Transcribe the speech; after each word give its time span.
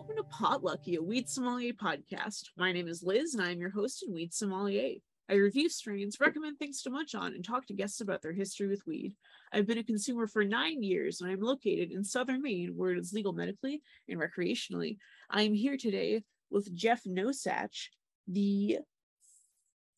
welcome 0.00 0.16
to 0.16 0.22
Potlucky, 0.34 0.96
a 0.96 1.02
Weed 1.02 1.28
Sommelier 1.28 1.74
podcast. 1.74 2.44
My 2.56 2.72
name 2.72 2.88
is 2.88 3.02
Liz, 3.02 3.34
and 3.34 3.42
I 3.42 3.50
am 3.50 3.60
your 3.60 3.68
host 3.68 4.02
and 4.02 4.14
Weed 4.14 4.32
Sommelier. 4.32 4.94
I 5.28 5.34
review 5.34 5.68
strains, 5.68 6.16
recommend 6.18 6.58
things 6.58 6.80
to 6.80 6.90
munch 6.90 7.14
on, 7.14 7.34
and 7.34 7.44
talk 7.44 7.66
to 7.66 7.74
guests 7.74 8.00
about 8.00 8.22
their 8.22 8.32
history 8.32 8.66
with 8.66 8.80
weed. 8.86 9.14
I've 9.52 9.66
been 9.66 9.76
a 9.76 9.84
consumer 9.84 10.26
for 10.26 10.42
nine 10.42 10.82
years, 10.82 11.20
and 11.20 11.30
I'm 11.30 11.42
located 11.42 11.92
in 11.92 12.02
southern 12.02 12.40
Maine, 12.40 12.72
where 12.76 12.92
it 12.92 12.98
is 12.98 13.12
legal 13.12 13.34
medically 13.34 13.82
and 14.08 14.18
recreationally. 14.18 14.96
I 15.28 15.42
am 15.42 15.52
here 15.52 15.76
today 15.76 16.22
with 16.50 16.74
Geoff 16.74 17.02
Nosach, 17.06 17.88
the 18.26 18.78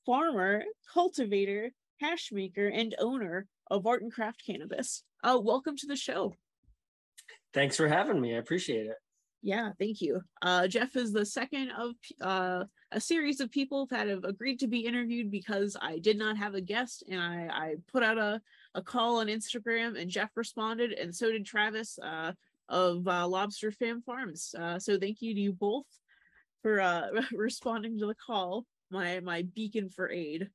farmer, 0.05 0.65
cultivator, 0.93 1.71
hash 2.01 2.31
maker, 2.33 2.67
and 2.67 2.97
owner 2.99 3.47
of 3.71 3.87
Art 3.87 4.03
and 4.03 4.13
Craft 4.13 4.43
Cannabis. 4.45 5.05
Uh, 5.23 5.39
welcome 5.41 5.77
to 5.77 5.87
the 5.87 5.95
show. 5.95 6.35
Thanks 7.55 7.77
for 7.77 7.87
having 7.87 8.21
me. 8.21 8.35
I 8.35 8.39
appreciate 8.39 8.87
it. 8.87 8.97
Yeah, 9.43 9.71
thank 9.77 10.01
you. 10.01 10.21
Uh, 10.41 10.69
Geoff 10.69 10.95
is 10.95 11.13
the 11.13 11.27
second 11.27 11.73
of 11.73 11.95
uh, 12.21 12.65
a 12.93 13.01
series 13.01 13.41
of 13.41 13.51
people 13.51 13.87
that 13.87 14.07
have 14.07 14.23
agreed 14.23 14.61
to 14.61 14.69
be 14.69 14.87
interviewed 14.87 15.33
because 15.33 15.77
I 15.81 15.99
did 15.99 16.17
not 16.17 16.37
have 16.37 16.55
a 16.55 16.61
guest 16.61 17.03
and 17.11 17.21
I, 17.21 17.49
I 17.53 17.75
put 17.91 18.05
out 18.05 18.19
a, 18.19 18.41
a 18.77 18.83
call 18.83 19.17
on 19.19 19.27
Instagram 19.27 20.01
and 20.01 20.09
Geoff 20.09 20.31
responded 20.37 20.93
and 20.93 21.13
so 21.13 21.33
did 21.33 21.45
Travis 21.45 21.99
uh, 21.99 22.33
of 22.69 23.07
uh, 23.09 23.27
Lobster 23.27 23.73
Fam 23.73 24.01
Farms. 24.03 24.55
Uh, 24.57 24.79
so 24.79 24.97
thank 24.97 25.21
you 25.21 25.35
to 25.35 25.41
you 25.41 25.53
both 25.53 25.87
for 26.63 26.81
uh, 26.81 27.09
responding 27.33 27.99
to 27.99 28.07
the 28.07 28.15
call, 28.15 28.65
my, 28.91 29.19
my 29.21 29.43
beacon 29.57 29.91
for 29.91 30.09
aid. 30.09 30.49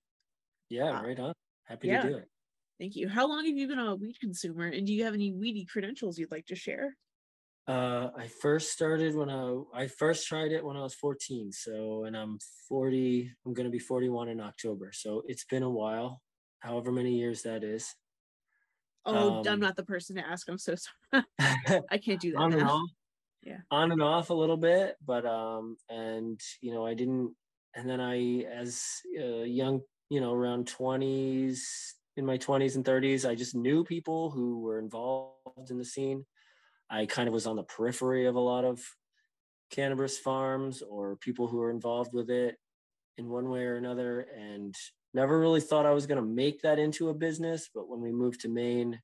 Yeah, 0.69 1.01
right 1.01 1.19
on. 1.19 1.33
Happy 1.65 1.89
yeah. 1.89 2.03
to 2.03 2.09
do 2.09 2.17
it. 2.17 2.29
Thank 2.79 2.95
you. 2.95 3.09
How 3.09 3.27
long 3.27 3.45
have 3.45 3.57
you 3.57 3.67
been 3.67 3.79
a 3.79 3.95
weed 3.95 4.17
consumer 4.21 4.67
and 4.67 4.87
do 4.87 4.93
you 4.93 5.03
have 5.03 5.13
any 5.13 5.33
weedy 5.33 5.65
credentials 5.65 6.17
you'd 6.17 6.31
like 6.31 6.45
to 6.45 6.55
share? 6.55 6.95
Uh, 7.67 8.11
I 8.17 8.27
first 8.27 8.71
started 8.71 9.13
when 9.13 9.29
I 9.29 9.59
I 9.73 9.87
first 9.87 10.25
tried 10.25 10.53
it 10.53 10.63
when 10.63 10.77
I 10.77 10.83
was 10.83 10.93
14. 10.93 11.51
So, 11.51 12.05
and 12.05 12.15
I'm 12.15 12.39
40. 12.69 13.29
I'm 13.45 13.53
going 13.53 13.65
to 13.65 13.71
be 13.71 13.79
41 13.79 14.29
in 14.29 14.39
October. 14.39 14.91
So 14.93 15.23
it's 15.27 15.43
been 15.43 15.63
a 15.63 15.69
while, 15.69 16.21
however 16.59 16.93
many 16.93 17.17
years 17.17 17.41
that 17.41 17.63
is. 17.65 17.93
Oh, 19.05 19.39
um, 19.39 19.47
I'm 19.47 19.59
not 19.59 19.75
the 19.75 19.83
person 19.83 20.15
to 20.15 20.25
ask. 20.25 20.47
I'm 20.49 20.57
so 20.57 20.75
sorry. 21.11 21.25
I 21.91 21.97
can't 21.97 22.21
do 22.21 22.31
that. 22.31 22.39
on 22.39 22.51
now. 22.51 22.57
and 22.57 22.69
off. 22.69 22.89
Yeah. 23.43 23.59
On 23.71 23.93
and 23.93 24.01
off 24.01 24.29
a 24.29 24.33
little 24.33 24.57
bit, 24.57 24.97
but 25.05 25.25
um, 25.25 25.77
and 25.89 26.37
you 26.59 26.73
know, 26.73 26.85
I 26.85 26.95
didn't. 26.95 27.33
And 27.75 27.89
then 27.89 28.01
I, 28.01 28.41
as 28.41 28.81
a 29.17 29.45
young, 29.45 29.81
you 30.09 30.19
know, 30.19 30.33
around 30.33 30.67
20s, 30.67 31.59
in 32.17 32.25
my 32.25 32.37
20s 32.37 32.75
and 32.75 32.83
30s, 32.83 33.29
I 33.29 33.35
just 33.35 33.55
knew 33.55 33.85
people 33.85 34.31
who 34.31 34.59
were 34.59 34.79
involved 34.79 35.69
in 35.69 35.77
the 35.77 35.85
scene 35.85 36.25
I 36.89 37.05
kind 37.05 37.27
of 37.27 37.33
was 37.33 37.47
on 37.47 37.55
the 37.55 37.63
periphery 37.63 38.25
of 38.25 38.35
a 38.35 38.39
lot 38.39 38.65
of 38.65 38.81
cannabis 39.71 40.17
farms 40.17 40.81
or 40.81 41.17
people 41.17 41.47
who 41.47 41.61
are 41.61 41.71
involved 41.71 42.13
with 42.13 42.29
it 42.29 42.55
in 43.17 43.27
one 43.29 43.49
way 43.49 43.65
or 43.65 43.75
another 43.75 44.27
and 44.37 44.73
never 45.13 45.39
really 45.39 45.61
thought 45.61 45.85
I 45.85 45.93
was 45.93 46.05
going 46.05 46.21
to 46.21 46.27
make 46.27 46.61
that 46.61 46.79
into 46.79 47.09
a 47.09 47.13
business. 47.13 47.69
But 47.73 47.89
when 47.89 48.01
we 48.01 48.11
moved 48.11 48.41
to 48.41 48.49
Maine, 48.49 48.99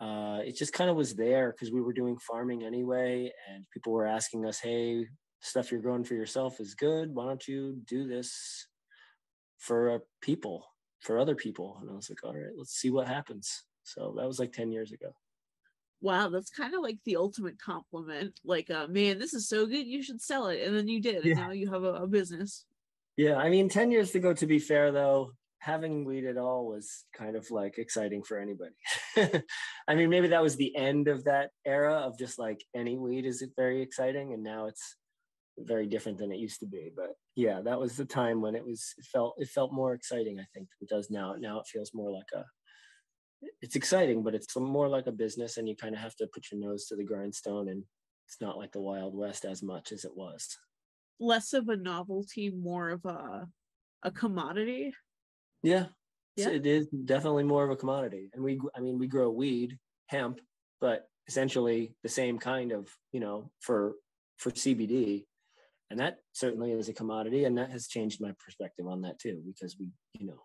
uh, 0.00 0.40
it 0.44 0.56
just 0.56 0.72
kind 0.72 0.90
of 0.90 0.96
was 0.96 1.14
there 1.14 1.52
because 1.52 1.72
we 1.72 1.80
were 1.80 1.92
doing 1.92 2.18
farming 2.18 2.64
anyway. 2.64 3.32
And 3.48 3.64
people 3.72 3.92
were 3.92 4.06
asking 4.06 4.44
us, 4.46 4.58
hey, 4.58 5.06
stuff 5.40 5.70
you're 5.70 5.80
growing 5.80 6.04
for 6.04 6.14
yourself 6.14 6.60
is 6.60 6.74
good. 6.74 7.14
Why 7.14 7.26
don't 7.26 7.46
you 7.46 7.80
do 7.86 8.06
this 8.06 8.66
for 9.58 9.90
uh, 9.92 9.98
people, 10.20 10.66
for 11.00 11.18
other 11.18 11.36
people? 11.36 11.78
And 11.80 11.90
I 11.90 11.94
was 11.94 12.10
like, 12.10 12.24
all 12.24 12.34
right, 12.34 12.52
let's 12.56 12.74
see 12.74 12.90
what 12.90 13.06
happens. 13.06 13.62
So 13.84 14.14
that 14.18 14.26
was 14.26 14.38
like 14.38 14.52
10 14.52 14.72
years 14.72 14.92
ago 14.92 15.12
wow, 16.02 16.28
that's 16.28 16.50
kind 16.50 16.74
of 16.74 16.82
like 16.82 16.98
the 17.04 17.16
ultimate 17.16 17.58
compliment. 17.58 18.38
Like, 18.44 18.70
uh, 18.70 18.86
man, 18.88 19.18
this 19.18 19.32
is 19.32 19.48
so 19.48 19.66
good, 19.66 19.86
you 19.86 20.02
should 20.02 20.20
sell 20.20 20.48
it. 20.48 20.62
And 20.66 20.76
then 20.76 20.88
you 20.88 21.00
did, 21.00 21.24
yeah. 21.24 21.32
and 21.32 21.40
now 21.40 21.50
you 21.52 21.70
have 21.70 21.84
a, 21.84 21.94
a 21.94 22.06
business. 22.06 22.66
Yeah, 23.16 23.36
I 23.36 23.48
mean, 23.48 23.68
10 23.68 23.90
years 23.90 24.14
ago, 24.14 24.34
to 24.34 24.46
be 24.46 24.58
fair, 24.58 24.90
though, 24.90 25.32
having 25.62 26.04
weed 26.04 26.24
at 26.24 26.36
all 26.36 26.66
was 26.66 27.04
kind 27.16 27.36
of 27.36 27.48
like 27.52 27.78
exciting 27.78 28.24
for 28.24 28.36
anybody. 28.36 28.74
I 29.88 29.94
mean, 29.94 30.10
maybe 30.10 30.28
that 30.28 30.42
was 30.42 30.56
the 30.56 30.74
end 30.74 31.06
of 31.06 31.22
that 31.24 31.50
era 31.64 31.94
of 31.94 32.18
just 32.18 32.36
like 32.36 32.64
any 32.74 32.98
weed 32.98 33.26
is 33.26 33.44
very 33.56 33.80
exciting, 33.80 34.32
and 34.32 34.42
now 34.42 34.66
it's 34.66 34.96
very 35.58 35.86
different 35.86 36.18
than 36.18 36.32
it 36.32 36.38
used 36.38 36.58
to 36.60 36.66
be. 36.66 36.90
But 36.96 37.10
yeah, 37.36 37.60
that 37.62 37.78
was 37.78 37.96
the 37.96 38.04
time 38.04 38.40
when 38.40 38.56
it 38.56 38.64
was 38.64 38.92
it 38.98 39.04
felt 39.04 39.34
it 39.38 39.48
felt 39.48 39.72
more 39.72 39.94
exciting. 39.94 40.40
I 40.40 40.46
think 40.52 40.68
than 40.68 40.88
it 40.88 40.88
does 40.88 41.10
now. 41.10 41.36
Now 41.38 41.60
it 41.60 41.66
feels 41.66 41.92
more 41.94 42.10
like 42.10 42.26
a 42.34 42.44
it's 43.60 43.76
exciting, 43.76 44.22
but 44.22 44.34
it's 44.34 44.56
more 44.56 44.88
like 44.88 45.06
a 45.06 45.12
business, 45.12 45.56
and 45.56 45.68
you 45.68 45.76
kind 45.76 45.94
of 45.94 46.00
have 46.00 46.16
to 46.16 46.28
put 46.32 46.46
your 46.50 46.60
nose 46.60 46.86
to 46.86 46.96
the 46.96 47.04
grindstone, 47.04 47.68
and 47.68 47.84
it's 48.26 48.40
not 48.40 48.58
like 48.58 48.72
the 48.72 48.80
Wild 48.80 49.14
West 49.14 49.44
as 49.44 49.62
much 49.62 49.92
as 49.92 50.04
it 50.04 50.16
was. 50.16 50.56
Less 51.20 51.52
of 51.52 51.68
a 51.68 51.76
novelty, 51.76 52.50
more 52.50 52.90
of 52.90 53.04
a 53.04 53.46
a 54.02 54.10
commodity. 54.10 54.92
Yeah, 55.62 55.86
yeah. 56.36 56.48
it 56.48 56.66
is 56.66 56.88
definitely 56.88 57.44
more 57.44 57.64
of 57.64 57.70
a 57.70 57.76
commodity, 57.76 58.30
and 58.34 58.42
we, 58.42 58.60
I 58.76 58.80
mean, 58.80 58.98
we 58.98 59.06
grow 59.06 59.30
weed, 59.30 59.78
hemp, 60.06 60.40
but 60.80 61.08
essentially 61.28 61.94
the 62.02 62.08
same 62.08 62.38
kind 62.38 62.72
of, 62.72 62.88
you 63.12 63.20
know, 63.20 63.50
for 63.60 63.94
for 64.38 64.50
CBD, 64.50 65.24
and 65.90 66.00
that 66.00 66.18
certainly 66.32 66.72
is 66.72 66.88
a 66.88 66.94
commodity, 66.94 67.44
and 67.44 67.56
that 67.58 67.70
has 67.70 67.86
changed 67.86 68.20
my 68.20 68.32
perspective 68.44 68.86
on 68.86 69.02
that 69.02 69.18
too, 69.18 69.40
because 69.46 69.76
we, 69.78 69.90
you 70.18 70.26
know, 70.26 70.42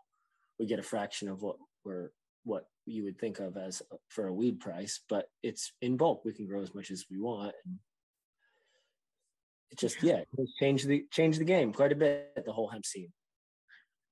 we 0.59 0.67
get 0.67 0.79
a 0.79 0.83
fraction 0.83 1.29
of 1.29 1.41
what 1.41 1.55
we're 1.83 2.11
what 2.47 2.65
you 2.85 3.03
would 3.03 3.19
think 3.19 3.39
of 3.39 3.57
as 3.57 3.81
for 4.09 4.27
a 4.27 4.33
weed 4.33 4.59
price, 4.59 5.01
but 5.09 5.29
it's 5.43 5.73
in 5.81 5.97
bulk. 5.97 6.23
We 6.23 6.33
can 6.33 6.47
grow 6.47 6.61
as 6.61 6.73
much 6.73 6.89
as 6.89 7.05
we 7.11 7.19
want. 7.19 7.53
And 7.65 7.75
it 9.69 9.77
just, 9.77 10.01
yeah, 10.01 10.21
it 10.37 10.49
changed 10.59 10.87
the 10.87 11.05
change 11.11 11.37
the 11.37 11.43
game 11.43 11.73
quite 11.73 11.91
a 11.91 11.95
bit, 11.95 12.43
the 12.45 12.53
whole 12.53 12.69
hemp 12.69 12.85
scene. 12.85 13.11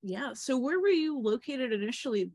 Yeah. 0.03 0.33
So 0.33 0.57
where 0.57 0.79
were 0.79 0.89
you 0.89 1.19
located 1.19 1.71
initially 1.71 2.31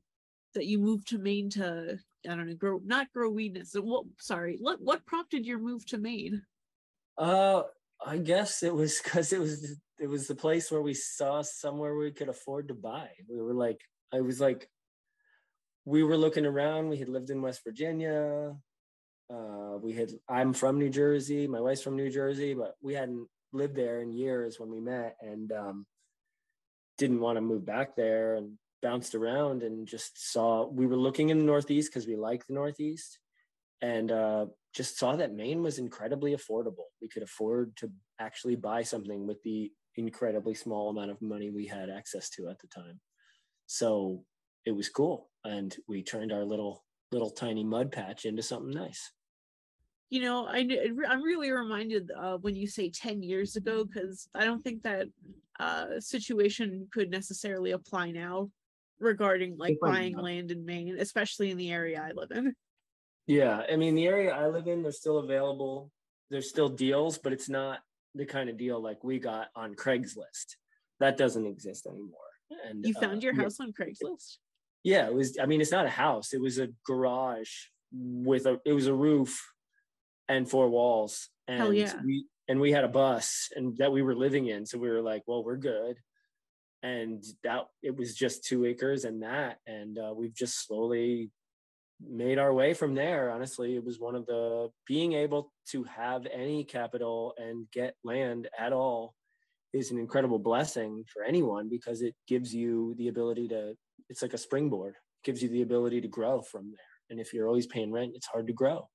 that 0.55 0.67
you 0.67 0.79
moved 0.79 1.09
to 1.09 1.19
Maine 1.19 1.51
to 1.51 1.99
I 2.29 2.35
don't 2.35 2.49
know, 2.49 2.55
grow 2.55 2.81
not 2.85 3.13
grow 3.13 3.31
weed. 3.31 3.63
So 3.67 3.81
what 3.83 4.05
sorry, 4.19 4.57
what 4.61 4.81
what 4.81 5.07
prompted 5.07 5.47
your 5.47 5.59
move 5.59 5.85
to 5.87 5.99
Maine? 5.99 6.43
Uh 7.19 7.63
I 8.05 8.17
guess 8.17 8.63
it 8.63 8.75
was 8.75 9.01
because 9.03 9.33
it 9.33 9.41
was 9.41 9.77
it 10.01 10.09
was 10.09 10.27
the 10.27 10.35
place 10.35 10.71
where 10.71 10.81
we 10.81 10.95
saw 10.95 11.43
somewhere 11.43 11.95
we 11.95 12.11
could 12.11 12.31
afford 12.31 12.69
to 12.69 12.75
buy. 12.75 13.11
We 13.29 13.41
were 13.41 13.53
like, 13.53 13.81
I 14.13 14.23
was 14.23 14.41
like, 14.41 14.69
we 15.85 16.03
were 16.03 16.17
looking 16.17 16.47
around. 16.47 16.89
We 16.89 16.99
had 16.99 17.09
lived 17.09 17.31
in 17.31 17.43
West 17.43 17.63
Virginia. 17.65 18.55
Uh, 19.33 19.79
we 19.81 19.93
had. 19.93 20.11
I'm 20.29 20.53
from 20.53 20.79
New 20.79 20.91
Jersey. 20.91 21.47
My 21.47 21.61
wife's 21.61 21.83
from 21.83 21.97
New 21.97 22.11
Jersey, 22.11 22.55
but 22.55 22.75
we 22.83 22.95
hadn't 22.95 23.29
lived 23.53 23.77
there 23.77 24.01
in 24.01 24.13
years 24.13 24.59
when 24.59 24.71
we 24.71 24.81
met, 24.81 25.17
and 25.21 25.53
um, 25.53 25.87
didn't 26.99 27.21
want 27.21 27.37
to 27.37 27.41
move 27.43 27.65
back 27.65 27.97
there. 27.97 28.37
And 28.37 28.59
bounced 28.83 29.15
around 29.15 29.63
and 29.63 29.87
just 29.87 30.33
saw. 30.33 30.67
We 30.67 30.87
were 30.87 30.97
looking 30.97 31.29
in 31.29 31.39
the 31.39 31.45
Northeast 31.45 31.91
because 31.91 32.07
we 32.07 32.17
like 32.17 32.47
the 32.47 32.55
Northeast, 32.55 33.19
and 33.83 34.11
uh, 34.11 34.47
just 34.75 34.99
saw 34.99 35.17
that 35.17 35.35
Maine 35.35 35.63
was 35.63 35.79
incredibly 35.79 36.35
affordable. 36.35 36.89
We 37.01 37.09
could 37.09 37.23
afford 37.23 37.77
to 37.77 37.91
actually 38.19 38.57
buy 38.57 38.83
something 38.83 39.27
with 39.27 39.43
the 39.43 39.73
incredibly 39.97 40.55
small 40.55 40.91
amount 40.91 41.11
of 41.11 41.21
money 41.21 41.51
we 41.51 41.67
had 41.67 41.91
access 41.91 42.31
to 42.31 42.49
at 42.49 42.59
the 42.61 42.69
time. 42.69 43.01
So 43.67 44.25
it 44.67 44.73
was 44.73 44.89
cool. 44.89 45.29
And 45.45 45.75
we 45.89 46.03
turned 46.03 46.33
our 46.33 46.45
little 46.45 46.85
little 47.13 47.31
tiny 47.31 47.65
mud 47.65 47.91
patch 47.91 48.25
into 48.25 48.43
something 48.43 48.71
nice. 48.71 49.11
You 50.11 50.23
know 50.23 50.47
I, 50.47 50.69
i'm 51.09 51.23
really 51.23 51.53
reminded 51.53 52.11
uh, 52.19 52.37
when 52.39 52.57
you 52.57 52.67
say 52.67 52.91
10 52.91 53.23
years 53.23 53.55
ago 53.55 53.85
because 53.85 54.29
i 54.35 54.45
don't 54.45 54.61
think 54.61 54.83
that 54.83 55.07
uh, 55.61 56.01
situation 56.01 56.89
could 56.93 57.11
necessarily 57.11 57.71
apply 57.71 58.11
now 58.11 58.51
regarding 58.99 59.57
like 59.57 59.79
buying 59.81 60.17
land 60.17 60.51
in 60.51 60.65
maine 60.65 60.97
especially 60.99 61.53
in 61.53 61.57
the 61.57 61.71
area 61.71 62.03
i 62.05 62.11
live 62.11 62.33
in. 62.33 62.53
Yeah 63.29 63.63
i 63.71 63.77
mean 63.77 63.95
the 63.95 64.09
area 64.09 64.35
i 64.35 64.49
live 64.49 64.67
in 64.67 64.83
they're 64.83 64.91
still 64.91 65.19
available. 65.19 65.93
There's 66.29 66.49
still 66.49 66.69
deals 66.69 67.17
but 67.19 67.33
it's 67.33 67.49
not 67.49 67.79
the 68.17 68.27
kind 68.27 68.51
of 68.51 68.57
deal 68.57 68.83
like 68.83 69.05
we 69.05 69.21
got 69.21 69.47
on 69.55 69.77
craigslist. 69.77 70.57
That 70.99 71.17
doesn't 71.19 71.47
exist 71.47 71.87
anymore. 71.87 72.19
And 72.69 72.85
you 72.85 72.95
found 72.95 73.19
uh, 73.19 73.27
your 73.27 73.37
house 73.37 73.59
yeah. 73.61 73.67
on 73.67 73.73
craigslist 73.73 74.39
yeah 74.83 75.07
it 75.07 75.15
was 75.15 75.39
i 75.41 75.47
mean 75.47 75.61
it's 75.61 75.73
not 75.73 75.87
a 75.87 75.91
house. 75.91 76.33
It 76.33 76.41
was 76.41 76.59
a 76.59 76.69
garage 76.87 77.51
with 77.93 78.47
a 78.47 78.61
it 78.65 78.73
was 78.73 78.87
a 78.87 78.95
roof 78.95 79.53
and 80.29 80.49
four 80.49 80.69
walls. 80.69 81.29
And 81.49 81.59
Hell 81.59 81.73
yeah. 81.73 81.95
we 82.05 82.27
and 82.49 82.61
we 82.61 82.73
had 82.73 82.85
a 82.85 82.89
bus 82.89 83.49
and 83.55 83.77
that 83.79 83.93
we 83.93 84.03
were 84.03 84.15
living 84.15 84.47
in. 84.47 84.67
So 84.67 84.79
we 84.79 84.89
were 84.89 85.03
like 85.03 85.23
well 85.27 85.45
we're 85.45 85.57
good. 85.57 85.97
And 86.83 87.23
that 87.45 87.67
it 87.83 87.97
was 87.97 88.15
just 88.15 88.45
two 88.45 88.65
acres 88.65 89.05
and 89.05 89.23
that. 89.23 89.59
And 89.67 89.99
uh, 89.99 90.15
we've 90.17 90.35
just 90.35 90.67
slowly 90.67 91.31
made 92.03 92.39
our 92.39 92.55
way 92.55 92.73
from 92.73 92.95
there. 92.95 93.31
Honestly 93.31 93.77
it 93.77 93.85
was 93.85 93.99
one 93.99 94.15
of 94.15 94.27
the 94.27 94.71
being 94.87 95.13
able 95.13 95.53
to 95.71 95.85
have 95.85 96.27
any 96.33 96.65
capital 96.65 97.35
and 97.37 97.71
get 97.71 97.95
land 98.05 98.49
at 98.59 98.73
all 98.73 99.15
is 99.73 99.91
an 99.93 99.99
incredible 99.99 100.39
blessing 100.39 101.05
for 101.13 101.23
anyone 101.23 101.69
because 101.69 102.03
it 102.03 102.15
gives 102.27 102.53
you 102.53 102.95
the 102.99 103.09
ability 103.09 103.47
to 103.47 103.75
it's 104.09 104.23
like 104.23 104.35
a 104.35 104.39
springboard. 104.39 104.95
It 104.95 105.25
gives 105.25 105.43
you 105.43 105.49
the 105.49 105.63
ability 105.63 106.01
to 106.01 106.09
grow 106.09 106.43
from 106.43 106.71
there. 106.71 106.85
And 107.11 107.21
if 107.21 107.33
you're 107.33 107.49
always 107.49 107.67
paying 107.67 107.93
rent 107.93 108.13
it's 108.15 108.27
hard 108.27 108.47
to 108.47 108.53
grow. 108.53 108.89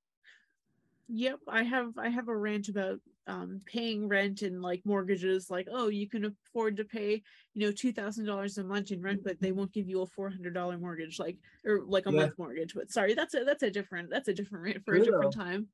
Yep, 1.07 1.40
I 1.48 1.63
have 1.63 1.98
I 1.98 2.10
have 2.10 2.30
a 2.30 2.36
rant 2.36 2.69
about 2.69 3.00
um 3.28 3.60
paying 3.66 4.07
rent 4.07 4.44
and 4.44 4.62
like 4.62 4.81
mortgages 4.86 5.50
like 5.50 5.68
oh 5.72 5.88
you 5.88 6.07
can 6.07 6.25
afford 6.25 6.78
to 6.78 6.84
pay 6.84 7.24
you 7.56 7.66
know 7.66 7.72
two 7.72 7.92
thousand 7.92 8.25
dollars 8.25 8.60
a 8.60 8.63
month 8.63 8.92
in 8.92 9.02
rent 9.02 9.24
but 9.24 9.42
they 9.42 9.52
won't 9.52 9.74
give 9.74 9.90
you 9.90 10.04
a 10.04 10.06
four 10.06 10.30
hundred 10.30 10.54
dollar 10.54 10.78
mortgage 10.78 11.18
like 11.18 11.36
or 11.66 11.81
like 11.88 12.06
a 12.06 12.12
yeah. 12.12 12.22
month 12.22 12.34
mortgage. 12.38 12.74
But 12.75 12.92
sorry 12.92 13.13
that's 13.13 13.34
a 13.34 13.44
that's 13.44 13.63
a 13.63 13.72
different 13.72 14.10
that's 14.10 14.28
a 14.28 14.34
different 14.34 14.66
rant 14.66 14.86
for 14.86 14.96
a 14.96 15.04
different 15.04 15.34
time 15.34 15.68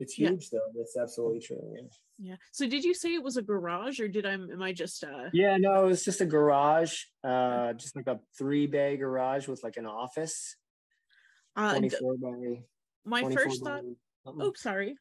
it's 0.00 0.14
huge 0.14 0.48
yeah. 0.52 0.58
though 0.58 0.80
that's 0.80 0.96
absolutely 0.96 1.40
true 1.40 1.60
yeah 1.74 1.82
yeah 2.18 2.36
so 2.52 2.66
did 2.68 2.84
you 2.84 2.94
say 2.94 3.14
it 3.14 3.22
was 3.22 3.36
a 3.36 3.42
garage 3.42 4.00
or 4.00 4.08
did 4.08 4.26
i 4.26 4.32
am 4.32 4.62
i 4.62 4.72
just 4.72 5.04
uh 5.04 5.28
yeah 5.32 5.56
no 5.56 5.84
it 5.84 5.86
was 5.86 6.04
just 6.04 6.20
a 6.20 6.26
garage 6.26 6.94
uh 7.22 7.72
just 7.74 7.96
like 7.96 8.06
a 8.06 8.18
three 8.36 8.66
bay 8.66 8.96
garage 8.96 9.48
with 9.48 9.62
like 9.62 9.76
an 9.76 9.86
office 9.86 10.56
uh 11.56 11.70
24 11.70 12.16
by 12.18 12.62
my 13.04 13.34
first 13.34 13.64
thought 13.64 13.82
Oops, 14.42 14.62
sorry 14.62 14.96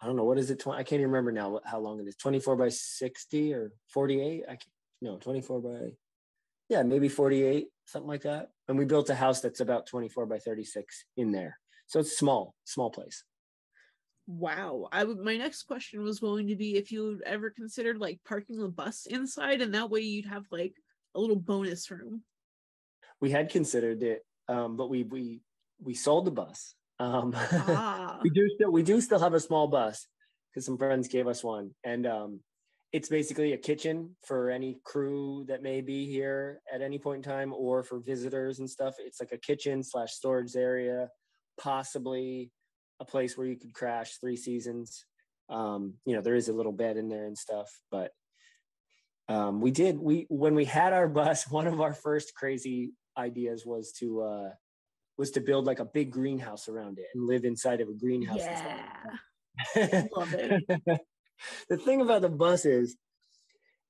I 0.00 0.06
don't 0.06 0.16
know 0.16 0.24
what 0.24 0.38
is 0.38 0.50
it. 0.50 0.64
I 0.66 0.84
can't 0.84 1.00
even 1.00 1.10
remember 1.10 1.32
now 1.32 1.60
how 1.64 1.80
long 1.80 1.98
it 1.98 2.06
is. 2.06 2.16
Twenty 2.16 2.38
four 2.38 2.56
by 2.56 2.68
sixty 2.68 3.52
or 3.52 3.72
forty 3.88 4.20
eight. 4.20 4.44
I 4.46 4.52
can't, 4.52 4.70
no 5.02 5.16
twenty 5.16 5.40
four 5.40 5.60
by 5.60 5.92
yeah 6.68 6.82
maybe 6.82 7.08
forty 7.08 7.42
eight 7.42 7.68
something 7.84 8.08
like 8.08 8.22
that. 8.22 8.50
And 8.68 8.78
we 8.78 8.84
built 8.84 9.10
a 9.10 9.14
house 9.14 9.40
that's 9.40 9.60
about 9.60 9.86
twenty 9.86 10.08
four 10.08 10.26
by 10.26 10.38
thirty 10.38 10.64
six 10.64 11.04
in 11.16 11.32
there. 11.32 11.58
So 11.86 12.00
it's 12.00 12.16
small, 12.16 12.54
small 12.64 12.90
place. 12.90 13.24
Wow. 14.28 14.88
I 14.92 15.02
would 15.02 15.18
my 15.18 15.36
next 15.36 15.64
question 15.64 16.04
was 16.04 16.20
going 16.20 16.46
to 16.48 16.56
be 16.56 16.76
if 16.76 16.92
you 16.92 17.20
ever 17.26 17.50
considered 17.50 17.98
like 17.98 18.20
parking 18.28 18.60
the 18.60 18.68
bus 18.68 19.06
inside 19.06 19.62
and 19.62 19.74
that 19.74 19.90
way 19.90 20.00
you'd 20.00 20.26
have 20.26 20.44
like 20.52 20.74
a 21.16 21.20
little 21.20 21.36
bonus 21.36 21.90
room. 21.90 22.22
We 23.20 23.30
had 23.30 23.50
considered 23.50 24.02
it, 24.04 24.24
um, 24.46 24.76
but 24.76 24.90
we 24.90 25.02
we 25.02 25.40
we 25.80 25.94
sold 25.94 26.26
the 26.26 26.30
bus 26.30 26.74
um, 27.00 27.32
ah. 27.36 28.18
we 28.22 28.30
do 28.30 28.48
still 28.54 28.70
we 28.70 28.82
do 28.82 29.00
still 29.00 29.18
have 29.18 29.34
a 29.34 29.40
small 29.40 29.68
bus 29.68 30.06
because 30.50 30.66
some 30.66 30.78
friends 30.78 31.08
gave 31.08 31.26
us 31.26 31.44
one, 31.44 31.70
and 31.84 32.06
um, 32.06 32.40
it's 32.92 33.08
basically 33.08 33.52
a 33.52 33.58
kitchen 33.58 34.16
for 34.24 34.50
any 34.50 34.78
crew 34.84 35.44
that 35.48 35.62
may 35.62 35.80
be 35.80 36.06
here 36.06 36.60
at 36.72 36.82
any 36.82 36.98
point 36.98 37.24
in 37.24 37.30
time, 37.30 37.52
or 37.52 37.82
for 37.82 38.00
visitors 38.00 38.58
and 38.58 38.68
stuff. 38.68 38.96
It's 38.98 39.20
like 39.20 39.32
a 39.32 39.38
kitchen 39.38 39.82
slash 39.82 40.12
storage 40.12 40.56
area, 40.56 41.08
possibly 41.60 42.50
a 43.00 43.04
place 43.04 43.36
where 43.36 43.46
you 43.46 43.56
could 43.56 43.74
crash 43.74 44.16
three 44.16 44.36
seasons. 44.36 45.04
Um, 45.48 45.94
you 46.04 46.14
know, 46.14 46.22
there 46.22 46.34
is 46.34 46.48
a 46.48 46.52
little 46.52 46.72
bed 46.72 46.96
in 46.96 47.08
there 47.08 47.26
and 47.26 47.36
stuff, 47.36 47.68
but 47.90 48.12
um, 49.28 49.60
we 49.60 49.70
did 49.70 49.98
we 49.98 50.26
when 50.28 50.54
we 50.54 50.64
had 50.64 50.92
our 50.92 51.08
bus. 51.08 51.46
One 51.50 51.66
of 51.66 51.80
our 51.80 51.94
first 51.94 52.34
crazy 52.34 52.92
ideas 53.16 53.64
was 53.64 53.92
to 54.00 54.22
uh, 54.22 54.50
was 55.16 55.30
to 55.32 55.40
build 55.40 55.66
like 55.66 55.80
a 55.80 55.84
big 55.84 56.10
greenhouse 56.10 56.68
around 56.68 56.98
it 56.98 57.06
and 57.14 57.26
live 57.26 57.44
inside 57.44 57.80
of 57.80 57.88
a 57.88 57.94
greenhouse. 57.94 58.40
Yeah. 58.40 58.92
Love 60.16 60.34
it. 60.34 60.64
the 61.68 61.76
thing 61.76 62.00
about 62.00 62.22
the 62.22 62.28
bus 62.28 62.64
is 62.64 62.96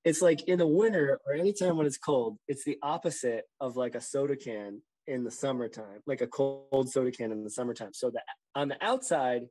it's 0.04 0.22
like 0.22 0.42
in 0.48 0.58
the 0.58 0.66
winter 0.66 1.20
or 1.26 1.34
anytime 1.34 1.76
when 1.76 1.86
it's 1.86 1.98
cold, 1.98 2.38
it's 2.48 2.64
the 2.64 2.78
opposite 2.82 3.44
of 3.60 3.76
like 3.76 3.94
a 3.94 4.00
soda 4.00 4.36
can 4.36 4.80
in 5.06 5.24
the 5.24 5.30
summertime, 5.30 6.00
like 6.06 6.20
a 6.20 6.26
cold 6.26 6.88
soda 6.90 7.10
can 7.10 7.32
in 7.32 7.44
the 7.44 7.50
summertime. 7.50 7.92
So 7.92 8.10
that 8.10 8.22
on 8.58 8.68
the 8.68 8.84
outside 8.84 9.42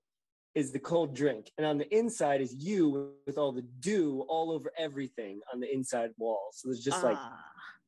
is 0.55 0.71
the 0.71 0.79
cold 0.79 1.15
drink, 1.15 1.51
and 1.57 1.65
on 1.65 1.77
the 1.77 1.95
inside 1.95 2.41
is 2.41 2.53
you 2.53 3.13
with 3.25 3.37
all 3.37 3.51
the 3.51 3.65
dew 3.79 4.25
all 4.27 4.51
over 4.51 4.71
everything 4.77 5.39
on 5.53 5.59
the 5.59 5.73
inside 5.73 6.11
walls. 6.17 6.57
So 6.57 6.67
there's 6.67 6.83
just 6.83 7.03
like 7.03 7.17
ah 7.17 7.43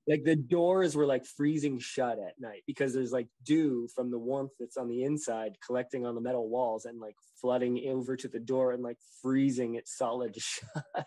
like 0.10 0.24
the 0.24 0.36
doors 0.36 0.96
were 0.96 1.06
like 1.06 1.24
freezing 1.24 1.78
shut 1.78 2.18
at 2.18 2.34
night 2.40 2.64
because 2.66 2.94
there's 2.94 3.12
like 3.12 3.28
dew 3.44 3.88
from 3.94 4.10
the 4.10 4.18
warmth 4.18 4.52
that's 4.60 4.76
on 4.76 4.90
the 4.90 5.04
inside 5.04 5.56
collecting 5.66 6.06
on 6.06 6.16
the 6.16 6.22
metal 6.22 6.50
walls 6.50 6.86
and 6.86 7.00
like 7.00 7.16
flooding 7.40 7.88
over 7.88 8.16
to 8.16 8.28
the 8.28 8.40
door 8.40 8.72
and 8.72 8.82
like 8.82 8.98
freezing 9.22 9.76
it 9.76 9.88
solid 9.88 10.36
shut. 10.42 11.06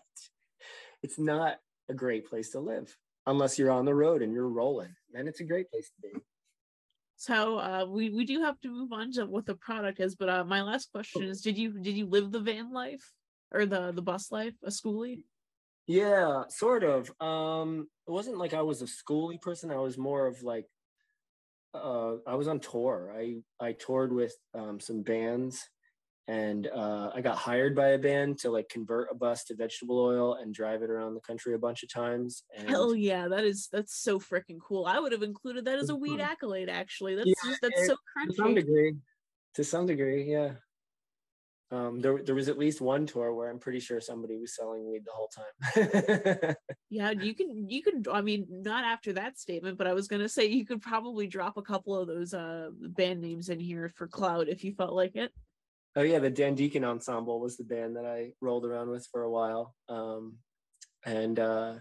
it's 1.03 1.19
not 1.19 1.56
a 1.88 1.94
great 1.94 2.29
place 2.31 2.50
to 2.50 2.61
live 2.61 2.97
unless 3.26 3.59
you're 3.59 3.73
on 3.73 3.85
the 3.85 3.94
road 3.94 4.23
and 4.23 4.32
you're 4.32 4.49
rolling. 4.49 4.94
Then 5.12 5.26
it's 5.26 5.41
a 5.41 5.44
great 5.44 5.69
place 5.70 5.91
to 5.91 6.09
be. 6.09 6.20
So 7.23 7.61
uh, 7.61 7.87
we 7.89 8.11
we 8.11 8.25
do 8.25 8.43
have 8.43 8.61
to 8.63 8.69
move 8.69 8.93
on 8.93 9.13
to 9.13 9.27
what 9.27 9.47
the 9.47 9.55
product 9.55 10.01
is, 10.01 10.17
but 10.17 10.29
uh, 10.29 10.43
my 10.43 10.61
last 10.61 10.91
question 10.91 11.23
is: 11.23 11.41
Did 11.41 11.57
you 11.57 11.79
did 11.79 11.95
you 11.95 12.07
live 12.07 12.33
the 12.33 12.41
van 12.41 12.73
life 12.73 13.13
or 13.53 13.65
the 13.65 13.93
the 13.93 14.03
bus 14.03 14.33
life, 14.33 14.55
a 14.65 14.71
schoolie? 14.71 15.23
Yeah, 15.87 16.43
sort 16.49 16.83
of. 16.83 17.13
Um, 17.21 17.87
it 18.09 18.11
wasn't 18.11 18.39
like 18.39 18.55
I 18.55 18.63
was 18.63 18.83
a 18.83 18.87
schooly 18.87 19.41
person. 19.41 19.71
I 19.71 19.77
was 19.77 19.97
more 19.97 20.27
of 20.27 20.43
like, 20.43 20.67
uh, 21.75 22.15
I 22.27 22.35
was 22.35 22.49
on 22.49 22.59
tour. 22.59 23.15
I 23.17 23.37
I 23.61 23.75
toured 23.75 24.13
with 24.13 24.35
um, 24.53 24.81
some 24.81 25.03
bands, 25.03 25.63
and 26.29 26.69
uh, 26.69 27.11
I 27.15 27.21
got 27.21 27.37
hired 27.37 27.75
by 27.75 27.89
a 27.89 27.99
band 27.99 28.39
to 28.41 28.51
like 28.51 28.69
convert 28.69 29.09
a 29.11 29.15
bus 29.15 29.45
to 29.45 29.57
vegetable 29.57 29.99
oil 29.99 30.35
and 30.35 30.55
drive 30.55 30.83
it 30.83 30.91
around 30.91 31.15
the 31.15 31.21
country 31.21 31.55
a 31.55 31.59
bunch 31.59 31.83
of 31.83 31.93
times. 31.93 32.45
And 32.57 32.69
Hell 32.69 32.95
yeah, 32.95 33.29
that 33.29 33.45
is 33.45 33.69
that's 33.73 34.01
so 34.01 34.21
freaking 34.21 34.59
cool. 34.67 34.87
I 34.87 35.01
would 35.01 35.13
have 35.13 35.23
included 35.23 35.65
that 35.65 35.79
as 35.79 35.91
a 35.91 35.97
weed 35.97 36.21
accolade. 36.21 36.69
Actually, 36.69 37.17
that's 37.17 37.27
yeah, 37.45 37.55
that's 37.61 37.87
so 37.87 37.95
crunchy. 37.95 38.29
To 38.29 38.35
some 38.37 38.55
degree, 38.55 38.95
to 39.55 39.65
some 39.65 39.87
degree, 39.87 40.31
yeah. 40.31 40.53
Um, 41.73 42.01
there, 42.01 42.23
there 42.23 42.35
was 42.35 42.51
at 42.51 42.59
least 42.59 42.83
one 42.83 43.07
tour 43.07 43.33
where 43.33 43.49
I'm 43.49 43.59
pretty 43.59 43.81
sure 43.81 43.99
somebody 43.99 44.37
was 44.37 44.55
selling 44.55 44.87
weed 44.87 45.05
the 45.07 45.13
whole 45.15 45.31
time. 45.35 46.55
yeah, 46.91 47.13
you 47.13 47.35
can, 47.35 47.67
you 47.67 47.83
can. 47.83 48.05
I 48.13 48.21
mean, 48.21 48.47
not 48.51 48.85
after 48.85 49.15
that 49.15 49.39
statement, 49.39 49.79
but 49.79 49.87
I 49.87 49.95
was 49.95 50.07
gonna 50.07 50.29
say 50.29 50.47
you 50.47 50.67
could 50.67 50.83
probably 50.83 51.27
drop 51.27 51.57
a 51.57 51.63
couple 51.63 51.97
of 51.97 52.07
those 52.07 52.35
uh 52.35 52.69
band 52.79 53.23
names 53.23 53.49
in 53.49 53.59
here 53.59 53.91
for 53.97 54.07
cloud 54.07 54.49
if 54.49 54.65
you 54.65 54.75
felt 54.75 54.93
like 54.93 55.17
it. 55.17 55.33
Oh 55.94 56.03
yeah, 56.03 56.19
the 56.19 56.31
Dan 56.31 56.55
Deacon 56.55 56.85
Ensemble 56.85 57.41
was 57.41 57.56
the 57.56 57.65
band 57.65 57.97
that 57.97 58.06
I 58.06 58.31
rolled 58.41 58.65
around 58.65 58.89
with 58.89 59.06
for 59.12 59.23
a 59.23 59.31
while, 59.31 59.75
um, 59.91 60.37
and 61.05 61.39
uh, 61.39 61.75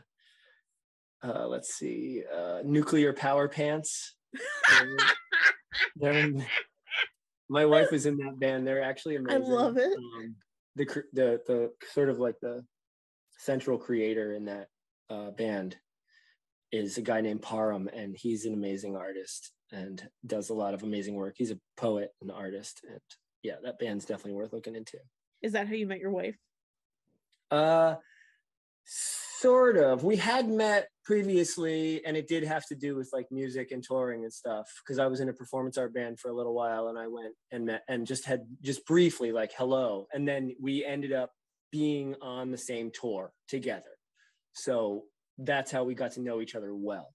uh, 1.23 1.47
let's 1.47 1.75
see, 1.75 2.23
uh, 2.35 2.59
Nuclear 2.65 3.13
Power 3.13 3.47
Pants. 3.47 4.15
my 7.49 7.65
wife 7.65 7.91
was 7.91 8.05
in 8.05 8.17
that 8.17 8.39
band. 8.39 8.67
They're 8.67 8.83
actually 8.83 9.15
amazing. 9.15 9.43
I 9.43 9.47
love 9.47 9.77
it. 9.77 9.97
Um, 9.97 10.35
the 10.75 10.85
the 11.13 11.41
the 11.47 11.71
sort 11.93 12.09
of 12.09 12.19
like 12.19 12.35
the 12.41 12.65
central 13.37 13.77
creator 13.77 14.33
in 14.33 14.45
that 14.45 14.67
uh, 15.09 15.31
band 15.31 15.77
is 16.71 16.97
a 16.97 17.01
guy 17.01 17.21
named 17.21 17.41
Param, 17.41 17.87
and 17.93 18.15
he's 18.17 18.45
an 18.45 18.53
amazing 18.53 18.95
artist 18.95 19.51
and 19.71 20.05
does 20.25 20.49
a 20.49 20.53
lot 20.53 20.73
of 20.73 20.83
amazing 20.83 21.15
work. 21.15 21.35
He's 21.37 21.51
a 21.51 21.59
poet 21.77 22.09
and 22.21 22.31
artist, 22.31 22.81
and 22.89 22.99
yeah, 23.43 23.55
that 23.63 23.79
band's 23.79 24.05
definitely 24.05 24.33
worth 24.33 24.53
looking 24.53 24.75
into. 24.75 24.97
Is 25.41 25.53
that 25.53 25.67
how 25.67 25.73
you 25.73 25.87
met 25.87 25.99
your 25.99 26.11
wife? 26.11 26.37
Uh, 27.49 27.95
sort 28.85 29.77
of. 29.77 30.03
We 30.03 30.15
had 30.17 30.47
met 30.47 30.87
previously 31.03 32.03
and 32.05 32.15
it 32.15 32.27
did 32.27 32.43
have 32.43 32.65
to 32.67 32.75
do 32.75 32.95
with 32.95 33.09
like 33.11 33.25
music 33.31 33.71
and 33.71 33.83
touring 33.83 34.23
and 34.23 34.31
stuff 34.31 34.67
because 34.83 34.99
i 34.99 35.07
was 35.07 35.19
in 35.19 35.29
a 35.29 35.33
performance 35.33 35.77
art 35.77 35.93
band 35.93 36.19
for 36.19 36.29
a 36.29 36.33
little 36.33 36.53
while 36.53 36.87
and 36.89 36.97
i 36.97 37.07
went 37.07 37.33
and 37.51 37.65
met 37.65 37.81
and 37.87 38.05
just 38.05 38.25
had 38.25 38.41
just 38.61 38.85
briefly 38.85 39.31
like 39.31 39.51
hello 39.57 40.07
and 40.13 40.27
then 40.27 40.55
we 40.61 40.85
ended 40.85 41.11
up 41.11 41.31
being 41.71 42.15
on 42.21 42.51
the 42.51 42.57
same 42.57 42.91
tour 42.93 43.31
together 43.47 43.97
so 44.53 45.03
that's 45.39 45.71
how 45.71 45.83
we 45.83 45.95
got 45.95 46.11
to 46.11 46.21
know 46.21 46.39
each 46.39 46.55
other 46.55 46.73
well 46.75 47.13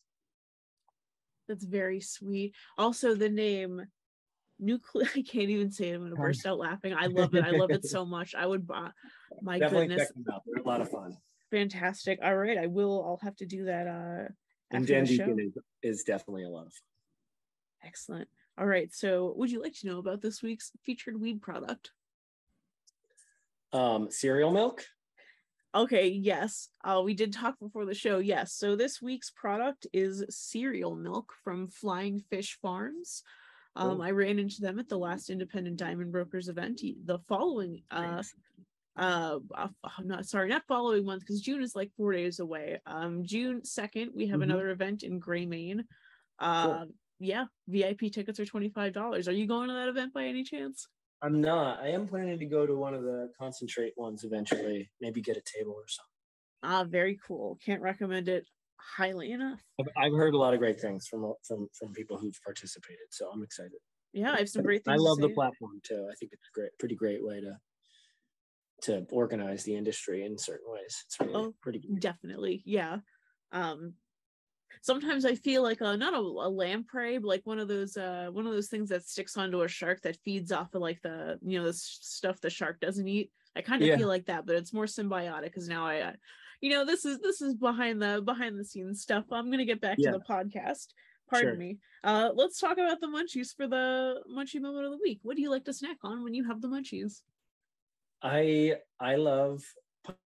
that's 1.48 1.64
very 1.64 2.00
sweet 2.00 2.54
also 2.76 3.14
the 3.14 3.28
name 3.28 3.86
nuclear 4.58 5.06
i 5.16 5.22
can't 5.22 5.50
even 5.50 5.70
say 5.70 5.90
it 5.90 5.94
i'm 5.94 6.02
gonna 6.02 6.16
burst 6.16 6.46
out 6.46 6.58
laughing 6.58 6.94
i 6.98 7.06
love 7.06 7.34
it 7.34 7.44
i 7.44 7.50
love 7.50 7.70
it 7.70 7.84
so 7.84 8.04
much 8.16 8.34
i 8.34 8.46
would 8.46 8.66
buy 8.66 8.88
my 9.42 9.58
Definitely 9.58 9.88
goodness 9.88 10.12
they're 10.16 10.62
a 10.62 10.66
lot 10.66 10.80
of 10.80 10.90
fun 10.90 11.16
fantastic. 11.50 12.18
All 12.22 12.36
right, 12.36 12.58
I 12.58 12.66
will. 12.66 13.02
I'll 13.04 13.20
have 13.22 13.36
to 13.36 13.46
do 13.46 13.64
that. 13.64 13.86
Uh, 13.86 14.32
and 14.70 14.86
Dan 14.86 15.04
Deacon 15.04 15.38
is, 15.38 15.56
is 15.82 16.04
definitely 16.04 16.44
a 16.44 16.48
lot 16.48 16.66
of 16.66 16.72
fun. 16.72 17.88
Excellent. 17.88 18.28
All 18.58 18.66
right. 18.66 18.92
So, 18.92 19.32
would 19.36 19.50
you 19.50 19.62
like 19.62 19.74
to 19.80 19.86
know 19.86 19.98
about 19.98 20.22
this 20.22 20.42
week's 20.42 20.72
featured 20.84 21.20
weed 21.20 21.42
product? 21.42 21.90
Um, 23.72 24.10
cereal 24.10 24.50
milk. 24.50 24.84
Okay. 25.74 26.08
Yes. 26.08 26.68
Uh, 26.82 27.02
we 27.04 27.14
did 27.14 27.32
talk 27.32 27.58
before 27.60 27.84
the 27.84 27.94
show. 27.94 28.18
Yes. 28.18 28.54
So 28.54 28.76
this 28.76 29.02
week's 29.02 29.30
product 29.30 29.86
is 29.92 30.24
cereal 30.30 30.96
milk 30.96 31.34
from 31.44 31.68
Flying 31.68 32.20
Fish 32.30 32.58
Farms. 32.62 33.22
Um, 33.76 34.00
I 34.00 34.10
ran 34.10 34.38
into 34.38 34.62
them 34.62 34.78
at 34.78 34.88
the 34.88 34.98
last 34.98 35.28
Independent 35.28 35.76
Diamond 35.76 36.10
Brokers 36.10 36.48
event. 36.48 36.80
The 37.04 37.18
following 37.28 37.82
uh, 37.90 38.22
uh, 38.96 39.38
uh 39.54 39.68
not 40.02 40.24
sorry 40.24 40.48
not 40.48 40.62
following 40.66 41.04
month 41.04 41.20
because 41.20 41.42
june 41.42 41.62
is 41.62 41.76
like 41.76 41.90
four 41.96 42.12
days 42.12 42.40
away. 42.40 42.80
Um 42.86 43.22
june 43.24 43.60
2nd 43.60 44.14
we 44.14 44.26
have 44.28 44.40
mm-hmm. 44.40 44.50
another 44.50 44.70
event 44.70 45.02
in 45.02 45.18
gray 45.18 45.44
Maine 45.44 45.84
uh 46.38 46.78
cool. 46.78 46.88
yeah 47.18 47.44
vip 47.68 48.00
tickets 48.12 48.40
are 48.40 48.46
$25 48.46 49.28
are 49.28 49.32
you 49.32 49.46
going 49.46 49.68
to 49.68 49.74
that 49.74 49.88
event 49.88 50.14
by 50.14 50.24
any 50.24 50.42
chance? 50.42 50.88
I'm 51.22 51.40
not. 51.40 51.80
I 51.82 51.88
am 51.88 52.06
planning 52.06 52.38
to 52.38 52.46
go 52.46 52.66
to 52.66 52.76
one 52.76 52.94
of 52.94 53.02
the 53.02 53.30
concentrate 53.38 53.94
ones 53.96 54.24
eventually 54.24 54.90
maybe 55.00 55.20
get 55.20 55.36
a 55.36 55.42
table 55.58 55.72
or 55.72 55.88
something. 55.88 56.10
Ah 56.62 56.84
very 56.84 57.18
cool. 57.26 57.58
Can't 57.64 57.82
recommend 57.82 58.28
it 58.28 58.46
highly 58.96 59.32
enough 59.32 59.60
i've 59.96 60.12
heard 60.12 60.34
a 60.34 60.38
lot 60.38 60.54
of 60.54 60.60
great 60.60 60.80
things 60.80 61.06
from 61.06 61.32
from 61.46 61.68
from 61.78 61.92
people 61.92 62.18
who've 62.18 62.38
participated 62.44 63.06
so 63.10 63.28
i'm 63.30 63.42
excited 63.42 63.78
yeah 64.12 64.32
i 64.32 64.38
have 64.38 64.48
some 64.48 64.62
great 64.62 64.84
things 64.84 64.94
i 64.94 65.02
love 65.02 65.18
the 65.18 65.28
platform 65.30 65.80
too 65.82 66.06
i 66.10 66.14
think 66.16 66.32
it's 66.32 66.48
a 66.54 66.58
great 66.58 66.70
pretty 66.78 66.94
great 66.94 67.24
way 67.24 67.40
to 67.40 67.52
to 68.82 69.06
organize 69.10 69.64
the 69.64 69.74
industry 69.74 70.24
in 70.24 70.38
certain 70.38 70.70
ways. 70.70 71.04
It's 71.06 71.20
really 71.20 71.34
oh, 71.34 71.54
pretty 71.62 71.80
good. 71.80 72.00
Definitely. 72.00 72.62
Yeah. 72.64 72.98
Um 73.52 73.94
sometimes 74.82 75.24
I 75.24 75.34
feel 75.34 75.62
like 75.62 75.80
a, 75.80 75.96
not 75.96 76.14
a, 76.14 76.18
a 76.18 76.50
lamprey, 76.50 77.18
but 77.18 77.28
like 77.28 77.42
one 77.44 77.58
of 77.58 77.68
those 77.68 77.96
uh 77.96 78.28
one 78.30 78.46
of 78.46 78.52
those 78.52 78.68
things 78.68 78.90
that 78.90 79.06
sticks 79.06 79.36
onto 79.36 79.62
a 79.62 79.68
shark 79.68 80.02
that 80.02 80.18
feeds 80.24 80.52
off 80.52 80.74
of 80.74 80.82
like 80.82 81.00
the 81.02 81.38
you 81.42 81.58
know 81.58 81.64
the 81.64 81.72
stuff 81.72 82.40
the 82.40 82.50
shark 82.50 82.80
doesn't 82.80 83.08
eat. 83.08 83.30
I 83.56 83.62
kind 83.62 83.82
of 83.82 83.88
yeah. 83.88 83.96
feel 83.96 84.08
like 84.08 84.26
that, 84.26 84.44
but 84.44 84.56
it's 84.56 84.74
more 84.74 84.84
symbiotic 84.84 85.44
because 85.44 85.68
now 85.68 85.86
I, 85.86 86.00
uh, 86.00 86.12
you 86.60 86.70
know, 86.70 86.84
this 86.84 87.04
is 87.04 87.18
this 87.18 87.40
is 87.42 87.54
behind 87.54 88.00
the 88.00 88.22
behind 88.24 88.58
the 88.58 88.64
scenes 88.64 89.02
stuff. 89.02 89.24
I'm 89.30 89.50
gonna 89.50 89.64
get 89.64 89.80
back 89.80 89.96
yeah. 89.98 90.12
to 90.12 90.18
the 90.18 90.24
podcast. 90.24 90.88
Pardon 91.28 91.50
sure. 91.50 91.56
me. 91.56 91.78
Uh, 92.04 92.30
let's 92.34 92.60
talk 92.60 92.78
about 92.78 93.00
the 93.00 93.08
munchies 93.08 93.54
for 93.56 93.66
the 93.66 94.22
munchie 94.32 94.60
moment 94.60 94.86
of 94.86 94.92
the 94.92 95.00
week. 95.02 95.18
What 95.22 95.36
do 95.36 95.42
you 95.42 95.50
like 95.50 95.64
to 95.64 95.72
snack 95.72 95.98
on 96.04 96.22
when 96.22 96.34
you 96.34 96.44
have 96.44 96.60
the 96.60 96.68
munchies? 96.68 97.20
I 98.22 98.76
I 99.00 99.16
love 99.16 99.62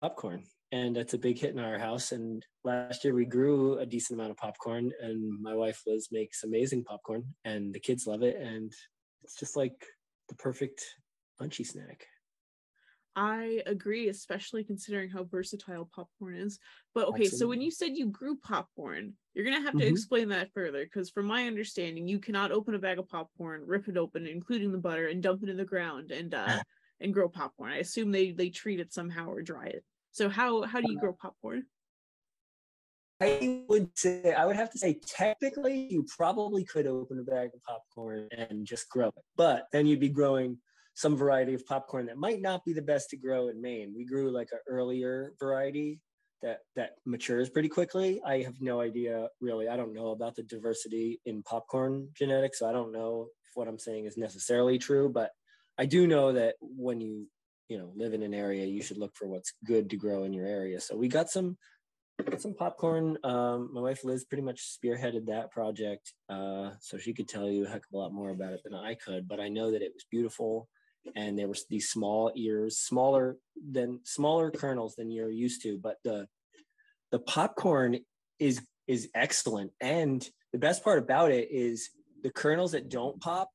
popcorn 0.01 0.45
and 0.71 0.97
it's 0.97 1.13
a 1.13 1.17
big 1.17 1.39
hit 1.39 1.53
in 1.53 1.59
our 1.59 1.79
house. 1.79 2.11
And 2.11 2.45
last 2.63 3.03
year 3.03 3.13
we 3.13 3.25
grew 3.25 3.79
a 3.79 3.85
decent 3.85 4.19
amount 4.19 4.31
of 4.31 4.38
popcorn, 4.38 4.91
and 5.01 5.41
my 5.41 5.55
wife 5.55 5.81
Liz 5.88 6.09
makes 6.11 6.43
amazing 6.43 6.83
popcorn, 6.83 7.23
and 7.45 7.73
the 7.73 7.79
kids 7.79 8.05
love 8.05 8.23
it, 8.23 8.38
and 8.38 8.71
it's 9.23 9.35
just 9.35 9.55
like 9.55 9.85
the 10.27 10.35
perfect 10.35 10.83
munchy 11.41 11.65
snack. 11.65 12.05
I 13.19 13.61
agree, 13.65 14.07
especially 14.07 14.63
considering 14.63 15.09
how 15.09 15.25
versatile 15.25 15.89
popcorn 15.93 16.38
is. 16.38 16.57
But 16.95 17.09
okay, 17.09 17.23
Absolutely. 17.23 17.38
so 17.38 17.47
when 17.49 17.61
you 17.61 17.69
said 17.69 17.97
you 17.97 18.07
grew 18.07 18.38
popcorn, 18.38 19.11
you're 19.33 19.43
gonna 19.43 19.61
have 19.61 19.73
to 19.73 19.79
mm-hmm. 19.79 19.93
explain 19.93 20.29
that 20.29 20.53
further 20.53 20.85
because, 20.85 21.09
from 21.09 21.25
my 21.25 21.45
understanding, 21.45 22.07
you 22.07 22.19
cannot 22.19 22.53
open 22.53 22.75
a 22.75 22.79
bag 22.79 22.97
of 22.97 23.09
popcorn, 23.09 23.63
rip 23.65 23.89
it 23.89 23.97
open, 23.97 24.25
including 24.25 24.71
the 24.71 24.77
butter, 24.77 25.09
and 25.09 25.21
dump 25.21 25.43
it 25.43 25.49
in 25.49 25.57
the 25.57 25.65
ground 25.65 26.11
and 26.11 26.33
uh, 26.33 26.59
and 27.01 27.13
grow 27.13 27.27
popcorn. 27.27 27.73
I 27.73 27.79
assume 27.79 28.09
they 28.09 28.31
they 28.31 28.49
treat 28.49 28.79
it 28.79 28.93
somehow 28.93 29.29
or 29.29 29.41
dry 29.41 29.65
it. 29.65 29.83
So 30.11 30.29
how 30.29 30.61
how 30.61 30.79
do 30.79 30.89
you 30.89 30.97
grow 30.97 31.11
popcorn? 31.11 31.65
I 33.19 33.63
would 33.67 33.89
say 33.97 34.33
I 34.33 34.45
would 34.45 34.55
have 34.55 34.71
to 34.71 34.77
say 34.77 34.97
technically 35.05 35.89
you 35.91 36.05
probably 36.07 36.63
could 36.63 36.88
open 36.88 37.19
a 37.19 37.23
bag 37.23 37.49
of 37.53 37.61
popcorn 37.63 38.29
and 38.31 38.65
just 38.65 38.88
grow 38.89 39.09
it, 39.09 39.25
but 39.35 39.67
then 39.73 39.85
you'd 39.85 39.99
be 39.99 40.07
growing 40.07 40.57
some 41.00 41.15
variety 41.15 41.53
of 41.53 41.65
popcorn 41.65 42.08
that 42.08 42.18
might 42.18 42.41
not 42.41 42.65
be 42.65 42.74
the 42.74 42.82
best 42.82 43.10
to 43.10 43.15
grow 43.15 43.48
in 43.48 43.62
Maine. 43.62 43.94
We 43.96 44.03
grew 44.03 44.32
like 44.32 44.50
an 44.51 44.60
earlier 44.68 45.32
variety 45.39 46.01
that 46.41 46.60
that 46.75 46.96
matures 47.06 47.50
pretty 47.50 47.70
quickly. 47.70 48.22
I 48.25 48.41
have 48.41 48.60
no 48.60 48.82
idea 48.82 49.29
really. 49.39 49.70
I 49.70 49.77
don't 49.77 49.94
know 49.94 50.10
about 50.10 50.36
the 50.36 50.44
diversity 50.44 51.22
in 51.25 51.41
popcorn 51.44 52.10
genetics, 52.18 52.60
so 52.60 52.68
I 52.68 52.74
don't 52.74 52.91
know 52.91 53.29
if 53.46 53.51
what 53.56 53.70
I'm 53.70 53.79
saying 53.79 54.08
is 54.08 54.18
necessarily 54.18 54.77
true, 54.77 55.08
but 55.08 55.32
I 55.77 55.86
do 55.86 56.06
know 56.06 56.34
that 56.34 56.56
when 56.60 57.00
you 57.00 57.27
you 57.70 57.77
know 57.77 57.94
live 57.96 58.13
in 58.13 58.22
an 58.22 58.34
area 58.34 58.65
you 58.65 58.82
should 58.82 58.98
look 58.98 59.15
for 59.15 59.27
what's 59.27 59.53
good 59.63 59.89
to 59.91 59.96
grow 59.96 60.24
in 60.24 60.34
your 60.34 60.48
area 60.48 60.82
so 60.82 60.98
we 60.98 61.08
got 61.08 61.29
some 61.29 61.56
some 62.39 62.56
popcorn 62.56 63.15
um, 63.24 63.70
my 63.72 63.79
wife 63.79 64.03
liz 64.03 64.25
pretty 64.25 64.41
much 64.41 64.75
spearheaded 64.75 65.27
that 65.27 65.51
project 65.51 66.13
uh, 66.29 66.72
so 66.82 66.98
she 66.98 67.13
could 67.13 67.29
tell 67.29 67.48
you 67.48 67.65
a 67.65 67.70
heck 67.70 67.84
of 67.86 67.94
a 67.94 67.98
lot 67.98 68.12
more 68.12 68.32
about 68.32 68.53
it 68.53 68.62
than 68.63 68.74
i 68.74 68.96
could 68.96 69.27
but 69.27 69.39
i 69.39 69.48
know 69.48 69.70
that 69.70 69.84
it 69.84 69.91
was 69.94 70.03
beautiful 70.10 70.68
and 71.15 71.38
there 71.38 71.48
were 71.48 71.56
these 71.70 71.89
small 71.89 72.32
ears 72.36 72.77
smaller 72.77 73.38
than 73.72 74.00
smaller 74.03 74.51
kernels 74.51 74.96
than 74.96 75.12
you're 75.12 75.32
used 75.32 75.62
to 75.63 75.77
but 75.77 75.98
the 76.03 76.27
the 77.12 77.20
popcorn 77.20 78.00
is 78.39 78.62
is 78.88 79.10
excellent 79.15 79.72
and 79.82 80.29
the 80.51 80.60
best 80.60 80.84
part 80.84 81.00
about 81.00 81.32
it 81.32 81.50
is 81.51 81.89
the 82.24 82.32
kernels 82.32 82.72
that 82.72 82.89
don't 82.89 83.20
pop 83.22 83.50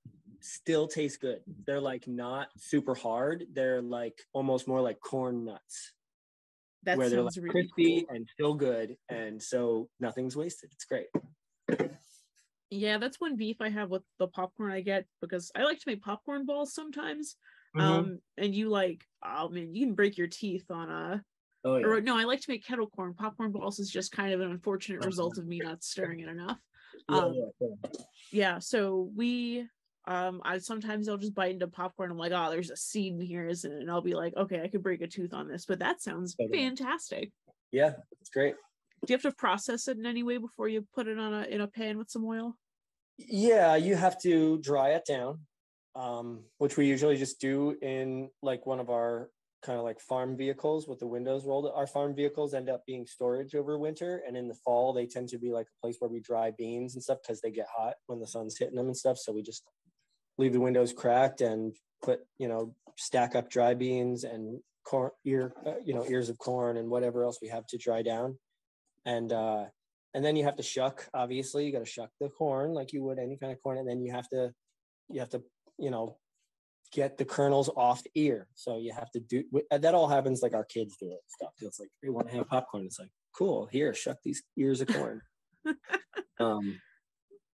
still 0.45 0.87
taste 0.87 1.21
good. 1.21 1.41
They're 1.67 1.81
like 1.81 2.07
not 2.07 2.49
super 2.59 2.95
hard. 2.95 3.45
They're 3.53 3.83
like 3.83 4.21
almost 4.33 4.69
more 4.69 4.81
like 4.81 5.01
corn 5.01 5.45
nuts. 5.45 5.93
That 6.85 6.99
where 6.99 7.09
they're 7.09 7.23
like 7.23 7.35
really 7.37 7.51
crispy 7.51 8.03
cool. 8.03 8.15
and 8.15 8.29
still 8.33 8.55
good. 8.55 8.97
And 9.09 9.43
so 9.43 9.89
nothing's 10.01 10.37
wasted. 10.37 10.71
It's 10.73 10.85
great. 10.85 11.07
Yeah, 12.75 12.99
that's 12.99 13.21
one 13.21 13.37
beef 13.37 13.57
I 13.61 13.69
have 13.69 13.91
with 13.91 14.03
the 14.19 14.29
popcorn 14.29 14.73
I 14.73 14.81
get 14.81 15.07
because 15.21 15.51
I 15.55 15.63
like 15.63 15.79
to 15.79 15.89
make 15.89 16.03
popcorn 16.03 16.47
balls 16.47 16.75
sometimes. 16.75 17.37
Mm-hmm. 17.77 17.87
Um, 17.87 18.19
and 18.37 18.55
you 18.55 18.69
like, 18.69 19.05
oh 19.25 19.49
man, 19.49 19.75
you 19.75 19.87
can 19.87 19.95
break 19.95 20.17
your 20.17 20.29
teeth 20.29 20.71
on 20.71 20.91
a 20.91 21.25
Oh, 21.65 21.79
yeah. 21.79 21.87
Or 21.87 22.01
no, 22.01 22.17
I 22.17 22.25
like 22.25 22.41
to 22.41 22.51
make 22.51 22.67
kettle 22.67 22.87
corn. 22.87 23.15
Popcorn 23.15 23.51
balls 23.51 23.79
is 23.79 23.91
just 23.91 24.13
kind 24.13 24.35
of 24.35 24.41
an 24.41 24.51
unfortunate 24.51 25.05
result 25.05 25.39
of 25.39 25.47
me 25.47 25.61
not 25.61 25.83
stirring 25.83 26.21
it 26.21 26.29
enough. 26.29 26.59
Yeah, 27.11 27.19
um, 27.19 27.35
yeah, 27.35 27.69
yeah, 28.31 28.59
so 28.61 29.11
we 29.17 29.67
um 30.07 30.41
i 30.45 30.59
sometimes 30.59 31.09
i'll 31.09 31.17
just 31.17 31.35
bite 31.35 31.53
into 31.53 31.67
popcorn 31.67 32.11
i'm 32.11 32.19
like 32.19 32.33
oh 32.33 32.51
there's 32.51 32.71
a 32.71 32.77
seed 32.77 33.15
in 33.15 33.21
here 33.21 33.47
isn't 33.49 33.73
it 33.73 33.81
and 33.81 33.91
i'll 33.91 34.03
be 34.03 34.15
like 34.15 34.37
okay 34.37 34.61
i 34.63 34.69
could 34.69 34.83
break 34.83 35.01
a 35.01 35.07
tooth 35.07 35.33
on 35.33 35.49
this 35.49 35.65
but 35.65 35.79
that 35.79 36.03
sounds 36.03 36.37
fantastic 36.53 37.33
yeah 37.73 37.93
it's 38.21 38.31
great 38.31 38.55
do 39.07 39.13
you 39.13 39.15
have 39.15 39.23
to 39.23 39.33
process 39.33 39.89
it 39.89 39.97
in 39.97 40.07
any 40.07 40.23
way 40.23 40.37
before 40.37 40.69
you 40.69 40.87
put 40.95 41.09
it 41.09 41.19
on 41.19 41.33
a 41.33 41.43
in 41.45 41.61
a 41.61 41.67
pan 41.67 41.99
with 41.99 42.11
some 42.11 42.25
oil 42.25 42.57
yeah 43.19 43.77
you 43.77 43.95
have 43.95 44.21
to 44.21 44.59
dry 44.59 44.91
it 44.91 45.05
down 45.07 45.39
um 45.95 46.43
which 46.59 46.77
we 46.77 46.87
usually 46.87 47.17
just 47.17 47.41
do 47.41 47.77
in 47.81 48.29
like 48.43 48.67
one 48.67 48.81
of 48.81 48.91
our 48.91 49.29
kind 49.65 49.79
of 49.79 49.85
like 49.85 49.99
farm 49.99 50.37
vehicles 50.37 50.87
with 50.87 50.99
the 50.99 51.07
windows 51.07 51.45
rolled. 51.45 51.71
Our 51.75 51.87
farm 51.87 52.15
vehicles 52.15 52.55
end 52.55 52.69
up 52.69 52.85
being 52.87 53.07
storage 53.07 53.55
over 53.55 53.79
winter, 53.79 54.23
and 54.27 54.37
in 54.37 54.47
the 54.47 54.55
fall 54.55 54.93
they 54.93 55.07
tend 55.07 55.29
to 55.31 55.39
be 55.39 55.53
like 55.53 55.67
a 55.67 55.81
place 55.81 55.97
where 55.99 56.11
we 56.11 56.21
dry 56.21 56.53
beans 56.57 56.95
and 56.95 57.03
stuff 57.03 57.19
because 57.23 57.41
they 57.41 57.51
get 57.51 57.67
hot 57.75 57.95
when 58.07 58.21
the 58.21 58.27
sun's 58.27 58.59
hitting 58.59 58.77
them 58.77 58.87
and 58.87 58.97
stuff. 58.97 59.19
So 59.19 59.33
we 59.33 59.43
just 59.43 59.65
leave 60.39 60.53
the 60.53 60.61
windows 60.61 60.93
cracked 60.93 61.41
and 61.41 61.75
put 62.03 62.21
you 62.39 62.49
know 62.49 62.75
stack 62.97 63.35
up 63.35 63.51
dry 63.51 63.75
beans 63.75 64.25
and 64.25 64.61
corn 64.85 65.11
ear 65.25 65.55
uh, 65.67 65.81
you 65.83 65.95
know 65.95 66.05
ears 66.09 66.29
of 66.29 66.39
corn 66.39 66.77
and 66.77 66.91
whatever 66.91 67.25
else 67.25 67.39
we 67.41 67.49
have 67.49 67.67
to 67.67 67.79
dry 67.79 68.03
down 68.03 68.39
and 69.07 69.33
uh 69.33 69.65
and 70.15 70.25
then 70.25 70.37
you 70.37 70.45
have 70.45 70.57
to 70.57 70.63
shuck 70.63 71.09
obviously 71.15 71.67
you 71.67 71.73
got 71.73 71.81
to 71.81 71.85
shuck 71.85 72.11
the 72.21 72.29
corn 72.29 72.73
like 72.73 72.93
you 72.93 73.03
would 73.03 73.19
any 73.19 73.37
kind 73.37 73.53
of 73.53 73.63
corn 73.63 73.79
and 73.79 73.89
then 73.89 74.01
you 74.01 74.13
have 74.13 74.29
to 74.29 74.53
you 75.11 75.21
have 75.21 75.31
to 75.31 75.43
you 75.79 75.91
know 75.91 76.17
get 76.93 77.19
the 77.19 77.25
kernels 77.25 77.69
off 77.77 78.03
the 78.05 78.11
ear 78.15 78.47
so 78.55 78.79
you 78.79 78.93
have 78.93 79.11
to 79.11 79.21
do 79.21 79.43
that 79.71 79.95
all 79.95 80.09
happens 80.09 80.43
like 80.43 80.55
our 80.55 80.65
kids 80.65 80.97
do 81.01 81.11
it 81.11 81.21
stuff 81.29 81.53
it's 81.61 81.81
like 81.81 81.89
they 82.03 82.09
want 82.09 82.29
to 82.29 82.37
have 82.37 82.49
popcorn 82.49 82.85
it's 82.85 82.99
like 82.99 83.11
cool 83.37 83.67
here 83.67 83.93
shuck 83.93 84.19
these 84.25 84.43
ears 84.57 84.81
of 84.81 84.89
corn 84.89 85.21
um 86.41 86.79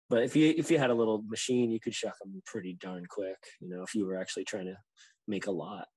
but 0.10 0.24
if 0.24 0.36
you 0.36 0.54
if 0.56 0.70
you 0.70 0.78
had 0.78 0.92
a 0.92 0.96
little 0.96 1.24
machine, 1.28 1.72
you 1.72 1.80
could 1.80 1.96
shuck 1.96 2.18
them 2.20 2.42
pretty 2.46 2.78
darn 2.80 3.06
quick. 3.10 3.38
You 3.60 3.70
know, 3.70 3.84
if 3.84 3.96
you 3.96 4.06
were 4.06 4.18
actually 4.18 4.46
trying 4.46 4.68
to 4.68 4.78
make 5.28 5.48
a 5.48 5.52
lot. 5.52 5.88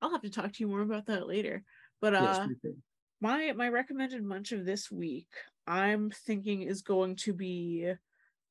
I'll 0.00 0.10
have 0.10 0.22
to 0.22 0.30
talk 0.30 0.52
to 0.52 0.60
you 0.60 0.68
more 0.68 0.80
about 0.80 1.06
that 1.06 1.26
later. 1.26 1.64
But 2.00 2.14
uh, 2.14 2.46
yes, 2.48 2.74
my 3.20 3.52
my 3.52 3.68
recommended 3.68 4.22
munch 4.22 4.52
of 4.52 4.64
this 4.64 4.90
week, 4.90 5.28
I'm 5.66 6.10
thinking 6.10 6.62
is 6.62 6.82
going 6.82 7.16
to 7.16 7.32
be, 7.32 7.92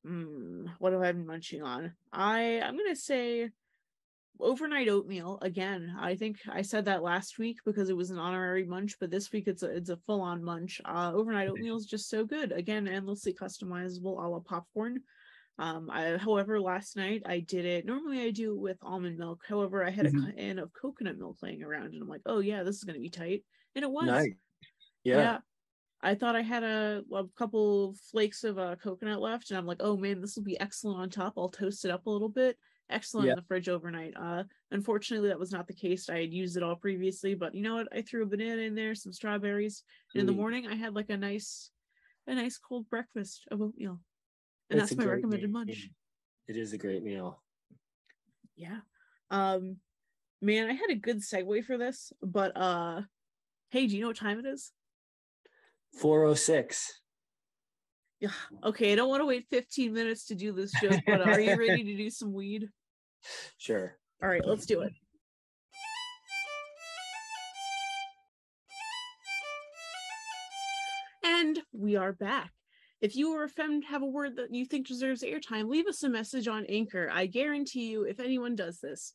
mm, 0.06 0.64
what 0.78 0.92
have 0.92 1.02
I 1.02 1.12
been 1.12 1.26
munching 1.26 1.62
on? 1.62 1.92
I 2.12 2.60
I'm 2.60 2.76
gonna 2.76 2.96
say 2.96 3.50
overnight 4.40 4.88
oatmeal 4.88 5.38
again. 5.42 5.94
I 5.98 6.14
think 6.14 6.38
i 6.48 6.62
said 6.62 6.84
that 6.84 7.02
last 7.02 7.38
week 7.38 7.58
because 7.64 7.90
it 7.90 7.96
was 7.96 8.10
an 8.10 8.18
honorary 8.18 8.64
munch 8.64 8.96
but 9.00 9.10
this 9.10 9.32
week 9.32 9.48
it's 9.48 9.62
a 9.62 9.74
it's 9.74 9.90
a 9.90 9.96
full-on 9.96 10.44
munch. 10.44 10.80
Uh 10.84 11.12
overnight 11.14 11.48
oatmeal 11.48 11.76
is 11.76 11.86
just 11.86 12.08
so 12.08 12.24
good. 12.24 12.52
Again 12.52 12.86
endlessly 12.86 13.34
customizable 13.34 14.22
a 14.22 14.28
la 14.28 14.40
popcorn. 14.40 15.00
Um 15.58 15.90
i 15.90 16.16
however 16.18 16.60
last 16.60 16.96
night 16.96 17.22
i 17.26 17.40
did 17.40 17.64
it. 17.64 17.86
Normally 17.86 18.20
i 18.20 18.30
do 18.30 18.52
it 18.52 18.60
with 18.60 18.78
almond 18.82 19.18
milk. 19.18 19.40
However 19.48 19.84
i 19.84 19.90
had 19.90 20.06
mm-hmm. 20.06 20.28
a 20.28 20.32
can 20.32 20.58
of 20.58 20.72
coconut 20.72 21.18
milk 21.18 21.38
laying 21.42 21.62
around 21.62 21.94
and 21.94 22.02
i'm 22.02 22.08
like 22.08 22.22
oh 22.26 22.40
yeah 22.40 22.62
this 22.62 22.76
is 22.76 22.84
going 22.84 22.94
to 22.94 23.00
be 23.00 23.10
tight. 23.10 23.42
And 23.74 23.84
it 23.84 23.90
was. 23.90 24.06
Nice. 24.06 24.34
Yeah. 25.08 25.18
yeah 25.18 25.38
I 26.00 26.14
thought 26.14 26.36
I 26.36 26.42
had 26.42 26.62
a, 26.62 27.02
a 27.12 27.24
couple 27.36 27.94
flakes 28.12 28.44
of 28.44 28.58
uh, 28.58 28.76
coconut 28.76 29.20
left, 29.20 29.50
and 29.50 29.58
I'm 29.58 29.66
like, 29.66 29.80
oh 29.80 29.96
man, 29.96 30.20
this 30.20 30.36
will 30.36 30.44
be 30.44 30.60
excellent 30.60 31.00
on 31.00 31.10
top. 31.10 31.34
I'll 31.36 31.48
toast 31.48 31.84
it 31.84 31.90
up 31.90 32.06
a 32.06 32.10
little 32.10 32.28
bit 32.28 32.56
excellent 32.90 33.26
yeah. 33.26 33.32
in 33.32 33.36
the 33.36 33.44
fridge 33.44 33.68
overnight. 33.68 34.14
Uh, 34.18 34.44
unfortunately, 34.70 35.28
that 35.28 35.38
was 35.38 35.52
not 35.52 35.66
the 35.66 35.74
case. 35.74 36.08
I 36.08 36.20
had 36.20 36.32
used 36.32 36.56
it 36.56 36.62
all 36.62 36.76
previously, 36.76 37.34
but 37.34 37.54
you 37.54 37.62
know 37.62 37.76
what? 37.76 37.88
I 37.92 38.02
threw 38.02 38.22
a 38.22 38.26
banana 38.26 38.62
in 38.62 38.74
there, 38.74 38.94
some 38.94 39.12
strawberries, 39.12 39.82
and 40.14 40.20
in 40.20 40.26
the 40.26 40.32
morning 40.32 40.66
I 40.66 40.74
had 40.74 40.94
like 40.94 41.10
a 41.10 41.16
nice, 41.16 41.70
a 42.26 42.34
nice 42.34 42.58
cold 42.58 42.88
breakfast 42.88 43.46
of 43.50 43.60
oatmeal, 43.60 44.00
and 44.70 44.80
it's 44.80 44.90
that's 44.90 44.98
my 44.98 45.04
recommended 45.04 45.50
meal. 45.50 45.64
munch. 45.64 45.88
It 46.46 46.56
is 46.56 46.72
a 46.72 46.78
great 46.78 47.02
meal. 47.02 47.42
Yeah, 48.56 48.78
um, 49.30 49.76
man, 50.40 50.68
I 50.68 50.72
had 50.72 50.90
a 50.90 50.96
good 50.96 51.18
segue 51.18 51.64
for 51.64 51.76
this, 51.76 52.12
but 52.22 52.56
uh, 52.56 53.02
hey, 53.70 53.86
do 53.86 53.96
you 53.96 54.02
know 54.02 54.08
what 54.08 54.16
time 54.16 54.38
it 54.38 54.46
is? 54.46 54.72
Four 55.92 56.24
oh 56.24 56.34
six. 56.34 57.00
Yeah. 58.20 58.30
Okay, 58.64 58.92
I 58.92 58.96
don't 58.96 59.08
want 59.08 59.20
to 59.20 59.26
wait 59.26 59.46
15 59.50 59.92
minutes 59.92 60.26
to 60.26 60.34
do 60.34 60.52
this 60.52 60.72
joke, 60.80 61.00
but 61.06 61.20
are 61.20 61.40
you 61.40 61.56
ready 61.56 61.84
to 61.84 61.96
do 61.96 62.10
some 62.10 62.32
weed? 62.32 62.68
Sure. 63.58 63.96
All 64.22 64.28
right, 64.28 64.44
let's 64.44 64.66
do 64.66 64.80
it. 64.80 64.92
And 71.24 71.60
we 71.72 71.94
are 71.94 72.12
back. 72.12 72.50
If 73.00 73.14
you 73.14 73.32
or 73.32 73.44
a 73.44 73.48
friend 73.48 73.84
have 73.84 74.02
a 74.02 74.06
word 74.06 74.34
that 74.36 74.52
you 74.52 74.66
think 74.66 74.88
deserves 74.88 75.22
airtime, 75.22 75.68
leave 75.68 75.86
us 75.86 76.02
a 76.02 76.08
message 76.08 76.48
on 76.48 76.66
Anchor. 76.66 77.08
I 77.12 77.26
guarantee 77.26 77.90
you, 77.90 78.02
if 78.02 78.18
anyone 78.18 78.56
does 78.56 78.80
this, 78.80 79.12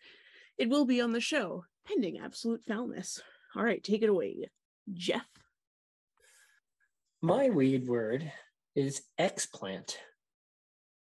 it 0.58 0.70
will 0.70 0.86
be 0.86 1.02
on 1.02 1.12
the 1.12 1.20
show, 1.20 1.66
pending 1.86 2.20
absolute 2.20 2.64
foulness. 2.64 3.22
All 3.58 3.64
right, 3.64 3.84
take 3.84 4.02
it 4.02 4.10
away, 4.10 4.50
Geoff. 4.94 5.28
My 7.26 7.50
weed 7.50 7.88
word 7.88 8.30
is 8.76 9.04
explant, 9.18 9.96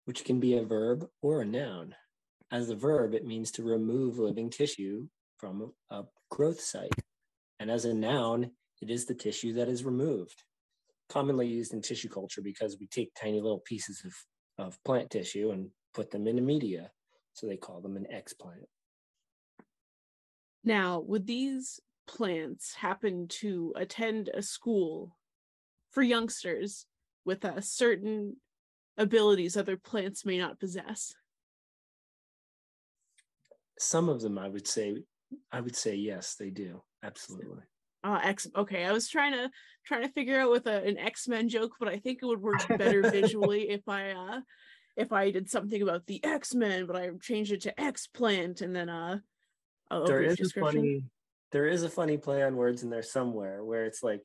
which 0.05 0.23
can 0.23 0.39
be 0.39 0.55
a 0.55 0.63
verb 0.63 1.07
or 1.23 1.41
a 1.41 1.45
noun. 1.45 1.95
As 2.51 2.69
a 2.69 2.75
verb, 2.75 3.15
it 3.15 3.25
means 3.25 3.49
to 3.53 3.63
remove 3.63 4.19
living 4.19 4.51
tissue 4.51 5.07
from 5.37 5.73
a 5.89 6.03
growth 6.29 6.61
site. 6.61 6.93
And 7.59 7.71
as 7.71 7.85
a 7.85 7.93
noun, 7.95 8.51
it 8.83 8.91
is 8.91 9.07
the 9.07 9.15
tissue 9.15 9.53
that 9.53 9.67
is 9.67 9.83
removed. 9.83 10.43
Commonly 11.09 11.47
used 11.47 11.73
in 11.73 11.81
tissue 11.81 12.09
culture 12.09 12.43
because 12.43 12.77
we 12.79 12.85
take 12.85 13.15
tiny 13.15 13.41
little 13.41 13.63
pieces 13.65 14.03
of, 14.05 14.67
of 14.67 14.83
plant 14.83 15.09
tissue 15.09 15.49
and 15.49 15.71
put 15.95 16.11
them 16.11 16.27
into 16.27 16.43
media. 16.43 16.91
So 17.33 17.47
they 17.47 17.57
call 17.57 17.81
them 17.81 17.97
an 17.97 18.05
explant. 18.13 18.67
Now, 20.63 20.99
would 20.99 21.25
these 21.25 21.79
plants 22.05 22.75
happen 22.75 23.27
to 23.39 23.73
attend 23.75 24.29
a 24.35 24.43
school 24.43 25.17
for 25.91 26.01
youngsters 26.01 26.85
with 27.25 27.45
a 27.45 27.61
certain 27.61 28.37
abilities 28.97 29.55
other 29.55 29.77
plants 29.77 30.25
may 30.25 30.37
not 30.37 30.59
possess? 30.59 31.13
Some 33.77 34.09
of 34.09 34.21
them, 34.21 34.37
I 34.37 34.47
would 34.47 34.67
say, 34.67 34.97
I 35.51 35.61
would 35.61 35.75
say 35.75 35.95
yes, 35.95 36.35
they 36.35 36.49
do. 36.49 36.81
Absolutely. 37.03 37.63
Uh, 38.03 38.19
X. 38.23 38.47
Okay, 38.55 38.85
I 38.85 38.91
was 38.91 39.07
trying 39.07 39.33
to 39.33 39.49
trying 39.85 40.01
to 40.03 40.09
figure 40.09 40.39
out 40.39 40.51
with 40.51 40.65
a, 40.67 40.83
an 40.83 40.97
X 40.97 41.27
Men 41.27 41.49
joke, 41.49 41.73
but 41.79 41.87
I 41.87 41.97
think 41.97 42.19
it 42.21 42.25
would 42.25 42.41
work 42.41 42.67
better 42.67 43.09
visually 43.11 43.69
if 43.69 43.87
I 43.87 44.11
uh 44.11 44.39
if 44.97 45.11
I 45.11 45.31
did 45.31 45.49
something 45.49 45.81
about 45.81 46.05
the 46.07 46.23
X 46.23 46.53
Men, 46.53 46.85
but 46.85 46.95
I 46.95 47.09
changed 47.21 47.51
it 47.51 47.61
to 47.61 47.79
X 47.79 48.07
Plant, 48.07 48.61
and 48.61 48.75
then 48.75 48.89
uh. 48.89 49.19
there 50.05 50.23
is 50.23 50.39
a 50.39 50.59
funny. 50.59 51.03
There 51.51 51.67
is 51.67 51.83
a 51.83 51.89
funny 51.89 52.17
play 52.17 52.43
on 52.43 52.55
words 52.55 52.83
in 52.83 52.89
there 52.89 53.03
somewhere 53.03 53.63
where 53.63 53.85
it's 53.85 54.01
like, 54.01 54.23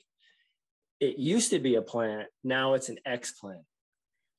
it 1.01 1.19
used 1.19 1.51
to 1.51 1.59
be 1.59 1.75
a 1.75 1.83
plant, 1.83 2.29
now 2.43 2.75
it's 2.75 2.89
an 2.89 2.99
X 3.05 3.33
plant. 3.33 3.65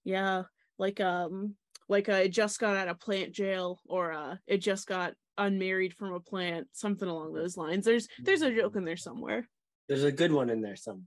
Yeah, 0.03 0.43
like 0.79 0.99
um, 0.99 1.55
like 1.89 2.09
I 2.09 2.27
just 2.27 2.59
got 2.59 2.75
out 2.75 2.87
of 2.87 2.99
plant 2.99 3.33
jail, 3.33 3.79
or 3.85 4.13
uh, 4.13 4.35
it 4.47 4.57
just 4.59 4.87
got 4.87 5.13
unmarried 5.37 5.93
from 5.93 6.13
a 6.13 6.19
plant, 6.19 6.67
something 6.73 7.07
along 7.07 7.33
those 7.33 7.57
lines. 7.57 7.85
There's 7.85 8.07
there's 8.19 8.41
a 8.41 8.53
joke 8.55 8.75
in 8.75 8.85
there 8.85 8.97
somewhere. 8.97 9.47
There's 9.87 10.03
a 10.03 10.11
good 10.11 10.31
one 10.31 10.49
in 10.49 10.61
there 10.61 10.75
somewhere. 10.75 11.05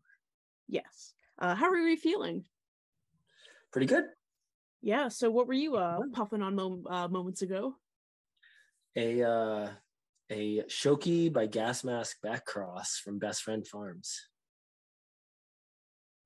Yes. 0.69 1.14
Uh, 1.38 1.54
how 1.54 1.71
are 1.71 1.76
you 1.78 1.97
feeling? 1.97 2.45
Pretty 3.73 3.87
good. 3.87 4.04
Yeah. 4.83 5.09
So 5.09 5.30
what 5.30 5.47
were 5.47 5.54
you 5.54 5.76
uh 5.76 5.99
puffing 6.12 6.42
on 6.42 6.54
mom- 6.54 6.87
uh, 6.88 7.09
moments 7.09 7.42
ago? 7.42 7.75
A 8.97 9.23
uh 9.23 9.69
a 10.30 10.62
Shoki 10.69 11.33
by 11.33 11.47
Gas 11.47 11.83
Mask 11.85 12.19
Backcross 12.25 13.00
from 13.02 13.19
Best 13.19 13.42
Friend 13.42 13.66
Farms. 13.66 14.28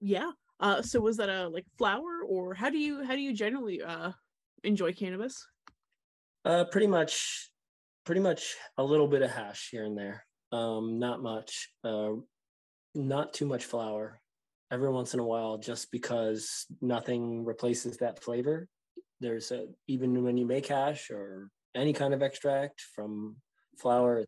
Yeah. 0.04 0.32
Uh 0.60 0.82
so 0.82 1.00
was 1.00 1.16
that 1.16 1.30
a 1.30 1.48
like 1.48 1.64
flower 1.78 2.22
or 2.28 2.52
how 2.52 2.68
do 2.68 2.76
you 2.76 3.02
how 3.02 3.14
do 3.14 3.20
you 3.22 3.32
generally 3.32 3.82
uh 3.82 4.12
enjoy 4.62 4.92
cannabis? 4.92 5.46
Uh 6.44 6.64
pretty 6.64 6.86
much 6.86 7.50
pretty 8.04 8.20
much 8.20 8.54
a 8.76 8.84
little 8.84 9.08
bit 9.08 9.22
of 9.22 9.30
hash 9.30 9.70
here 9.70 9.84
and 9.84 9.96
there. 9.96 10.26
Um, 10.52 10.98
not 10.98 11.22
much. 11.22 11.70
Uh, 11.82 12.12
not 12.94 13.32
too 13.32 13.46
much 13.46 13.64
flower. 13.64 14.20
Every 14.70 14.90
once 14.90 15.14
in 15.14 15.20
a 15.20 15.24
while, 15.24 15.56
just 15.56 15.90
because 15.90 16.66
nothing 16.82 17.44
replaces 17.44 17.96
that 17.98 18.22
flavor. 18.22 18.68
There's 19.20 19.52
a, 19.52 19.66
even 19.88 20.22
when 20.22 20.36
you 20.36 20.46
make 20.46 20.66
hash 20.66 21.10
or 21.10 21.48
any 21.74 21.94
kind 21.94 22.12
of 22.12 22.22
extract 22.22 22.82
from 22.94 23.36
flower, 23.78 24.24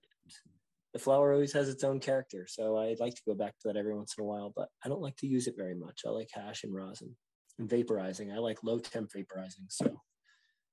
the 0.96 1.02
flower 1.02 1.34
always 1.34 1.52
has 1.52 1.68
its 1.68 1.84
own 1.84 2.00
character. 2.00 2.46
So 2.48 2.78
I'd 2.78 3.00
like 3.00 3.14
to 3.16 3.22
go 3.28 3.34
back 3.34 3.52
to 3.58 3.68
that 3.68 3.76
every 3.76 3.94
once 3.94 4.14
in 4.16 4.24
a 4.24 4.26
while, 4.26 4.50
but 4.56 4.70
I 4.82 4.88
don't 4.88 5.02
like 5.02 5.16
to 5.16 5.26
use 5.26 5.46
it 5.46 5.54
very 5.54 5.74
much. 5.74 6.04
I 6.06 6.08
like 6.08 6.30
hash 6.32 6.64
and 6.64 6.74
rosin 6.74 7.14
and 7.58 7.68
vaporizing. 7.68 8.34
I 8.34 8.38
like 8.38 8.64
low 8.64 8.78
temp 8.78 9.10
vaporizing. 9.12 9.68
So 9.68 10.00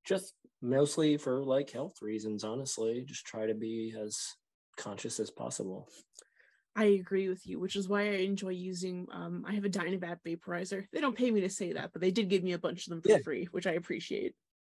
just 0.05 0.33
mostly 0.61 1.17
for 1.17 1.43
like 1.43 1.69
health 1.71 2.01
reasons, 2.01 2.45
honestly. 2.45 3.03
Just 3.05 3.25
try 3.25 3.47
to 3.47 3.53
be 3.53 3.93
as 4.01 4.17
conscious 4.77 5.19
as 5.19 5.29
possible. 5.29 5.89
I 6.73 6.85
agree 6.85 7.27
with 7.27 7.45
you, 7.45 7.59
which 7.59 7.75
is 7.75 7.89
why 7.89 8.03
I 8.03 8.19
enjoy 8.19 8.51
using. 8.51 9.07
Um, 9.11 9.43
I 9.45 9.51
have 9.55 9.65
a 9.65 9.69
Dynavap 9.69 10.19
vaporizer. 10.25 10.85
They 10.93 11.01
don't 11.01 11.17
pay 11.17 11.31
me 11.31 11.41
to 11.41 11.49
say 11.49 11.73
that, 11.73 11.91
but 11.91 12.01
they 12.01 12.11
did 12.11 12.29
give 12.29 12.43
me 12.43 12.53
a 12.53 12.57
bunch 12.57 12.87
of 12.87 12.91
them 12.91 13.01
for 13.01 13.09
yeah. 13.09 13.17
free, 13.25 13.49
which 13.51 13.67
I 13.67 13.73
appreciate. 13.73 14.35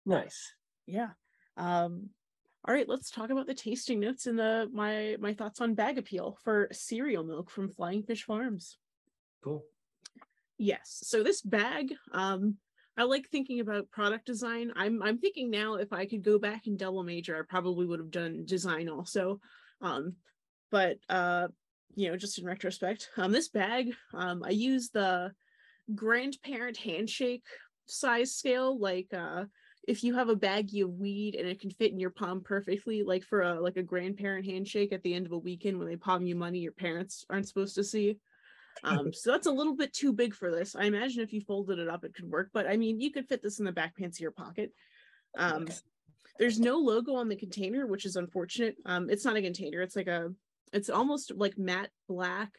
Nice. 0.08 0.51
Yeah. 0.88 1.10
Um, 1.55 2.10
all 2.67 2.73
right, 2.73 2.89
let's 2.89 3.12
talk 3.12 3.30
about 3.30 3.45
the 3.45 3.54
tasting 3.54 3.99
notes 3.99 4.25
and 4.25 4.39
the 4.39 4.69
my 4.73 5.17
my 5.19 5.34
thoughts 5.34 5.62
on 5.62 5.75
bag 5.75 5.97
appeal 5.97 6.38
for 6.43 6.67
cereal 6.71 7.23
milk 7.23 7.49
from 7.49 7.69
Flying 7.69 8.04
Fish 8.04 8.23
Farms. 8.23 8.78
Cool. 9.43 9.63
Yes. 10.58 10.99
So 11.04 11.21
this 11.21 11.41
bag, 11.41 11.93
um, 12.12 12.56
I 12.97 13.04
like 13.04 13.28
thinking 13.28 13.60
about 13.60 13.91
product 13.91 14.25
design. 14.25 14.71
I'm 14.75 15.04
I'm 15.04 15.19
thinking 15.19 15.51
now 15.51 15.75
if 15.75 15.93
I 15.93 16.06
could 16.06 16.23
go 16.23 16.39
back 16.39 16.65
and 16.65 16.78
double 16.78 17.04
major, 17.04 17.38
I 17.38 17.41
probably 17.47 17.86
would 17.86 17.99
have 17.99 18.12
done 18.12 18.45
design 18.45 18.89
also. 18.89 19.39
Um, 19.82 20.15
but 20.71 20.97
uh, 21.08 21.49
you 21.95 22.10
know, 22.10 22.17
just 22.17 22.39
in 22.39 22.45
retrospect, 22.45 23.10
um, 23.17 23.32
this 23.32 23.49
bag, 23.49 23.93
um, 24.13 24.43
I 24.43 24.49
use 24.49 24.89
the 24.89 25.32
grandparent 25.93 26.78
handshake 26.78 27.45
size 27.86 28.34
scale. 28.34 28.80
Like, 28.80 29.08
uh, 29.13 29.45
if 29.88 30.04
you 30.04 30.15
have 30.15 30.30
a 30.30 30.36
baggie 30.36 30.84
of 30.84 30.98
weed 30.98 31.36
and 31.36 31.48
it 31.48 31.60
can 31.60 31.69
fit 31.69 31.91
in 31.91 32.00
your 32.00 32.10
palm 32.10 32.41
perfectly, 32.41 33.04
like 33.04 33.24
for 33.24 33.41
a 33.41 33.60
like 33.60 33.78
a 33.78 33.84
grandparent 33.84 34.45
handshake 34.45 34.91
at 34.91 35.04
the 35.04 35.13
end 35.13 35.26
of 35.26 35.32
a 35.32 35.38
weekend 35.38 35.78
when 35.78 35.88
they 35.88 35.95
palm 35.95 36.26
you 36.26 36.36
money 36.36 36.60
your 36.60 36.71
parents 36.71 37.26
aren't 37.30 37.48
supposed 37.48 37.76
to 37.76 37.84
see. 37.84 38.17
Um, 38.84 39.13
so 39.13 39.32
that's 39.32 39.48
a 39.48 39.52
little 39.52 39.76
bit 39.76 39.93
too 39.93 40.12
big 40.12 40.34
for 40.34 40.52
this. 40.52 40.76
I 40.76 40.86
imagine 40.86 41.21
if 41.21 41.34
you 41.34 41.41
folded 41.41 41.80
it 41.80 41.88
up, 41.88 42.04
it 42.04 42.15
could 42.15 42.30
work, 42.30 42.50
but 42.54 42.67
I 42.67 42.78
mean, 42.78 43.00
you 43.00 43.12
could 43.12 43.28
fit 43.28 43.43
this 43.43 43.60
in 43.60 43.65
the 43.65 43.71
back 43.71 43.95
pants 43.95 44.17
of 44.17 44.21
your 44.21 44.32
pocket. 44.32 44.71
Um, 45.38 45.67
there's 46.39 46.60
no 46.60 46.78
logo 46.78 47.15
on 47.15 47.30
the 47.30 47.36
container, 47.36 47.86
which 47.88 48.06
is 48.06 48.15
unfortunate. 48.15 48.76
Um, 48.86 49.10
it's 49.10 49.24
not 49.24 49.38
a 49.38 49.41
container. 49.41 49.82
It's 49.82 49.95
like 49.95 50.08
a, 50.08 50.34
it's 50.74 50.89
almost 50.89 51.32
like 51.36 51.58
matte 51.58 51.91
black, 52.10 52.52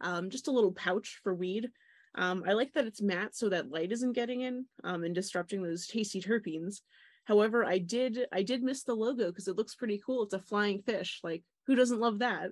um, 0.00 0.30
just 0.30 0.48
a 0.48 0.52
little 0.52 0.72
pouch 0.72 1.20
for 1.22 1.34
weed. 1.34 1.68
Um, 2.14 2.44
I 2.46 2.52
like 2.52 2.72
that 2.74 2.86
it's 2.86 3.00
matte 3.00 3.34
so 3.34 3.48
that 3.48 3.70
light 3.70 3.92
isn't 3.92 4.12
getting 4.12 4.42
in 4.42 4.66
um, 4.84 5.04
and 5.04 5.14
disrupting 5.14 5.62
those 5.62 5.86
tasty 5.86 6.20
terpenes. 6.20 6.80
However, 7.24 7.64
I 7.64 7.78
did 7.78 8.26
I 8.32 8.42
did 8.42 8.62
miss 8.62 8.82
the 8.82 8.94
logo 8.94 9.28
because 9.28 9.48
it 9.48 9.56
looks 9.56 9.74
pretty 9.74 10.00
cool. 10.04 10.24
It's 10.24 10.34
a 10.34 10.38
flying 10.38 10.82
fish. 10.82 11.20
Like 11.22 11.42
who 11.66 11.74
doesn't 11.74 12.00
love 12.00 12.18
that? 12.18 12.50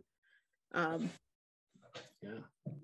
Um, 0.72 1.10
yeah. 2.22 2.38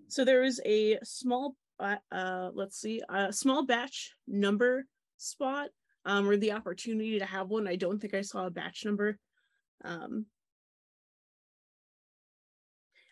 So 0.09 0.25
there 0.25 0.43
is 0.43 0.61
a 0.65 0.99
small, 1.03 1.57
uh, 1.79 1.97
uh, 2.13 2.51
let's 2.55 2.81
see, 2.81 3.03
a 3.09 3.33
small 3.33 3.65
batch 3.65 4.13
number 4.27 4.87
spot, 5.17 5.69
um, 6.05 6.29
or 6.29 6.37
the 6.37 6.53
opportunity 6.53 7.19
to 7.19 7.27
have 7.27 7.49
one. 7.49 7.67
I 7.67 7.77
don't 7.77 8.01
think 8.01 8.15
I 8.15 8.23
saw 8.23 8.47
a 8.47 8.51
batch 8.51 8.85
number. 8.85 9.19
Um, 9.85 10.27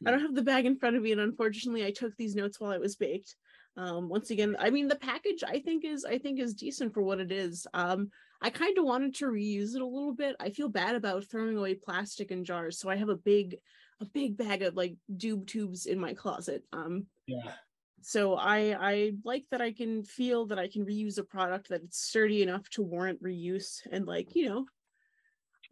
I 0.07 0.11
don't 0.11 0.21
have 0.21 0.35
the 0.35 0.43
bag 0.43 0.67
in 0.67 0.77
front 0.77 0.97
of 0.97 1.03
me, 1.03 1.13
and 1.13 1.21
unfortunately, 1.21 1.85
I 1.85 1.91
took 1.91 2.17
these 2.17 2.35
notes 2.35 2.61
while 2.61 2.73
it 2.73 2.81
was 2.81 2.97
baked. 2.97 3.37
Um, 3.77 4.09
once 4.09 4.31
again, 4.31 4.57
I 4.59 4.71
mean, 4.71 4.89
the 4.89 4.97
package 4.97 5.43
I 5.47 5.59
think 5.59 5.85
is 5.85 6.05
I 6.05 6.19
think 6.19 6.39
is 6.39 6.55
decent 6.55 6.95
for 6.95 7.03
what 7.03 7.21
it 7.21 7.33
is. 7.33 7.67
Um, 7.75 8.11
I 8.41 8.51
kind 8.51 8.77
of 8.79 8.85
wanted 8.85 9.15
to 9.17 9.27
reuse 9.27 9.75
it 9.75 9.81
a 9.81 9.87
little 9.87 10.15
bit. 10.15 10.37
I 10.39 10.51
feel 10.51 10.69
bad 10.69 10.95
about 10.95 11.25
throwing 11.25 11.57
away 11.57 11.75
plastic 11.75 12.31
in 12.31 12.45
jars, 12.45 12.79
so 12.79 12.89
I 12.89 12.97
have 12.97 13.09
a 13.09 13.17
big 13.17 13.57
a 14.01 14.05
big 14.05 14.37
bag 14.37 14.63
of 14.63 14.75
like 14.75 14.97
doob 15.17 15.47
tubes 15.47 15.87
in 15.87 15.99
my 15.99 16.15
closet. 16.15 16.63
Um, 16.73 17.07
yeah. 17.27 17.53
So 18.03 18.35
I 18.35 18.77
I 18.79 19.13
like 19.25 19.45
that 19.51 19.63
I 19.63 19.73
can 19.73 20.05
feel 20.05 20.47
that 20.47 20.59
I 20.59 20.69
can 20.69 20.85
reuse 20.85 21.19
a 21.19 21.25
product 21.25 21.71
that 21.71 21.83
it's 21.83 21.99
sturdy 21.99 22.43
enough 22.43 22.69
to 22.71 22.83
warrant 22.83 23.23
reuse 23.23 23.81
and 23.91 24.07
like 24.07 24.35
you 24.37 24.49
know, 24.49 24.67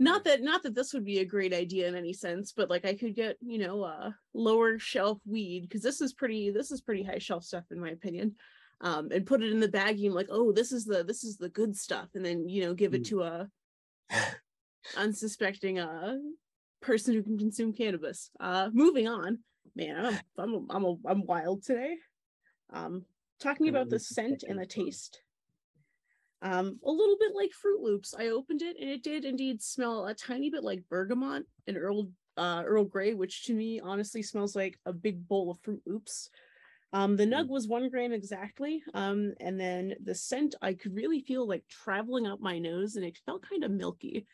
not 0.03 0.25
that 0.25 0.43
not 0.43 0.62
that 0.62 0.75
this 0.75 0.93
would 0.93 1.05
be 1.05 1.21
a 1.21 1.25
great 1.25 1.55
idea 1.55 1.87
in 1.87 1.95
any 1.95 2.12
sense, 2.12 2.53
but 2.53 2.69
like 2.69 2.85
I 2.85 2.95
could 2.95 3.15
get 3.15 3.37
you 3.41 3.59
know 3.59 3.83
uh 3.83 4.11
lower 4.35 4.79
shelf 4.79 5.19
weed 5.27 5.62
because 5.62 5.83
this 5.83 6.01
is 6.01 6.12
pretty 6.12 6.51
this 6.51 6.71
is 6.71 6.81
pretty 6.81 7.03
high 7.03 7.19
shelf 7.19 7.45
stuff 7.45 7.65
in 7.71 7.81
my 7.81 7.91
opinion. 7.91 8.35
Um, 8.81 9.11
and 9.12 9.25
put 9.25 9.45
it 9.45 9.53
in 9.53 9.61
the 9.61 9.69
baggie 9.69 10.07
and 10.07 10.15
like, 10.15 10.27
oh, 10.29 10.51
this 10.51 10.73
is 10.73 10.85
the 10.85 11.05
this 11.05 11.23
is 11.23 11.37
the 11.37 11.49
good 11.49 11.77
stuff, 11.77 12.09
and 12.15 12.25
then 12.25 12.49
you 12.49 12.65
know 12.65 12.75
give 12.75 12.95
it 12.95 13.03
mm. 13.03 13.09
to 13.11 13.23
a 13.23 13.49
unsuspecting 14.97 15.79
uh 15.79 16.17
person 16.81 17.15
who 17.15 17.23
can 17.23 17.38
consume 17.38 17.73
cannabis. 17.73 18.31
Uh, 18.41 18.71
moving 18.73 19.07
on, 19.07 19.38
man, 19.77 20.05
I'm 20.05 20.19
I'm 20.38 20.67
I'm, 20.69 20.85
a, 20.85 20.95
I'm 21.07 21.27
wild 21.27 21.62
today. 21.62 21.97
Um, 22.73 23.05
talking 23.41 23.69
about 23.69 23.88
the 23.88 24.01
scent 24.01 24.43
and 24.49 24.59
the 24.59 24.67
taste. 24.67 25.23
Um, 26.42 26.81
a 26.85 26.90
little 26.90 27.16
bit 27.18 27.33
like 27.35 27.50
Froot 27.52 27.83
Loops. 27.83 28.14
I 28.18 28.28
opened 28.28 28.62
it 28.62 28.76
and 28.81 28.90
it 28.90 29.05
did 29.05 29.24
indeed 29.24 29.62
smell 29.62 30.07
a 30.07 30.14
tiny 30.14 30.50
bit 30.50 30.64
like 30.64 30.83
bergamot 30.90 31.44
and 31.68 31.76
Earl 31.78 32.09
uh, 32.37 32.64
Earl 32.66 32.85
Grey, 32.85 33.14
which 33.14 33.44
to 33.44 33.55
me 33.55 33.78
honestly 33.81 34.22
smells 34.22 34.57
like 34.57 34.78
a 34.85 34.92
big 34.92 35.26
bowl 35.28 35.50
of 35.50 35.62
Froot 35.62 35.81
Loops. 35.87 36.31
Um, 36.92 37.16
the 37.16 37.24
nug 37.24 37.46
mm. 37.46 37.50
was 37.50 37.68
one 37.68 37.88
gram 37.88 38.12
exactly. 38.12 38.83
Um, 38.92 39.35
and 39.40 39.59
then 39.59 39.94
the 40.02 40.14
scent 40.14 40.57
I 40.61 40.74
could 40.74 40.94
really 40.94 41.20
feel 41.20 41.46
like 41.46 41.64
traveling 41.68 42.26
up 42.26 42.40
my 42.40 42.59
nose 42.59 42.96
and 42.96 43.05
it 43.05 43.18
felt 43.24 43.48
kind 43.48 43.64
of 43.64 43.70
milky. 43.70 44.26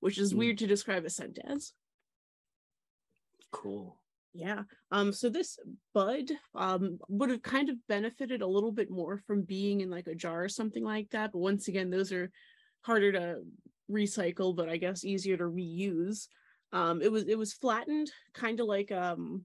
which 0.00 0.18
is 0.18 0.32
mm. 0.32 0.38
weird 0.38 0.58
to 0.58 0.66
describe 0.66 1.04
a 1.04 1.10
scent 1.10 1.38
as. 1.44 1.72
Cool. 3.52 3.99
Yeah. 4.32 4.62
Um, 4.92 5.12
so 5.12 5.28
this 5.28 5.58
bud 5.92 6.30
um 6.54 6.98
would 7.08 7.30
have 7.30 7.42
kind 7.42 7.68
of 7.68 7.76
benefited 7.88 8.42
a 8.42 8.46
little 8.46 8.70
bit 8.72 8.90
more 8.90 9.18
from 9.26 9.42
being 9.42 9.80
in 9.80 9.90
like 9.90 10.06
a 10.06 10.14
jar 10.14 10.44
or 10.44 10.48
something 10.48 10.84
like 10.84 11.10
that. 11.10 11.32
But 11.32 11.40
once 11.40 11.68
again, 11.68 11.90
those 11.90 12.12
are 12.12 12.30
harder 12.82 13.12
to 13.12 13.40
recycle, 13.90 14.54
but 14.54 14.68
I 14.68 14.76
guess 14.76 15.04
easier 15.04 15.36
to 15.36 15.44
reuse. 15.44 16.28
Um, 16.72 17.02
it 17.02 17.10
was 17.10 17.26
it 17.26 17.38
was 17.38 17.52
flattened, 17.52 18.10
kind 18.32 18.60
of 18.60 18.66
like 18.66 18.92
um 18.92 19.44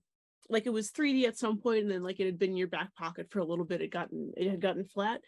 like 0.49 0.67
it 0.67 0.73
was 0.73 0.91
3D 0.91 1.25
at 1.27 1.37
some 1.37 1.57
point, 1.57 1.81
and 1.81 1.91
then 1.91 2.03
like 2.03 2.19
it 2.19 2.25
had 2.25 2.37
been 2.37 2.51
in 2.51 2.57
your 2.57 2.67
back 2.67 2.93
pocket 2.95 3.27
for 3.31 3.39
a 3.39 3.45
little 3.45 3.65
bit. 3.65 3.81
It 3.81 3.91
gotten 3.91 4.31
it 4.37 4.49
had 4.49 4.61
gotten 4.61 4.85
flat. 4.85 5.21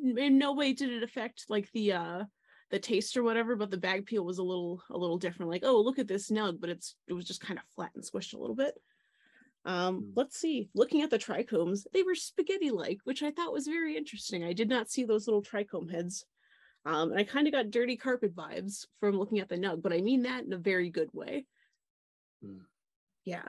In 0.00 0.38
no 0.38 0.52
way 0.52 0.74
did 0.74 0.90
it 0.90 1.02
affect 1.02 1.46
like 1.48 1.70
the 1.72 1.92
uh 1.94 2.24
the 2.70 2.78
taste 2.78 3.16
or 3.16 3.22
whatever, 3.22 3.56
but 3.56 3.70
the 3.70 3.78
bag 3.78 4.00
appeal 4.00 4.24
was 4.24 4.36
a 4.36 4.42
little 4.42 4.82
a 4.90 4.98
little 4.98 5.16
different. 5.16 5.50
Like, 5.50 5.64
oh, 5.64 5.80
look 5.80 5.98
at 5.98 6.08
this 6.08 6.30
nug, 6.30 6.60
but 6.60 6.68
it's 6.68 6.94
it 7.06 7.14
was 7.14 7.24
just 7.24 7.40
kind 7.40 7.58
of 7.58 7.64
flat 7.74 7.92
and 7.94 8.04
squished 8.04 8.34
a 8.34 8.38
little 8.38 8.54
bit. 8.56 8.74
Um, 9.68 9.96
hmm. 9.96 10.10
let's 10.16 10.40
see. 10.40 10.70
Looking 10.74 11.02
at 11.02 11.10
the 11.10 11.18
trichomes, 11.18 11.86
they 11.92 12.02
were 12.02 12.14
spaghetti-like, 12.14 13.00
which 13.04 13.22
I 13.22 13.30
thought 13.30 13.52
was 13.52 13.66
very 13.66 13.96
interesting. 13.96 14.42
I 14.42 14.54
did 14.54 14.68
not 14.68 14.90
see 14.90 15.04
those 15.04 15.28
little 15.28 15.42
trichome 15.42 15.90
heads. 15.90 16.24
Um, 16.86 17.10
and 17.10 17.20
I 17.20 17.24
kind 17.24 17.46
of 17.46 17.52
got 17.52 17.70
dirty 17.70 17.96
carpet 17.96 18.34
vibes 18.34 18.86
from 18.98 19.18
looking 19.18 19.40
at 19.40 19.48
the 19.48 19.58
nug, 19.58 19.82
but 19.82 19.92
I 19.92 20.00
mean 20.00 20.22
that 20.22 20.44
in 20.44 20.52
a 20.54 20.58
very 20.58 20.88
good 20.88 21.10
way. 21.12 21.44
Mm. 22.42 22.60
Yeah. 23.24 23.48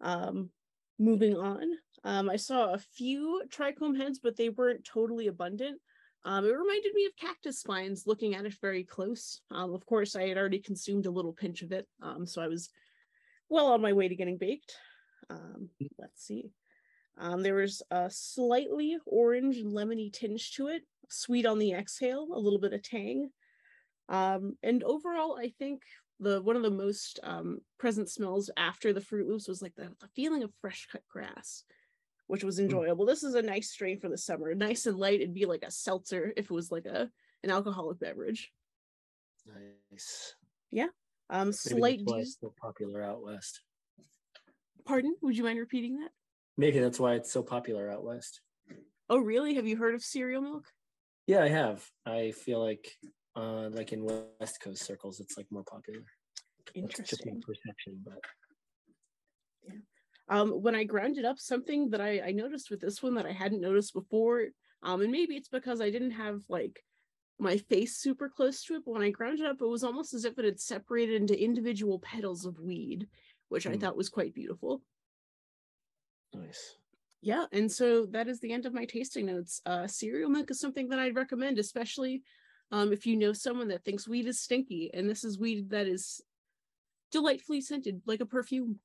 Um, 0.00 0.50
moving 0.98 1.36
on, 1.36 1.62
um, 2.02 2.28
I 2.28 2.36
saw 2.36 2.72
a 2.72 2.78
few 2.96 3.44
trichome 3.48 3.96
heads, 3.96 4.18
but 4.20 4.36
they 4.36 4.48
weren't 4.48 4.84
totally 4.84 5.28
abundant. 5.28 5.80
Um, 6.24 6.44
it 6.44 6.50
reminded 6.50 6.94
me 6.94 7.06
of 7.06 7.16
cactus 7.16 7.60
spines 7.60 8.06
looking 8.06 8.34
at 8.34 8.44
it 8.44 8.54
very 8.60 8.82
close. 8.82 9.40
Um, 9.52 9.72
of 9.72 9.86
course, 9.86 10.16
I 10.16 10.26
had 10.26 10.36
already 10.36 10.58
consumed 10.58 11.06
a 11.06 11.10
little 11.10 11.32
pinch 11.32 11.62
of 11.62 11.70
it, 11.70 11.86
um, 12.02 12.26
so 12.26 12.42
I 12.42 12.48
was 12.48 12.70
well 13.48 13.68
on 13.68 13.80
my 13.80 13.92
way 13.92 14.08
to 14.08 14.16
getting 14.16 14.36
baked. 14.36 14.74
Um, 15.28 15.70
let's 15.98 16.24
see. 16.24 16.52
Um, 17.18 17.42
there 17.42 17.56
was 17.56 17.82
a 17.90 18.08
slightly 18.10 18.96
orange 19.04 19.58
lemony 19.62 20.12
tinge 20.12 20.52
to 20.52 20.68
it, 20.68 20.82
sweet 21.08 21.46
on 21.46 21.58
the 21.58 21.72
exhale, 21.72 22.28
a 22.32 22.38
little 22.38 22.58
bit 22.58 22.72
of 22.72 22.82
tang. 22.82 23.30
Um, 24.08 24.56
and 24.62 24.82
overall, 24.82 25.38
I 25.38 25.52
think 25.58 25.82
the 26.18 26.42
one 26.42 26.56
of 26.56 26.62
the 26.62 26.70
most 26.70 27.20
um, 27.22 27.60
present 27.78 28.08
smells 28.08 28.50
after 28.56 28.92
the 28.92 29.00
Froot 29.00 29.28
Loops 29.28 29.48
was 29.48 29.62
like 29.62 29.74
the, 29.74 29.90
the 30.00 30.08
feeling 30.14 30.42
of 30.42 30.52
fresh 30.60 30.88
cut 30.90 31.02
grass, 31.08 31.64
which 32.26 32.44
was 32.44 32.56
hmm. 32.58 32.64
enjoyable. 32.64 33.04
Mm. 33.04 33.08
This 33.08 33.22
is 33.22 33.34
a 33.34 33.42
nice 33.42 33.70
strain 33.70 34.00
for 34.00 34.08
the 34.08 34.18
summer, 34.18 34.54
nice 34.54 34.86
and 34.86 34.96
light. 34.96 35.20
It'd 35.20 35.34
be 35.34 35.46
like 35.46 35.64
a 35.64 35.70
seltzer 35.70 36.32
if 36.36 36.46
it 36.46 36.50
was 36.50 36.70
like 36.70 36.86
a 36.86 37.10
an 37.42 37.50
alcoholic 37.50 37.98
beverage. 37.98 38.52
Nice. 39.46 40.34
Yeah. 40.70 40.88
Um, 41.30 41.52
slight. 41.52 42.00
So 42.40 42.52
popular 42.60 43.02
out 43.02 43.22
west. 43.22 43.60
Pardon? 44.90 45.14
Would 45.22 45.36
you 45.36 45.44
mind 45.44 45.60
repeating 45.60 46.00
that? 46.00 46.10
Maybe 46.58 46.80
that's 46.80 46.98
why 46.98 47.14
it's 47.14 47.32
so 47.32 47.44
popular 47.44 47.88
out 47.88 48.02
west. 48.02 48.40
Oh, 49.08 49.18
really? 49.18 49.54
Have 49.54 49.64
you 49.64 49.76
heard 49.76 49.94
of 49.94 50.02
cereal 50.02 50.42
milk? 50.42 50.64
Yeah, 51.28 51.44
I 51.44 51.48
have. 51.48 51.86
I 52.04 52.32
feel 52.32 52.60
like, 52.60 52.98
uh, 53.36 53.68
like 53.70 53.92
in 53.92 54.04
West 54.04 54.60
Coast 54.60 54.82
circles, 54.82 55.20
it's 55.20 55.36
like 55.36 55.46
more 55.52 55.62
popular. 55.62 56.00
Interesting. 56.74 57.40
Perception, 57.40 58.00
but 58.04 58.18
yeah. 59.62 59.74
Um, 60.28 60.50
when 60.60 60.74
I 60.74 60.82
ground 60.82 61.18
it 61.18 61.24
up, 61.24 61.38
something 61.38 61.90
that 61.90 62.00
I, 62.00 62.22
I 62.26 62.32
noticed 62.32 62.68
with 62.68 62.80
this 62.80 63.00
one 63.00 63.14
that 63.14 63.26
I 63.26 63.32
hadn't 63.32 63.60
noticed 63.60 63.94
before, 63.94 64.46
um, 64.82 65.02
and 65.02 65.12
maybe 65.12 65.36
it's 65.36 65.48
because 65.48 65.80
I 65.80 65.90
didn't 65.90 66.12
have 66.12 66.42
like 66.48 66.82
my 67.38 67.58
face 67.58 67.96
super 67.96 68.28
close 68.28 68.64
to 68.64 68.74
it, 68.74 68.82
but 68.84 68.94
when 68.94 69.02
I 69.02 69.10
ground 69.10 69.38
it 69.38 69.46
up, 69.46 69.62
it 69.62 69.66
was 69.66 69.84
almost 69.84 70.14
as 70.14 70.24
if 70.24 70.36
it 70.36 70.44
had 70.44 70.58
separated 70.58 71.20
into 71.20 71.40
individual 71.40 72.00
petals 72.00 72.44
of 72.44 72.58
weed 72.58 73.06
which 73.50 73.66
mm. 73.66 73.74
I 73.74 73.76
thought 73.76 73.96
was 73.96 74.08
quite 74.08 74.34
beautiful. 74.34 74.80
Nice. 76.32 76.76
Yeah, 77.20 77.44
and 77.52 77.70
so 77.70 78.06
that 78.06 78.28
is 78.28 78.40
the 78.40 78.52
end 78.52 78.64
of 78.64 78.72
my 78.72 78.86
tasting 78.86 79.26
notes. 79.26 79.60
Uh, 79.66 79.86
cereal 79.86 80.30
milk 80.30 80.50
is 80.50 80.58
something 80.58 80.88
that 80.88 80.98
I'd 80.98 81.16
recommend, 81.16 81.58
especially 81.58 82.22
um, 82.72 82.92
if 82.92 83.06
you 83.06 83.16
know 83.16 83.34
someone 83.34 83.68
that 83.68 83.84
thinks 83.84 84.08
weed 84.08 84.26
is 84.26 84.40
stinky, 84.40 84.90
and 84.94 85.08
this 85.08 85.22
is 85.22 85.38
weed 85.38 85.68
that 85.70 85.86
is 85.86 86.22
delightfully 87.12 87.60
scented, 87.60 88.00
like 88.06 88.20
a 88.20 88.26
perfume. 88.26 88.78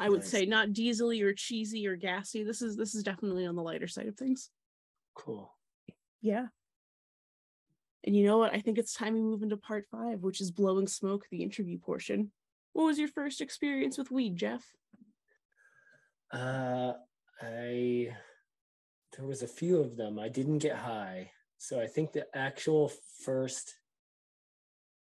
I 0.00 0.08
would 0.08 0.22
nice. 0.22 0.30
say 0.30 0.46
not 0.46 0.72
diesely 0.72 1.22
or 1.22 1.32
cheesy 1.32 1.86
or 1.86 1.94
gassy. 1.94 2.42
This 2.42 2.60
is 2.60 2.76
this 2.76 2.96
is 2.96 3.04
definitely 3.04 3.46
on 3.46 3.54
the 3.54 3.62
lighter 3.62 3.86
side 3.86 4.08
of 4.08 4.16
things. 4.16 4.50
Cool. 5.14 5.54
Yeah. 6.20 6.46
And 8.02 8.16
you 8.16 8.26
know 8.26 8.38
what? 8.38 8.52
I 8.52 8.60
think 8.60 8.78
it's 8.78 8.94
time 8.94 9.14
we 9.14 9.20
move 9.20 9.42
into 9.42 9.56
part 9.56 9.86
five, 9.90 10.22
which 10.22 10.40
is 10.40 10.50
blowing 10.50 10.88
smoke, 10.88 11.26
the 11.30 11.42
interview 11.42 11.78
portion. 11.78 12.32
What 12.74 12.86
was 12.86 12.98
your 12.98 13.08
first 13.08 13.40
experience 13.40 13.96
with 13.96 14.10
weed, 14.10 14.36
Geoff? 14.36 14.74
Uh, 16.32 16.94
I 17.40 18.14
there 19.16 19.26
was 19.26 19.42
a 19.42 19.48
few 19.48 19.80
of 19.80 19.96
them. 19.96 20.18
I 20.18 20.28
didn't 20.28 20.58
get 20.58 20.76
high, 20.76 21.30
so 21.56 21.80
I 21.80 21.86
think 21.86 22.12
the 22.12 22.26
actual 22.34 22.90
first 23.22 23.72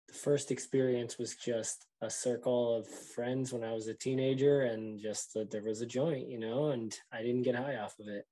the 0.07 0.15
first 0.15 0.53
experience 0.53 1.19
was 1.19 1.35
just 1.35 1.87
a 2.01 2.09
circle 2.09 2.77
of 2.77 2.87
friends 2.87 3.53
when 3.53 3.65
I 3.65 3.73
was 3.73 3.89
a 3.89 3.95
teenager, 3.95 4.63
and 4.63 5.01
just 5.01 5.35
that 5.35 5.51
there 5.51 5.65
was 5.65 5.81
a 5.81 5.87
joint, 5.87 6.29
you 6.29 6.39
know, 6.39 6.69
and 6.69 6.97
I 7.13 7.23
didn't 7.23 7.43
get 7.43 7.57
high 7.57 7.77
off 7.79 7.99
of 7.99 8.07
it. 8.07 8.25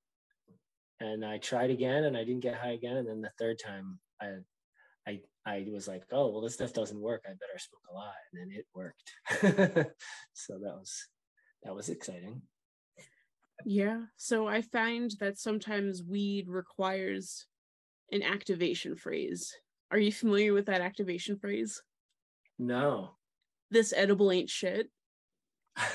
And 1.01 1.25
I 1.25 1.39
tried 1.39 1.71
again, 1.71 2.05
and 2.05 2.15
I 2.15 2.23
didn't 2.23 2.39
get 2.39 2.55
high 2.55 2.71
again, 2.71 2.95
and 2.95 3.07
then 3.07 3.19
the 3.19 3.31
third 3.37 3.59
time, 3.59 3.99
I 4.21 4.35
I 5.07 5.21
I 5.45 5.65
was 5.71 5.87
like, 5.87 6.03
oh 6.11 6.29
well, 6.29 6.41
this 6.41 6.55
stuff 6.55 6.73
doesn't 6.73 6.99
work. 6.99 7.23
I 7.25 7.29
better 7.29 7.57
smoke 7.57 7.81
a 7.89 7.93
lot, 7.93 8.13
and 8.31 8.41
then 8.41 8.57
it 8.57 8.65
worked. 8.73 9.11
so 10.33 10.53
that 10.59 10.75
was 10.75 11.07
that 11.63 11.75
was 11.75 11.89
exciting. 11.89 12.41
Yeah. 13.65 14.01
So 14.17 14.47
I 14.47 14.61
find 14.61 15.11
that 15.19 15.39
sometimes 15.39 16.03
weed 16.03 16.47
requires 16.47 17.45
an 18.11 18.21
activation 18.23 18.95
phrase. 18.95 19.53
Are 19.91 19.99
you 19.99 20.11
familiar 20.11 20.53
with 20.53 20.65
that 20.65 20.81
activation 20.81 21.37
phrase? 21.37 21.81
No. 22.59 23.11
This 23.71 23.93
edible 23.95 24.31
ain't 24.31 24.49
shit. 24.49 24.89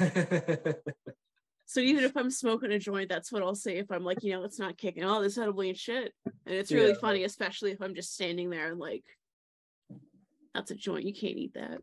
so 1.71 1.79
even 1.79 2.03
if 2.03 2.17
I'm 2.17 2.33
smoking 2.33 2.73
a 2.73 2.81
joint, 2.81 3.09
that's 3.09 3.31
what 3.31 3.45
I'll 3.45 3.55
say 3.55 3.77
if 3.77 3.93
I'm 3.93 4.03
like, 4.03 4.25
you 4.25 4.33
know, 4.33 4.43
it's 4.43 4.59
not 4.59 4.77
kicking. 4.77 5.05
Oh, 5.05 5.23
this 5.23 5.39
edible 5.39 5.63
ain't 5.63 5.77
shit. 5.77 6.13
And 6.27 6.57
it's 6.57 6.73
really 6.73 6.89
yeah. 6.89 6.99
funny, 7.01 7.23
especially 7.23 7.71
if 7.71 7.81
I'm 7.81 7.95
just 7.95 8.13
standing 8.13 8.51
there 8.51 8.73
and 8.73 8.81
like 8.81 9.05
that's 10.53 10.73
a 10.73 10.75
joint. 10.75 11.07
You 11.07 11.15
can't 11.15 11.37
eat 11.37 11.55
that. 11.55 11.81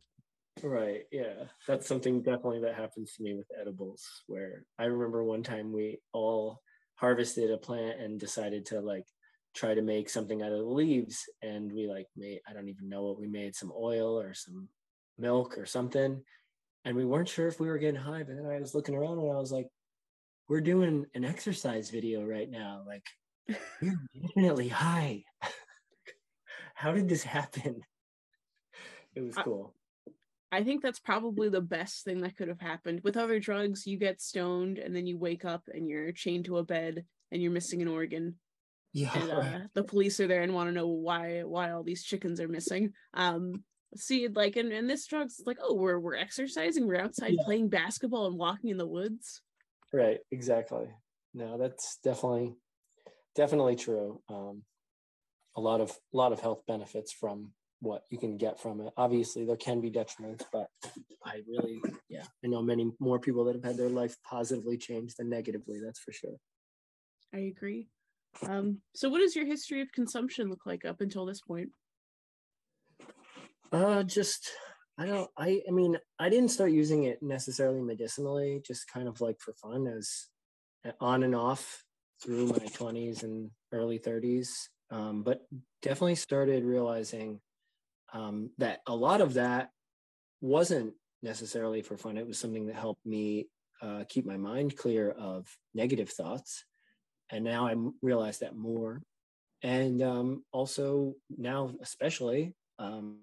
Right. 0.61 1.03
Yeah. 1.09 1.45
That's 1.69 1.87
something 1.87 2.21
definitely 2.21 2.59
that 2.63 2.75
happens 2.75 3.13
to 3.13 3.23
me 3.23 3.35
with 3.35 3.47
edibles 3.57 4.05
where 4.27 4.65
I 4.77 4.87
remember 4.87 5.23
one 5.23 5.41
time 5.41 5.71
we 5.71 5.99
all 6.11 6.59
harvested 6.95 7.49
a 7.49 7.57
plant 7.57 8.01
and 8.01 8.19
decided 8.19 8.65
to 8.65 8.81
like 8.81 9.05
try 9.55 9.73
to 9.73 9.81
make 9.81 10.09
something 10.09 10.41
out 10.41 10.51
of 10.51 10.57
the 10.57 10.65
leaves 10.65 11.23
and 11.41 11.71
we 11.71 11.87
like 11.87 12.07
made 12.17 12.41
I 12.45 12.51
don't 12.51 12.67
even 12.67 12.89
know 12.89 13.03
what 13.03 13.21
we 13.21 13.27
made 13.29 13.55
some 13.55 13.71
oil 13.73 14.19
or 14.19 14.33
some 14.33 14.67
milk 15.17 15.57
or 15.57 15.65
something 15.65 16.21
and 16.83 16.97
we 16.97 17.05
weren't 17.05 17.29
sure 17.29 17.47
if 17.47 17.61
we 17.61 17.69
were 17.69 17.77
getting 17.77 18.01
high 18.01 18.23
but 18.23 18.35
then 18.35 18.45
I 18.45 18.59
was 18.59 18.75
looking 18.75 18.93
around 18.93 19.19
and 19.19 19.31
I 19.31 19.39
was 19.39 19.53
like 19.53 19.67
we're 20.49 20.61
doing 20.61 21.05
an 21.13 21.25
exercise 21.25 21.89
video 21.89 22.23
right 22.23 22.49
now 22.49 22.83
like 22.87 23.03
we're 23.81 23.97
definitely 24.21 24.67
high 24.67 25.23
how 26.75 26.91
did 26.91 27.09
this 27.09 27.23
happen 27.23 27.81
it 29.17 29.25
was 29.25 29.35
cool. 29.35 29.73
I, 30.51 30.57
I 30.59 30.63
think 30.63 30.83
that's 30.83 30.99
probably 30.99 31.49
the 31.49 31.61
best 31.61 32.03
thing 32.03 32.21
that 32.21 32.37
could 32.37 32.49
have 32.49 32.61
happened. 32.61 33.01
With 33.03 33.17
other 33.17 33.39
drugs, 33.39 33.87
you 33.87 33.97
get 33.97 34.21
stoned 34.21 34.77
and 34.77 34.95
then 34.95 35.07
you 35.07 35.17
wake 35.17 35.43
up 35.43 35.63
and 35.73 35.89
you're 35.89 36.11
chained 36.11 36.45
to 36.45 36.59
a 36.59 36.63
bed 36.63 37.03
and 37.31 37.41
you're 37.41 37.51
missing 37.51 37.81
an 37.81 37.87
organ. 37.87 38.35
Yeah. 38.93 39.17
And, 39.17 39.31
uh, 39.31 39.59
the 39.73 39.83
police 39.83 40.19
are 40.19 40.27
there 40.27 40.43
and 40.43 40.53
want 40.53 40.69
to 40.69 40.73
know 40.73 40.87
why 40.87 41.41
why 41.43 41.71
all 41.71 41.83
these 41.83 42.03
chickens 42.03 42.39
are 42.39 42.47
missing. 42.47 42.93
Um 43.15 43.63
see 43.95 44.27
like 44.27 44.55
and, 44.55 44.71
and 44.71 44.87
this 44.87 45.07
drug's 45.07 45.41
like, 45.47 45.57
oh, 45.61 45.73
we're 45.73 45.99
we're 45.99 46.15
exercising, 46.15 46.85
we're 46.85 47.01
outside 47.01 47.33
yeah. 47.33 47.43
playing 47.43 47.69
basketball 47.69 48.27
and 48.27 48.37
walking 48.37 48.69
in 48.69 48.77
the 48.77 48.85
woods. 48.85 49.41
Right, 49.93 50.19
exactly. 50.31 50.87
No, 51.33 51.57
that's 51.57 51.99
definitely 52.03 52.55
definitely 53.35 53.75
true. 53.75 54.21
Um 54.29 54.63
a 55.55 55.61
lot 55.61 55.81
of 55.81 55.91
a 55.91 56.17
lot 56.17 56.31
of 56.31 56.39
health 56.39 56.61
benefits 56.67 57.11
from 57.11 57.53
what 57.79 58.03
you 58.09 58.17
can 58.17 58.37
get 58.37 58.59
from 58.59 58.81
it. 58.81 58.93
Obviously, 58.97 59.45
there 59.45 59.55
can 59.55 59.81
be 59.81 59.91
detriments, 59.91 60.43
but 60.51 60.67
I 61.25 61.41
really, 61.47 61.81
yeah, 62.09 62.23
I 62.43 62.47
know 62.47 62.61
many 62.61 62.91
more 62.99 63.19
people 63.19 63.43
that 63.45 63.55
have 63.55 63.63
had 63.63 63.77
their 63.77 63.89
life 63.89 64.15
positively 64.23 64.77
changed 64.77 65.15
than 65.17 65.29
negatively. 65.29 65.79
That's 65.83 65.99
for 65.99 66.11
sure. 66.11 66.37
I 67.33 67.39
agree. 67.39 67.87
Um, 68.47 68.79
so, 68.95 69.09
what 69.09 69.19
does 69.19 69.35
your 69.35 69.45
history 69.45 69.81
of 69.81 69.91
consumption 69.91 70.49
look 70.49 70.65
like 70.65 70.85
up 70.85 71.01
until 71.01 71.25
this 71.25 71.41
point? 71.41 71.69
Uh, 73.71 74.03
just 74.03 74.51
I 74.97 75.05
don't. 75.05 75.29
I 75.37 75.61
I 75.67 75.71
mean, 75.71 75.97
I 76.17 76.29
didn't 76.29 76.49
start 76.49 76.71
using 76.71 77.03
it 77.03 77.21
necessarily 77.21 77.81
medicinally, 77.81 78.61
just 78.65 78.91
kind 78.91 79.07
of 79.07 79.21
like 79.21 79.39
for 79.39 79.53
fun, 79.53 79.87
as 79.87 80.27
on 80.99 81.23
and 81.23 81.35
off 81.35 81.83
through 82.23 82.47
my 82.47 82.65
twenties 82.73 83.23
and 83.23 83.51
early 83.71 83.97
thirties. 83.99 84.69
Um, 84.89 85.23
but 85.23 85.41
definitely 85.81 86.15
started 86.15 86.63
realizing 86.63 87.41
um, 88.13 88.51
that 88.57 88.79
a 88.87 88.95
lot 88.95 89.21
of 89.21 89.33
that 89.35 89.69
wasn't 90.41 90.93
necessarily 91.21 91.81
for 91.81 91.97
fun. 91.97 92.17
It 92.17 92.27
was 92.27 92.39
something 92.39 92.67
that 92.67 92.75
helped 92.75 93.05
me 93.05 93.47
uh, 93.81 94.05
keep 94.07 94.25
my 94.25 94.37
mind 94.37 94.77
clear 94.77 95.11
of 95.11 95.45
negative 95.73 96.09
thoughts. 96.09 96.63
And 97.29 97.43
now 97.43 97.67
I 97.67 97.75
realize 98.01 98.39
that 98.39 98.55
more. 98.55 99.01
And 99.61 100.01
um, 100.01 100.45
also 100.53 101.15
now, 101.29 101.73
especially, 101.81 102.55
um, 102.79 103.17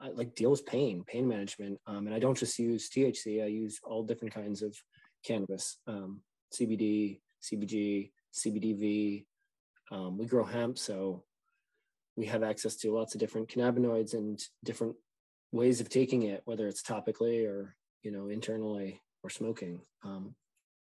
I 0.00 0.08
like 0.10 0.34
deal 0.34 0.50
with 0.50 0.66
pain, 0.66 1.04
pain 1.06 1.26
management. 1.26 1.78
Um, 1.86 2.06
and 2.06 2.14
I 2.14 2.18
don't 2.18 2.36
just 2.36 2.58
use 2.58 2.90
THC, 2.90 3.42
I 3.42 3.46
use 3.46 3.80
all 3.82 4.02
different 4.02 4.34
kinds 4.34 4.62
of 4.62 4.76
cannabis, 5.24 5.78
um, 5.86 6.20
CBD, 6.54 7.20
CBG, 7.42 8.10
CBDV. 8.34 9.24
Um, 9.90 10.18
we 10.18 10.26
grow 10.26 10.44
hemp, 10.44 10.78
so 10.78 11.24
we 12.16 12.26
have 12.26 12.42
access 12.42 12.76
to 12.76 12.94
lots 12.94 13.14
of 13.14 13.20
different 13.20 13.48
cannabinoids 13.48 14.14
and 14.14 14.42
different 14.64 14.96
ways 15.52 15.80
of 15.80 15.88
taking 15.88 16.22
it, 16.22 16.42
whether 16.44 16.66
it's 16.66 16.82
topically 16.82 17.46
or 17.46 17.74
you 18.02 18.10
know 18.10 18.28
internally 18.28 19.00
or 19.22 19.30
smoking. 19.30 19.80
Um, 20.04 20.34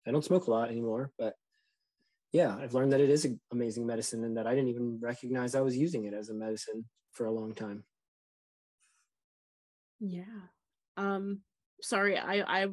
I 0.06 0.10
don't 0.10 0.24
smoke 0.24 0.46
a 0.46 0.50
lot 0.50 0.70
anymore, 0.70 1.12
but 1.18 1.34
yeah, 2.32 2.56
I've 2.56 2.74
learned 2.74 2.92
that 2.92 3.00
it 3.00 3.10
is 3.10 3.24
an 3.24 3.40
amazing 3.52 3.86
medicine 3.86 4.24
and 4.24 4.36
that 4.36 4.46
I 4.46 4.54
didn't 4.54 4.70
even 4.70 4.98
recognize 5.00 5.54
I 5.54 5.60
was 5.60 5.76
using 5.76 6.04
it 6.04 6.14
as 6.14 6.28
a 6.28 6.34
medicine 6.34 6.84
for 7.12 7.26
a 7.26 7.32
long 7.32 7.54
time. 7.54 7.84
Yeah. 10.00 10.24
Um 10.96 11.40
sorry, 11.82 12.18
I 12.18 12.62
I 12.62 12.66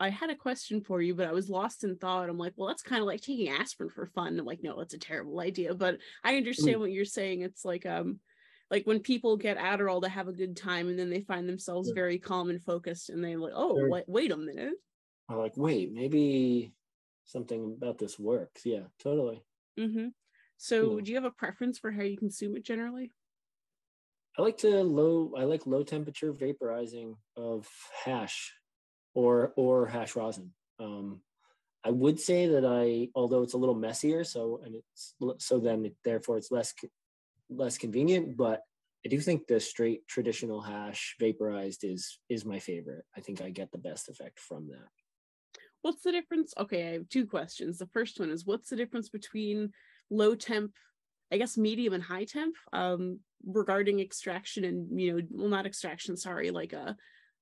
I 0.00 0.08
had 0.08 0.30
a 0.30 0.36
question 0.36 0.80
for 0.80 1.00
you, 1.00 1.14
but 1.14 1.28
I 1.28 1.32
was 1.32 1.48
lost 1.48 1.84
in 1.84 1.96
thought. 1.96 2.28
I'm 2.28 2.38
like, 2.38 2.52
well, 2.56 2.68
that's 2.68 2.82
kind 2.82 3.00
of 3.00 3.06
like 3.06 3.20
taking 3.20 3.48
aspirin 3.48 3.90
for 3.90 4.06
fun. 4.06 4.38
I'm 4.38 4.44
like, 4.44 4.62
no, 4.62 4.80
it's 4.80 4.94
a 4.94 4.98
terrible 4.98 5.40
idea. 5.40 5.74
But 5.74 5.98
I 6.24 6.36
understand 6.36 6.76
mm. 6.76 6.80
what 6.80 6.92
you're 6.92 7.04
saying. 7.04 7.42
It's 7.42 7.64
like 7.64 7.86
um 7.86 8.20
like 8.70 8.86
when 8.86 9.00
people 9.00 9.36
get 9.36 9.58
Adderall 9.58 10.02
to 10.02 10.08
have 10.08 10.28
a 10.28 10.32
good 10.32 10.56
time 10.56 10.88
and 10.88 10.98
then 10.98 11.10
they 11.10 11.20
find 11.20 11.48
themselves 11.48 11.88
yeah. 11.88 11.94
very 11.94 12.18
calm 12.18 12.50
and 12.50 12.62
focused 12.62 13.10
and 13.10 13.22
they're 13.22 13.38
like, 13.38 13.52
oh, 13.54 13.76
sure. 13.76 13.90
wait, 13.90 14.04
wait 14.08 14.32
a 14.32 14.36
minute. 14.36 14.74
I'm 15.28 15.38
like, 15.38 15.56
wait, 15.56 15.92
maybe 15.92 16.72
something 17.24 17.76
about 17.76 17.98
this 17.98 18.18
works. 18.18 18.64
Yeah, 18.64 18.84
totally. 18.98 19.42
Mm-hmm. 19.78 20.08
So, 20.56 20.96
yeah. 20.96 21.02
do 21.04 21.10
you 21.10 21.16
have 21.16 21.24
a 21.24 21.30
preference 21.30 21.78
for 21.78 21.90
how 21.90 22.02
you 22.02 22.16
consume 22.16 22.56
it 22.56 22.64
generally? 22.64 23.10
I 24.36 24.42
like 24.42 24.58
to 24.58 24.82
low. 24.82 25.32
I 25.36 25.44
like 25.44 25.66
low 25.66 25.82
temperature 25.82 26.32
vaporizing 26.32 27.16
of 27.36 27.68
hash, 28.04 28.52
or 29.14 29.52
or 29.56 29.86
hash 29.86 30.16
rosin. 30.16 30.52
Um, 30.80 31.20
I 31.84 31.90
would 31.90 32.18
say 32.18 32.48
that 32.48 32.64
I, 32.64 33.10
although 33.14 33.42
it's 33.42 33.52
a 33.52 33.58
little 33.58 33.74
messier, 33.74 34.24
so 34.24 34.60
and 34.64 34.74
it's 34.74 35.14
so 35.38 35.58
then 35.58 35.86
it, 35.86 35.96
therefore 36.04 36.36
it's 36.38 36.50
less 36.50 36.74
less 37.50 37.78
convenient, 37.78 38.36
but 38.36 38.62
I 39.04 39.10
do 39.10 39.20
think 39.20 39.46
the 39.46 39.60
straight 39.60 40.08
traditional 40.08 40.62
hash 40.62 41.14
vaporized 41.20 41.84
is 41.84 42.18
is 42.28 42.44
my 42.44 42.58
favorite. 42.58 43.04
I 43.16 43.20
think 43.20 43.42
I 43.42 43.50
get 43.50 43.70
the 43.70 43.78
best 43.78 44.08
effect 44.08 44.40
from 44.40 44.68
that. 44.68 44.88
What's 45.82 46.02
the 46.02 46.12
difference? 46.12 46.54
Okay, 46.58 46.88
I 46.88 46.92
have 46.92 47.08
two 47.10 47.26
questions. 47.26 47.78
The 47.78 47.86
first 47.88 48.18
one 48.18 48.30
is 48.30 48.46
what's 48.46 48.70
the 48.70 48.76
difference 48.76 49.10
between 49.10 49.72
low 50.10 50.34
temp, 50.34 50.72
I 51.30 51.36
guess 51.36 51.58
medium 51.58 51.92
and 51.92 52.02
high 52.02 52.24
temp, 52.24 52.56
um, 52.72 53.20
regarding 53.46 54.00
extraction 54.00 54.64
and 54.64 55.00
you 55.00 55.12
know, 55.12 55.22
well 55.30 55.48
not 55.48 55.66
extraction, 55.66 56.16
sorry, 56.16 56.50
like 56.50 56.72
a 56.72 56.96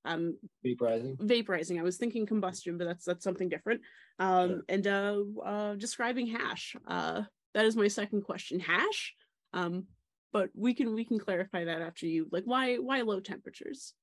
um 0.04 0.36
vaporizing. 0.64 1.16
Vaporizing. 1.18 1.78
I 1.78 1.82
was 1.82 1.96
thinking 1.96 2.26
combustion, 2.26 2.78
but 2.78 2.86
that's 2.86 3.04
that's 3.04 3.24
something 3.24 3.48
different. 3.48 3.82
Um 4.18 4.50
yeah. 4.50 4.74
and 4.74 4.86
uh, 4.86 5.22
uh 5.44 5.74
describing 5.74 6.26
hash. 6.26 6.76
Uh 6.86 7.22
that 7.54 7.66
is 7.66 7.76
my 7.76 7.88
second 7.88 8.22
question. 8.22 8.60
Hash? 8.60 9.14
Um, 9.52 9.86
but 10.32 10.48
we 10.54 10.74
can 10.74 10.94
we 10.94 11.04
can 11.04 11.18
clarify 11.18 11.64
that 11.64 11.82
after 11.82 12.06
you. 12.06 12.26
Like 12.32 12.44
why 12.44 12.76
why 12.76 13.02
low 13.02 13.20
temperatures? 13.20 13.94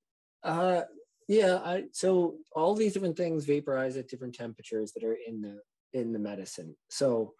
Uh 0.43 0.81
yeah, 1.27 1.59
I 1.63 1.83
so 1.91 2.37
all 2.55 2.75
these 2.75 2.93
different 2.93 3.17
things 3.17 3.45
vaporize 3.45 3.97
at 3.97 4.07
different 4.07 4.35
temperatures 4.35 4.93
that 4.93 5.03
are 5.03 5.17
in 5.27 5.41
the 5.41 5.59
in 5.93 6.13
the 6.13 6.19
medicine. 6.19 6.75
So 6.89 7.33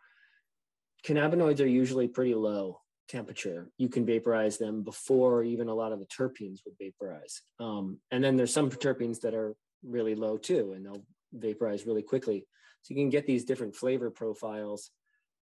cannabinoids 1.06 1.60
are 1.60 1.68
usually 1.68 2.08
pretty 2.08 2.36
low 2.36 2.82
temperature. 3.10 3.70
You 3.78 3.90
can 3.90 4.06
vaporize 4.06 4.58
them 4.58 4.84
before 4.84 5.44
even 5.44 5.68
a 5.68 5.74
lot 5.74 5.92
of 5.92 6.00
the 6.00 6.06
terpenes 6.06 6.60
would 6.66 6.76
vaporize. 6.80 7.42
Um, 7.60 8.00
and 8.12 8.24
then 8.24 8.38
there's 8.38 8.54
some 8.54 8.70
terpenes 8.70 9.20
that 9.22 9.34
are 9.34 9.56
really 9.84 10.16
low 10.16 10.38
too, 10.38 10.74
and 10.76 10.86
they'll 10.86 11.04
vaporize 11.34 11.86
really 11.86 12.04
quickly. 12.04 12.46
So 12.82 12.94
you 12.94 13.02
can 13.02 13.10
get 13.10 13.26
these 13.26 13.46
different 13.46 13.76
flavor 13.76 14.10
profiles. 14.10 14.92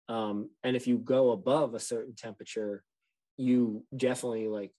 Um, 0.08 0.50
and 0.62 0.76
if 0.76 0.86
you 0.86 0.98
go 0.98 1.32
above 1.32 1.74
a 1.74 1.80
certain 1.80 2.14
temperature, 2.14 2.82
you 3.36 3.84
definitely 3.94 4.48
like 4.48 4.72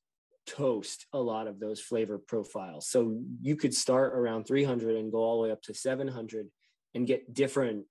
toast 0.48 1.06
a 1.14 1.20
lot 1.20 1.48
of 1.48 1.60
those 1.60 1.80
flavor 1.80 2.18
profiles. 2.18 2.88
So 2.88 3.20
you 3.42 3.56
could 3.56 3.74
start 3.74 4.14
around 4.14 4.46
300 4.46 4.96
and 4.96 5.12
go 5.12 5.20
all 5.20 5.42
the 5.42 5.48
way 5.48 5.52
up 5.52 5.62
to 5.64 5.74
700 5.74 6.48
and 6.96 7.06
get 7.06 7.34
different 7.34 7.86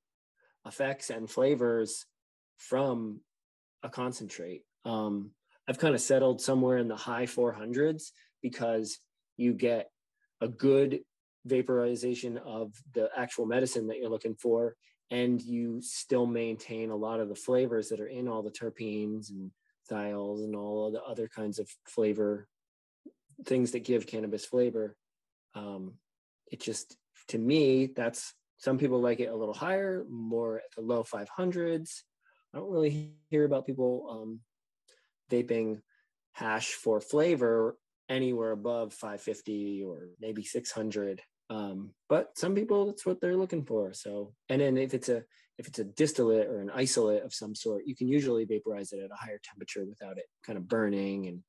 effects 0.67 1.11
and 1.11 1.31
flavors 1.31 2.07
from 2.57 3.21
a 3.83 3.89
concentrate. 3.89 4.63
Um, 4.87 5.33
I've 5.69 5.79
kind 5.79 5.95
of 5.95 6.01
settled 6.01 6.41
somewhere 6.41 6.79
in 6.79 6.89
the 6.89 6.97
high 6.97 7.27
400s 7.27 8.13
because 8.41 8.99
you 9.37 9.53
get 9.53 9.91
a 10.41 10.49
good 10.49 11.01
vaporization 11.45 12.39
of 12.39 12.73
the 12.95 13.11
actual 13.17 13.47
medicine 13.47 13.89
that 13.89 13.99
you're 13.99 14.09
looking 14.09 14.37
for 14.37 14.77
and 15.11 15.41
you 15.43 15.81
still 15.81 16.27
maintain 16.27 16.91
a 16.91 16.97
lot 16.97 17.21
of 17.21 17.29
the 17.29 17.35
flavors 17.35 17.89
that 17.89 18.01
are 18.01 18.09
in 18.09 18.29
all 18.29 18.43
the 18.43 18.51
terpenes 18.51 19.31
and 19.31 19.51
styles 19.85 20.43
and 20.43 20.57
all 20.57 20.91
the 20.91 21.03
other 21.03 21.29
kinds 21.29 21.59
of 21.59 21.69
flavor 21.85 22.49
things 23.45 23.73
that 23.73 23.85
give 23.85 24.07
cannabis 24.07 24.45
flavor. 24.45 24.97
Um, 25.55 25.95
it 26.51 26.61
just, 26.61 26.97
to 27.29 27.39
me, 27.39 27.91
that's 27.95 28.35
some 28.59 28.79
people 28.79 29.01
like 29.01 29.21
it 29.21 29.29
a 29.29 29.37
little 29.37 29.55
higher, 29.55 30.05
more 30.09 30.59
at 30.59 30.75
the 30.75 30.83
low 30.83 31.05
500s. 31.05 32.03
I 32.55 32.59
don't 32.59 32.71
really 32.71 33.13
hear 33.29 33.45
about 33.45 33.67
people 33.67 34.09
um, 34.11 34.41
vaping 35.31 35.81
hash 36.33 36.73
for 36.73 37.01
flavor 37.01 37.77
anywhere 38.09 38.53
above 38.53 38.93
550 38.93 39.83
or 39.85 40.09
maybe 40.21 40.45
600 40.45 41.21
um, 41.49 41.91
but 42.09 42.37
some 42.37 42.55
people 42.55 42.87
that's 42.87 43.07
what 43.07 43.21
they're 43.21 43.37
looking 43.37 43.65
for. 43.65 43.93
So 43.93 44.33
and 44.49 44.61
then 44.61 44.77
if 44.77 44.95
it's 44.95 45.09
a 45.09 45.23
if 45.59 45.69
it's 45.69 45.79
a 45.79 45.85
distillate 45.85 46.49
or 46.49 46.61
an 46.61 46.71
isolate 46.75 47.23
of 47.23 47.33
some 47.33 47.55
sort 47.55 47.87
you 47.87 47.95
can 47.95 48.09
usually 48.09 48.45
vaporize 48.45 48.93
it 48.93 49.01
at 49.03 49.11
a 49.11 49.17
higher 49.17 49.41
temperature 49.43 49.85
without 49.85 50.19
it 50.19 50.25
kind 50.45 50.59
of 50.59 50.69
burning 50.69 51.29
and 51.29 51.43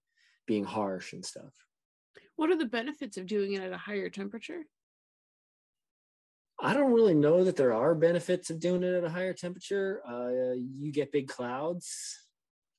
being 0.45 0.63
harsh 0.63 1.13
and 1.13 1.25
stuff. 1.25 1.53
What 2.35 2.51
are 2.51 2.57
the 2.57 2.65
benefits 2.65 3.17
of 3.17 3.25
doing 3.25 3.53
it 3.53 3.63
at 3.63 3.73
a 3.73 3.77
higher 3.77 4.09
temperature? 4.09 4.61
I 6.59 6.73
don't 6.73 6.93
really 6.93 7.13
know 7.13 7.43
that 7.43 7.55
there 7.55 7.73
are 7.73 7.93
benefits 7.93 8.49
of 8.49 8.59
doing 8.59 8.81
it 8.83 8.93
at 8.93 9.03
a 9.03 9.09
higher 9.09 9.33
temperature. 9.33 10.01
Uh, 10.07 10.53
you 10.55 10.91
get 10.91 11.11
big 11.11 11.27
clouds, 11.27 12.26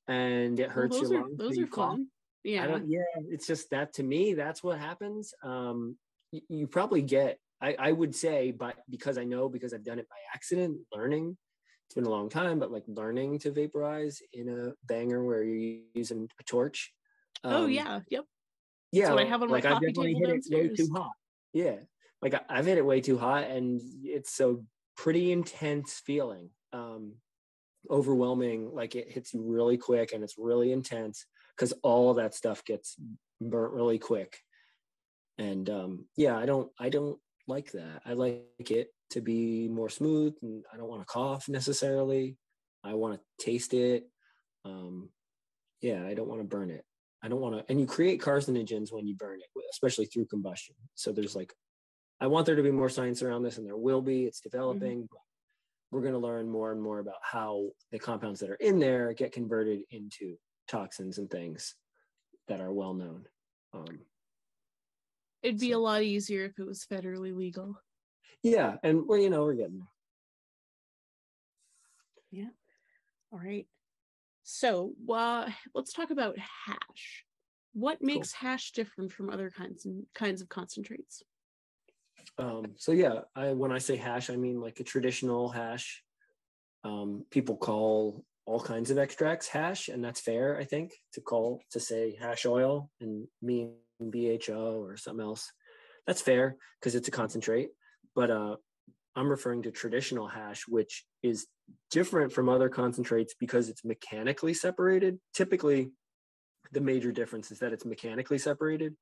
and 0.09 0.59
it 0.59 0.69
hurts 0.69 0.99
well, 0.99 1.11
your 1.11 1.19
are, 1.19 1.23
lungs. 1.23 1.37
Those 1.37 1.59
are 1.59 1.67
fun. 1.67 2.07
Yeah, 2.43 2.79
yeah. 2.85 2.99
It's 3.29 3.47
just 3.47 3.69
that 3.69 3.93
to 3.93 4.03
me, 4.03 4.33
that's 4.33 4.63
what 4.63 4.79
happens. 4.79 5.33
Um, 5.43 5.97
you, 6.31 6.41
you 6.49 6.67
probably 6.67 7.01
get 7.01 7.37
I, 7.61 7.75
I 7.77 7.91
would 7.91 8.15
say, 8.15 8.51
but 8.51 8.75
because 8.89 9.17
I 9.17 9.23
know 9.23 9.49
because 9.49 9.73
I've 9.73 9.83
done 9.83 9.99
it 9.99 10.09
by 10.09 10.15
accident, 10.33 10.79
learning. 10.93 11.37
It's 11.87 11.95
been 11.95 12.05
a 12.05 12.09
long 12.09 12.29
time, 12.29 12.59
but 12.59 12.71
like 12.71 12.83
learning 12.87 13.39
to 13.39 13.51
vaporize 13.51 14.21
in 14.31 14.47
a 14.47 14.73
banger 14.85 15.23
where 15.23 15.43
you're 15.43 15.79
using 15.95 16.29
a 16.39 16.43
torch. 16.43 16.93
Oh, 17.43 17.49
um, 17.49 17.55
oh 17.55 17.65
yeah, 17.65 18.01
yep. 18.09 18.25
Yeah, 18.91 19.13
I 19.13 19.25
have 19.25 19.41
on 19.41 19.49
like 19.49 19.65
I 19.65 19.73
definitely 19.73 20.13
hit 20.13 20.29
it 20.29 20.45
way 20.51 20.69
too 20.69 20.89
hot. 20.93 21.11
Yeah, 21.53 21.77
like 22.21 22.35
I, 22.35 22.41
I've 22.47 22.65
hit 22.65 22.77
it 22.77 22.85
way 22.85 23.01
too 23.01 23.17
hot, 23.17 23.45
and 23.45 23.81
it's 24.03 24.39
a 24.39 24.57
pretty 24.95 25.31
intense 25.31 26.01
feeling. 26.05 26.51
Um, 26.73 27.13
overwhelming, 27.89 28.73
like 28.73 28.95
it 28.95 29.11
hits 29.11 29.33
you 29.33 29.41
really 29.41 29.77
quick, 29.77 30.13
and 30.13 30.23
it's 30.23 30.35
really 30.37 30.71
intense 30.71 31.25
because 31.55 31.73
all 31.83 32.13
that 32.13 32.33
stuff 32.33 32.63
gets 32.63 32.95
burnt 33.41 33.73
really 33.73 33.99
quick. 33.99 34.37
And 35.37 35.69
um, 35.69 36.05
yeah 36.17 36.37
i 36.37 36.45
don't 36.45 36.69
i 36.79 36.89
don't 36.89 37.17
like 37.47 37.71
that. 37.71 38.01
I 38.05 38.13
like 38.13 38.43
it 38.69 38.89
to 39.11 39.21
be 39.21 39.67
more 39.67 39.89
smooth 39.89 40.35
and 40.43 40.63
i 40.71 40.77
don't 40.77 40.89
want 40.89 41.01
to 41.01 41.05
cough 41.05 41.49
necessarily. 41.49 42.37
I 42.83 42.93
want 42.93 43.15
to 43.15 43.45
taste 43.45 43.73
it. 43.73 44.07
Um, 44.65 45.09
yeah 45.81 46.05
i 46.05 46.13
don't 46.13 46.27
want 46.27 46.41
to 46.41 46.47
burn 46.47 46.69
it. 46.69 46.83
I 47.23 47.27
don't 47.27 47.41
want 47.41 47.55
to 47.55 47.65
and 47.69 47.79
you 47.79 47.85
create 47.85 48.21
carcinogens 48.21 48.91
when 48.91 49.07
you 49.07 49.15
burn 49.15 49.39
it 49.39 49.63
especially 49.71 50.05
through 50.05 50.25
combustion. 50.25 50.75
So 50.95 51.11
there's 51.11 51.35
like 51.35 51.53
i 52.21 52.27
want 52.27 52.45
there 52.45 52.55
to 52.55 52.63
be 52.63 52.71
more 52.71 52.89
science 52.89 53.21
around 53.21 53.43
this 53.43 53.57
and 53.57 53.65
there 53.65 53.77
will 53.77 54.01
be. 54.01 54.25
It's 54.25 54.39
mm-hmm. 54.39 54.49
developing 54.49 54.97
mm-hmm. 55.03 55.15
We're 55.91 56.01
going 56.01 56.13
to 56.13 56.19
learn 56.19 56.47
more 56.49 56.71
and 56.71 56.81
more 56.81 56.99
about 56.99 57.15
how 57.21 57.69
the 57.91 57.99
compounds 57.99 58.39
that 58.39 58.49
are 58.49 58.55
in 58.55 58.79
there 58.79 59.13
get 59.13 59.31
converted 59.31 59.81
into 59.91 60.35
toxins 60.67 61.17
and 61.17 61.29
things 61.29 61.75
that 62.47 62.61
are 62.61 62.73
well 62.73 62.93
known 62.93 63.25
um, 63.73 63.99
It'd 65.41 65.59
be 65.59 65.71
so. 65.71 65.77
a 65.77 65.79
lot 65.79 66.03
easier 66.03 66.45
if 66.45 66.59
it 66.59 66.65
was 66.65 66.85
federally 66.91 67.35
legal. 67.35 67.79
Yeah, 68.43 68.75
and 68.83 69.03
well, 69.07 69.19
you 69.19 69.29
know, 69.29 69.43
we're 69.43 69.53
getting 69.53 69.77
there. 69.79 69.87
Yeah. 72.31 72.49
All 73.31 73.39
right. 73.39 73.65
So, 74.43 74.93
uh, 75.13 75.49
let's 75.73 75.93
talk 75.93 76.11
about 76.11 76.37
hash. 76.37 77.25
What 77.73 78.01
makes 78.01 78.33
cool. 78.33 78.49
hash 78.49 78.71
different 78.71 79.11
from 79.11 79.29
other 79.29 79.49
kinds 79.49 79.85
and 79.85 80.05
kinds 80.13 80.41
of 80.41 80.49
concentrates? 80.49 81.23
Um, 82.39 82.73
so 82.77 82.93
yeah, 82.93 83.19
I, 83.35 83.51
when 83.51 83.71
I 83.71 83.79
say 83.79 83.97
hash, 83.97 84.29
I 84.29 84.37
mean 84.37 84.61
like 84.61 84.79
a 84.79 84.83
traditional 84.83 85.49
hash. 85.49 86.01
Um, 86.85 87.25
people 87.29 87.57
call 87.57 88.23
all 88.45 88.61
kinds 88.61 88.89
of 88.89 88.97
extracts 88.97 89.49
hash, 89.49 89.89
and 89.89 90.03
that's 90.03 90.21
fair, 90.21 90.57
I 90.57 90.63
think, 90.63 90.93
to 91.13 91.21
call 91.21 91.61
to 91.71 91.79
say 91.79 92.17
hash 92.19 92.45
oil 92.45 92.89
and 93.01 93.27
mean 93.41 93.73
BHO 94.01 94.81
or 94.81 94.95
something 94.95 95.23
else. 95.23 95.51
That's 96.07 96.21
fair 96.21 96.55
because 96.79 96.95
it's 96.95 97.09
a 97.09 97.11
concentrate. 97.11 97.71
But 98.15 98.31
uh, 98.31 98.55
I'm 99.15 99.29
referring 99.29 99.63
to 99.63 99.71
traditional 99.71 100.27
hash, 100.27 100.63
which 100.67 101.05
is 101.21 101.47
different 101.91 102.31
from 102.31 102.47
other 102.47 102.69
concentrates 102.69 103.35
because 103.37 103.67
it's 103.67 103.83
mechanically 103.83 104.53
separated. 104.53 105.19
Typically, 105.33 105.91
the 106.71 106.81
major 106.81 107.11
difference 107.11 107.51
is 107.51 107.59
that 107.59 107.73
it's 107.73 107.85
mechanically 107.85 108.37
separated 108.37 108.95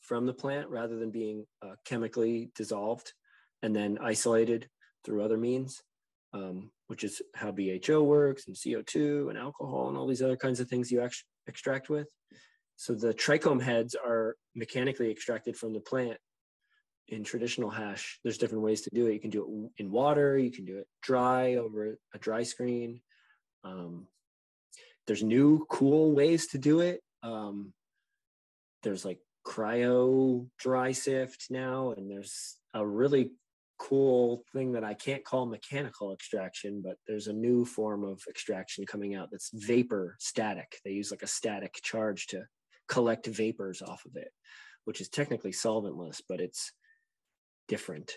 from 0.00 0.26
the 0.26 0.32
plant 0.32 0.68
rather 0.68 0.96
than 0.96 1.10
being 1.10 1.46
uh, 1.62 1.74
chemically 1.84 2.50
dissolved 2.54 3.12
and 3.62 3.74
then 3.74 3.98
isolated 4.00 4.68
through 5.04 5.22
other 5.22 5.36
means, 5.36 5.82
um, 6.32 6.70
which 6.88 7.04
is 7.04 7.22
how 7.34 7.50
BHO 7.50 8.02
works 8.02 8.46
and 8.46 8.56
CO2 8.56 9.30
and 9.30 9.38
alcohol 9.38 9.88
and 9.88 9.96
all 9.96 10.06
these 10.06 10.22
other 10.22 10.36
kinds 10.36 10.60
of 10.60 10.68
things 10.68 10.90
you 10.90 11.02
ex- 11.02 11.24
extract 11.46 11.88
with. 11.88 12.08
So 12.76 12.94
the 12.94 13.14
trichome 13.14 13.62
heads 13.62 13.94
are 13.94 14.36
mechanically 14.54 15.10
extracted 15.10 15.56
from 15.56 15.72
the 15.72 15.80
plant 15.80 16.18
in 17.08 17.24
traditional 17.24 17.70
hash. 17.70 18.18
There's 18.22 18.38
different 18.38 18.64
ways 18.64 18.82
to 18.82 18.90
do 18.92 19.06
it. 19.06 19.14
You 19.14 19.20
can 19.20 19.30
do 19.30 19.70
it 19.76 19.82
in 19.82 19.90
water, 19.90 20.36
you 20.36 20.50
can 20.50 20.64
do 20.64 20.78
it 20.78 20.86
dry 21.02 21.54
over 21.54 21.98
a 22.14 22.18
dry 22.18 22.42
screen. 22.42 23.00
Um, 23.64 24.08
there's 25.06 25.22
new 25.22 25.66
cool 25.70 26.12
ways 26.12 26.48
to 26.48 26.58
do 26.58 26.80
it. 26.80 27.00
Um, 27.22 27.72
there's 28.82 29.04
like 29.04 29.18
cryo 29.46 30.48
dry 30.58 30.92
sift 30.92 31.46
now, 31.50 31.92
and 31.96 32.10
there's 32.10 32.56
a 32.74 32.86
really 32.86 33.30
cool 33.78 34.42
thing 34.52 34.72
that 34.72 34.84
I 34.84 34.94
can't 34.94 35.24
call 35.24 35.46
mechanical 35.46 36.12
extraction, 36.12 36.82
but 36.84 36.96
there's 37.06 37.28
a 37.28 37.32
new 37.32 37.64
form 37.64 38.04
of 38.04 38.20
extraction 38.28 38.86
coming 38.86 39.14
out 39.14 39.28
that's 39.30 39.50
vapor 39.52 40.16
static. 40.18 40.78
They 40.84 40.92
use 40.92 41.10
like 41.10 41.22
a 41.22 41.28
static 41.28 41.74
charge 41.82 42.26
to 42.28 42.44
collect 42.88 43.26
vapors 43.26 43.82
off 43.82 44.04
of 44.06 44.16
it, 44.16 44.30
which 44.84 45.00
is 45.00 45.08
technically 45.08 45.52
solventless, 45.52 46.22
but 46.28 46.40
it's 46.40 46.72
different. 47.68 48.12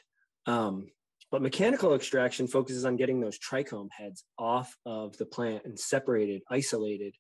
Um, 0.45 0.87
but 1.31 1.41
mechanical 1.41 1.93
extraction 1.93 2.47
focuses 2.47 2.85
on 2.85 2.95
getting 2.95 3.19
those 3.19 3.37
trichome 3.37 3.89
heads 3.91 4.23
off 4.37 4.75
of 4.85 5.17
the 5.17 5.25
plant 5.25 5.63
and 5.65 5.77
separated, 5.77 6.41
isolated 6.49 7.13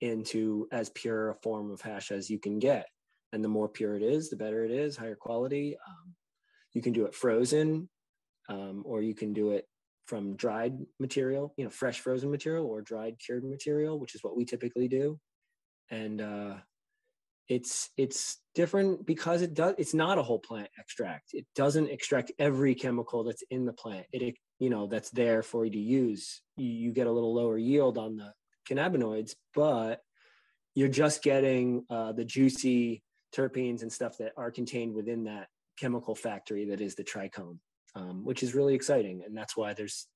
into 0.00 0.68
as 0.72 0.90
pure 0.90 1.30
a 1.30 1.34
form 1.36 1.70
of 1.70 1.80
hash 1.80 2.10
as 2.10 2.28
you 2.28 2.38
can 2.38 2.58
get. 2.58 2.86
And 3.32 3.44
the 3.44 3.48
more 3.48 3.68
pure 3.68 3.96
it 3.96 4.02
is, 4.02 4.30
the 4.30 4.36
better 4.36 4.64
it 4.64 4.70
is, 4.70 4.96
higher 4.96 5.16
quality. 5.16 5.76
Um, 5.86 6.14
you 6.72 6.82
can 6.82 6.92
do 6.92 7.06
it 7.06 7.14
frozen, 7.14 7.88
um, 8.48 8.82
or 8.84 9.02
you 9.02 9.14
can 9.14 9.32
do 9.32 9.50
it 9.52 9.66
from 10.06 10.36
dried 10.36 10.78
material, 11.00 11.52
you 11.56 11.64
know, 11.64 11.70
fresh 11.70 12.00
frozen 12.00 12.30
material 12.30 12.66
or 12.66 12.80
dried 12.80 13.16
cured 13.18 13.44
material, 13.44 13.98
which 13.98 14.14
is 14.14 14.22
what 14.22 14.36
we 14.36 14.44
typically 14.44 14.88
do. 14.88 15.18
And 15.90 16.20
uh, 16.20 16.54
it's 17.48 17.90
it's 17.96 18.38
different 18.54 19.06
because 19.06 19.42
it 19.42 19.54
does 19.54 19.74
it's 19.78 19.94
not 19.94 20.18
a 20.18 20.22
whole 20.22 20.38
plant 20.38 20.68
extract. 20.78 21.30
It 21.32 21.46
doesn't 21.54 21.90
extract 21.90 22.32
every 22.38 22.74
chemical 22.74 23.24
that's 23.24 23.42
in 23.50 23.66
the 23.66 23.72
plant. 23.72 24.06
It 24.12 24.36
you 24.58 24.70
know 24.70 24.86
that's 24.86 25.10
there 25.10 25.42
for 25.42 25.64
you 25.64 25.72
to 25.72 25.78
use. 25.78 26.42
You, 26.56 26.68
you 26.68 26.92
get 26.92 27.06
a 27.06 27.12
little 27.12 27.34
lower 27.34 27.58
yield 27.58 27.98
on 27.98 28.16
the 28.16 28.32
cannabinoids, 28.68 29.34
but 29.54 30.00
you're 30.74 30.88
just 30.88 31.22
getting 31.22 31.84
uh, 31.88 32.12
the 32.12 32.24
juicy 32.24 33.02
terpenes 33.36 33.82
and 33.82 33.92
stuff 33.92 34.18
that 34.18 34.32
are 34.36 34.50
contained 34.50 34.94
within 34.94 35.24
that 35.24 35.48
chemical 35.78 36.14
factory 36.14 36.66
that 36.66 36.80
is 36.80 36.94
the 36.94 37.04
trichome, 37.04 37.58
um, 37.94 38.24
which 38.24 38.42
is 38.42 38.54
really 38.54 38.74
exciting. 38.74 39.22
And 39.24 39.36
that's 39.36 39.56
why 39.56 39.74
there's 39.74 40.06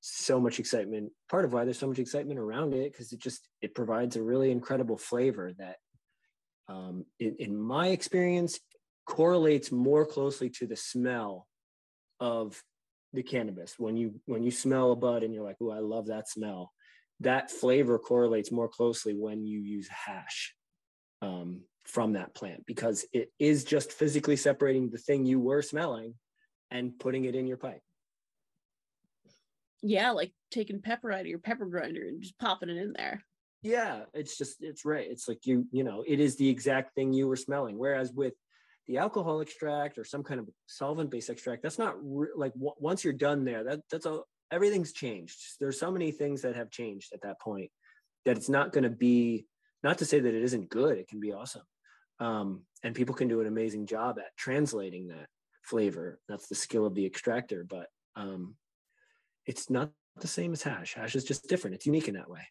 so 0.00 0.40
much 0.40 0.58
excitement. 0.58 1.12
Part 1.30 1.44
of 1.44 1.52
why 1.52 1.64
there's 1.64 1.78
so 1.78 1.88
much 1.88 1.98
excitement 1.98 2.38
around 2.38 2.74
it, 2.74 2.92
because 2.92 3.12
it 3.12 3.20
just 3.20 3.48
it 3.60 3.74
provides 3.74 4.16
a 4.16 4.22
really 4.22 4.50
incredible 4.50 4.98
flavor 4.98 5.52
that, 5.58 5.76
um, 6.68 7.04
in, 7.18 7.36
in 7.38 7.56
my 7.58 7.88
experience, 7.88 8.58
correlates 9.06 9.70
more 9.70 10.06
closely 10.06 10.48
to 10.48 10.66
the 10.66 10.76
smell 10.76 11.46
of 12.20 12.62
the 13.12 13.22
cannabis. 13.22 13.74
When 13.78 13.96
you 13.96 14.20
when 14.26 14.42
you 14.42 14.50
smell 14.50 14.92
a 14.92 14.96
bud 14.96 15.22
and 15.22 15.32
you're 15.34 15.44
like, 15.44 15.56
"Oh, 15.60 15.70
I 15.70 15.80
love 15.80 16.06
that 16.06 16.28
smell," 16.28 16.72
that 17.20 17.50
flavor 17.50 17.98
correlates 17.98 18.50
more 18.50 18.68
closely 18.68 19.14
when 19.14 19.44
you 19.46 19.60
use 19.60 19.88
hash 19.88 20.54
um, 21.24 21.62
from 21.84 22.14
that 22.14 22.34
plant 22.34 22.64
because 22.66 23.04
it 23.12 23.30
is 23.38 23.64
just 23.64 23.92
physically 23.92 24.36
separating 24.36 24.90
the 24.90 24.98
thing 24.98 25.24
you 25.24 25.38
were 25.38 25.62
smelling 25.62 26.14
and 26.70 26.98
putting 26.98 27.24
it 27.24 27.34
in 27.34 27.46
your 27.46 27.56
pipe. 27.56 27.80
Yeah, 29.82 30.12
like 30.12 30.32
taking 30.50 30.80
pepper 30.80 31.12
out 31.12 31.20
of 31.20 31.26
your 31.26 31.38
pepper 31.38 31.66
grinder 31.66 32.02
and 32.08 32.22
just 32.22 32.38
popping 32.38 32.70
it 32.70 32.78
in 32.78 32.94
there. 32.96 33.22
Yeah, 33.62 34.04
it's 34.14 34.38
just 34.38 34.56
it's 34.60 34.84
right. 34.84 35.06
It's 35.08 35.28
like 35.28 35.46
you 35.46 35.66
you 35.72 35.84
know 35.84 36.04
it 36.06 36.20
is 36.20 36.36
the 36.36 36.48
exact 36.48 36.94
thing 36.94 37.12
you 37.12 37.28
were 37.28 37.36
smelling. 37.36 37.78
Whereas 37.78 38.12
with 38.12 38.34
the 38.86 38.98
alcohol 38.98 39.40
extract 39.40 39.98
or 39.98 40.04
some 40.04 40.22
kind 40.22 40.40
of 40.40 40.48
solvent 40.66 41.10
based 41.10 41.30
extract, 41.30 41.62
that's 41.62 41.78
not 41.78 41.94
re- 42.02 42.28
like 42.34 42.52
w- 42.54 42.74
once 42.78 43.04
you're 43.04 43.12
done 43.12 43.44
there, 43.44 43.64
that 43.64 43.80
that's 43.90 44.06
all, 44.06 44.26
everything's 44.50 44.92
changed. 44.92 45.38
There's 45.60 45.78
so 45.78 45.90
many 45.90 46.12
things 46.12 46.42
that 46.42 46.56
have 46.56 46.70
changed 46.70 47.12
at 47.12 47.22
that 47.22 47.40
point 47.40 47.70
that 48.24 48.36
it's 48.36 48.48
not 48.48 48.72
going 48.72 48.84
to 48.84 48.90
be, 48.90 49.46
not 49.82 49.98
to 49.98 50.04
say 50.04 50.20
that 50.20 50.34
it 50.34 50.42
isn't 50.42 50.70
good, 50.70 50.98
it 50.98 51.08
can 51.08 51.20
be 51.20 51.32
awesome. 51.32 51.62
Um, 52.20 52.62
and 52.82 52.94
people 52.94 53.14
can 53.14 53.28
do 53.28 53.40
an 53.40 53.46
amazing 53.46 53.86
job 53.86 54.18
at 54.18 54.36
translating 54.36 55.08
that 55.08 55.26
flavor. 55.62 56.20
That's 56.28 56.48
the 56.48 56.54
skill 56.54 56.86
of 56.86 56.94
the 56.94 57.06
extractor, 57.06 57.64
but 57.68 57.88
um, 58.16 58.54
it's 59.46 59.70
not 59.70 59.90
the 60.20 60.28
same 60.28 60.52
as 60.52 60.62
hash. 60.62 60.94
Hash 60.94 61.16
is 61.16 61.24
just 61.24 61.48
different. 61.48 61.74
It's 61.74 61.86
unique 61.86 62.08
in 62.08 62.14
that 62.14 62.30
way. 62.30 62.46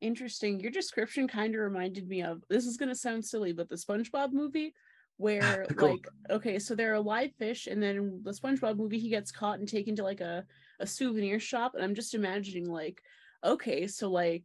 Interesting. 0.00 0.60
Your 0.60 0.70
description 0.70 1.26
kind 1.26 1.54
of 1.54 1.60
reminded 1.60 2.06
me 2.08 2.22
of 2.22 2.42
this 2.50 2.66
is 2.66 2.76
going 2.76 2.90
to 2.90 2.94
sound 2.94 3.24
silly, 3.24 3.52
but 3.52 3.68
the 3.68 3.76
SpongeBob 3.76 4.32
movie 4.32 4.74
where 5.16 5.66
cool. 5.76 5.92
like 5.92 6.08
okay 6.30 6.58
so 6.58 6.74
there 6.74 6.90
are 6.92 6.96
a 6.96 7.00
live 7.00 7.32
fish 7.38 7.66
and 7.66 7.82
then 7.82 8.20
the 8.22 8.30
spongebob 8.30 8.76
movie 8.76 8.98
he 8.98 9.08
gets 9.08 9.32
caught 9.32 9.58
and 9.58 9.68
taken 9.68 9.96
to 9.96 10.02
like 10.02 10.20
a, 10.20 10.44
a 10.80 10.86
souvenir 10.86 11.40
shop 11.40 11.74
and 11.74 11.82
i'm 11.82 11.94
just 11.94 12.14
imagining 12.14 12.70
like 12.70 13.00
okay 13.44 13.86
so 13.86 14.10
like 14.10 14.44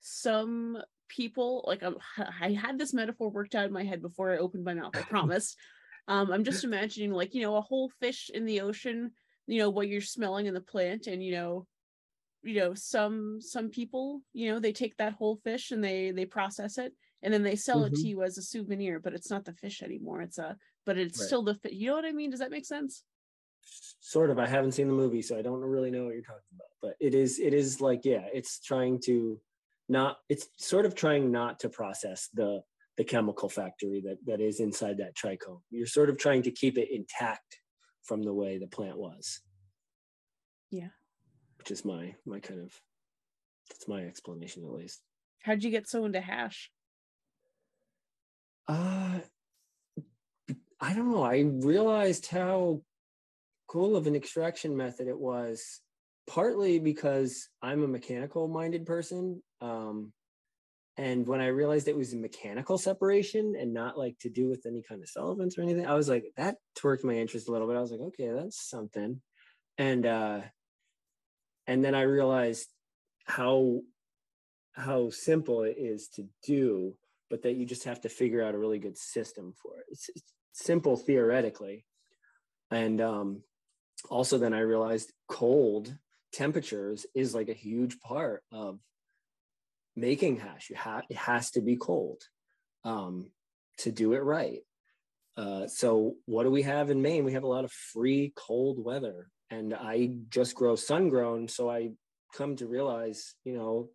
some 0.00 0.78
people 1.08 1.64
like 1.66 1.82
I'm, 1.82 1.96
i 2.40 2.52
had 2.52 2.78
this 2.78 2.94
metaphor 2.94 3.30
worked 3.30 3.54
out 3.54 3.66
in 3.66 3.72
my 3.72 3.84
head 3.84 4.02
before 4.02 4.32
i 4.32 4.38
opened 4.38 4.64
my 4.64 4.74
mouth 4.74 4.96
i 4.96 5.02
promise 5.02 5.56
um 6.08 6.30
i'm 6.30 6.44
just 6.44 6.64
imagining 6.64 7.12
like 7.12 7.34
you 7.34 7.42
know 7.42 7.56
a 7.56 7.60
whole 7.60 7.90
fish 8.00 8.30
in 8.32 8.44
the 8.44 8.60
ocean 8.60 9.12
you 9.46 9.58
know 9.58 9.70
what 9.70 9.88
you're 9.88 10.00
smelling 10.00 10.46
in 10.46 10.54
the 10.54 10.60
plant 10.60 11.06
and 11.06 11.22
you 11.22 11.32
know 11.32 11.66
you 12.42 12.54
know 12.54 12.74
some 12.74 13.38
some 13.40 13.68
people 13.70 14.20
you 14.32 14.50
know 14.50 14.58
they 14.58 14.72
take 14.72 14.96
that 14.96 15.14
whole 15.14 15.36
fish 15.36 15.70
and 15.70 15.82
they 15.82 16.10
they 16.10 16.24
process 16.24 16.78
it 16.78 16.92
and 17.22 17.32
then 17.32 17.42
they 17.42 17.56
sell 17.56 17.78
mm-hmm. 17.78 17.86
it 17.86 17.94
to 17.94 18.00
mm-hmm. 18.00 18.08
you 18.08 18.22
as 18.22 18.38
a 18.38 18.42
souvenir 18.42 19.00
but 19.00 19.14
it's 19.14 19.30
not 19.30 19.44
the 19.44 19.52
fish 19.52 19.82
anymore 19.82 20.22
it's 20.22 20.38
a 20.38 20.56
but 20.84 20.96
it's 20.96 21.18
right. 21.18 21.26
still 21.26 21.42
the 21.42 21.54
fish 21.54 21.72
you 21.72 21.88
know 21.88 21.94
what 21.94 22.04
i 22.04 22.12
mean 22.12 22.30
does 22.30 22.40
that 22.40 22.50
make 22.50 22.66
sense 22.66 23.02
sort 24.00 24.30
of 24.30 24.38
i 24.38 24.46
haven't 24.46 24.72
seen 24.72 24.86
the 24.86 24.94
movie 24.94 25.22
so 25.22 25.36
i 25.36 25.42
don't 25.42 25.60
really 25.60 25.90
know 25.90 26.04
what 26.04 26.14
you're 26.14 26.22
talking 26.22 26.42
about 26.54 26.68
but 26.80 26.94
it 27.00 27.14
is 27.14 27.40
it 27.40 27.52
is 27.52 27.80
like 27.80 28.04
yeah 28.04 28.24
it's 28.32 28.60
trying 28.60 29.00
to 29.00 29.40
not 29.88 30.18
it's 30.28 30.48
sort 30.56 30.86
of 30.86 30.94
trying 30.94 31.30
not 31.30 31.60
to 31.60 31.68
process 31.68 32.28
the 32.34 32.62
the 32.96 33.04
chemical 33.04 33.48
factory 33.48 34.00
that 34.06 34.18
that 34.26 34.40
is 34.40 34.60
inside 34.60 34.98
that 34.98 35.16
trichome. 35.16 35.60
You're 35.70 35.86
sort 35.86 36.10
of 36.10 36.18
trying 36.18 36.42
to 36.42 36.50
keep 36.50 36.78
it 36.78 36.88
intact 36.90 37.60
from 38.02 38.22
the 38.22 38.32
way 38.32 38.58
the 38.58 38.66
plant 38.66 38.98
was. 38.98 39.40
Yeah. 40.70 40.88
Which 41.58 41.70
is 41.70 41.84
my 41.84 42.14
my 42.24 42.40
kind 42.40 42.60
of 42.60 42.72
that's 43.68 43.88
my 43.88 44.02
explanation 44.04 44.64
at 44.64 44.72
least. 44.72 45.02
How'd 45.42 45.62
you 45.62 45.70
get 45.70 45.88
so 45.88 46.04
into 46.04 46.20
hash? 46.20 46.70
Uh, 48.68 49.20
I 50.80 50.92
don't 50.92 51.10
know. 51.10 51.22
I 51.22 51.40
realized 51.40 52.26
how 52.26 52.82
cool 53.68 53.96
of 53.96 54.06
an 54.06 54.16
extraction 54.16 54.76
method 54.76 55.08
it 55.08 55.18
was, 55.18 55.80
partly 56.26 56.78
because 56.78 57.48
I'm 57.62 57.82
a 57.82 57.88
mechanical 57.88 58.48
minded 58.48 58.86
person. 58.86 59.42
Um, 59.60 60.12
and 60.98 61.26
when 61.26 61.40
I 61.40 61.48
realized 61.48 61.88
it 61.88 61.96
was 61.96 62.14
a 62.14 62.18
mechanical 62.18 62.78
separation 62.78 63.54
and 63.58 63.74
not 63.74 63.98
like 63.98 64.16
to 64.20 64.30
do 64.30 64.48
with 64.48 64.64
any 64.66 64.82
kind 64.88 65.02
of 65.02 65.08
solvents 65.08 65.58
or 65.58 65.62
anything, 65.62 65.86
I 65.86 65.94
was 65.94 66.08
like, 66.08 66.24
that 66.36 66.56
twerked 66.78 67.04
my 67.04 67.14
interest 67.14 67.48
a 67.48 67.52
little 67.52 67.68
bit. 67.68 67.76
I 67.76 67.80
was 67.80 67.90
like, 67.90 68.00
okay, 68.00 68.30
that's 68.30 68.68
something. 68.68 69.20
And 69.76 70.06
uh, 70.06 70.40
and 71.66 71.84
then 71.84 71.94
I 71.94 72.02
realized 72.02 72.68
how 73.26 73.80
how 74.72 75.10
simple 75.10 75.64
it 75.64 75.76
is 75.78 76.08
to 76.14 76.24
do 76.46 76.96
but 77.30 77.42
that 77.42 77.56
you 77.56 77.66
just 77.66 77.84
have 77.84 78.00
to 78.02 78.08
figure 78.08 78.42
out 78.42 78.54
a 78.54 78.58
really 78.58 78.78
good 78.78 78.96
system 78.96 79.52
for 79.60 79.78
it. 79.78 79.86
It's, 79.90 80.08
it's 80.14 80.32
simple 80.52 80.96
theoretically. 80.96 81.84
And 82.70 83.00
um, 83.00 83.42
also, 84.10 84.38
then 84.38 84.54
I 84.54 84.60
realized 84.60 85.12
cold 85.28 85.96
temperatures 86.36 87.06
is 87.14 87.34
like 87.34 87.48
a 87.48 87.54
huge 87.54 87.98
part 88.00 88.42
of 88.52 88.78
making 89.96 90.38
hash. 90.38 90.68
You 90.68 90.76
have 90.76 91.04
it 91.08 91.16
has 91.16 91.50
to 91.52 91.62
be 91.62 91.76
cold 91.76 92.22
um, 92.84 93.30
to 93.78 93.90
do 93.90 94.12
it 94.12 94.22
right. 94.22 94.60
Uh, 95.36 95.66
so 95.66 96.14
what 96.26 96.44
do 96.44 96.50
we 96.50 96.62
have 96.62 96.90
in 96.90 97.00
Maine? 97.00 97.24
We 97.24 97.32
have 97.32 97.42
a 97.42 97.48
lot 97.48 97.64
of 97.64 97.72
free 97.72 98.34
cold 98.36 98.82
weather, 98.82 99.28
and 99.50 99.74
I 99.74 100.10
just 100.28 100.54
grow 100.54 100.76
sun 100.76 101.08
grown. 101.08 101.48
So 101.48 101.70
I 101.70 101.90
come 102.34 102.56
to 102.56 102.66
realize, 102.66 103.34
you 103.44 103.56
know, 103.56 103.88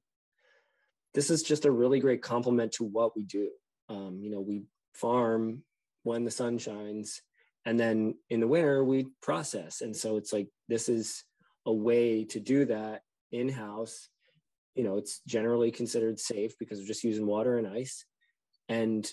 this 1.13 1.29
is 1.29 1.43
just 1.43 1.65
a 1.65 1.71
really 1.71 1.99
great 1.99 2.23
complement 2.23 2.71
to 2.73 2.83
what 2.83 3.15
we 3.15 3.23
do. 3.23 3.49
Um, 3.87 4.19
you 4.21 4.31
know, 4.31 4.41
we 4.41 4.63
farm 4.95 5.63
when 6.03 6.25
the 6.25 6.31
sun 6.31 6.57
shines, 6.57 7.21
and 7.65 7.79
then 7.79 8.15
in 8.31 8.39
the 8.39 8.47
winter 8.47 8.83
we 8.83 9.07
process. 9.21 9.81
And 9.81 9.95
so 9.95 10.17
it's 10.17 10.33
like 10.33 10.47
this 10.67 10.89
is 10.89 11.23
a 11.65 11.73
way 11.73 12.25
to 12.25 12.39
do 12.39 12.65
that 12.65 13.01
in 13.31 13.49
house. 13.49 14.09
You 14.75 14.83
know, 14.83 14.97
it's 14.97 15.21
generally 15.27 15.71
considered 15.71 16.19
safe 16.19 16.57
because 16.57 16.79
we're 16.79 16.85
just 16.85 17.03
using 17.03 17.25
water 17.25 17.57
and 17.57 17.67
ice, 17.67 18.05
and 18.69 19.09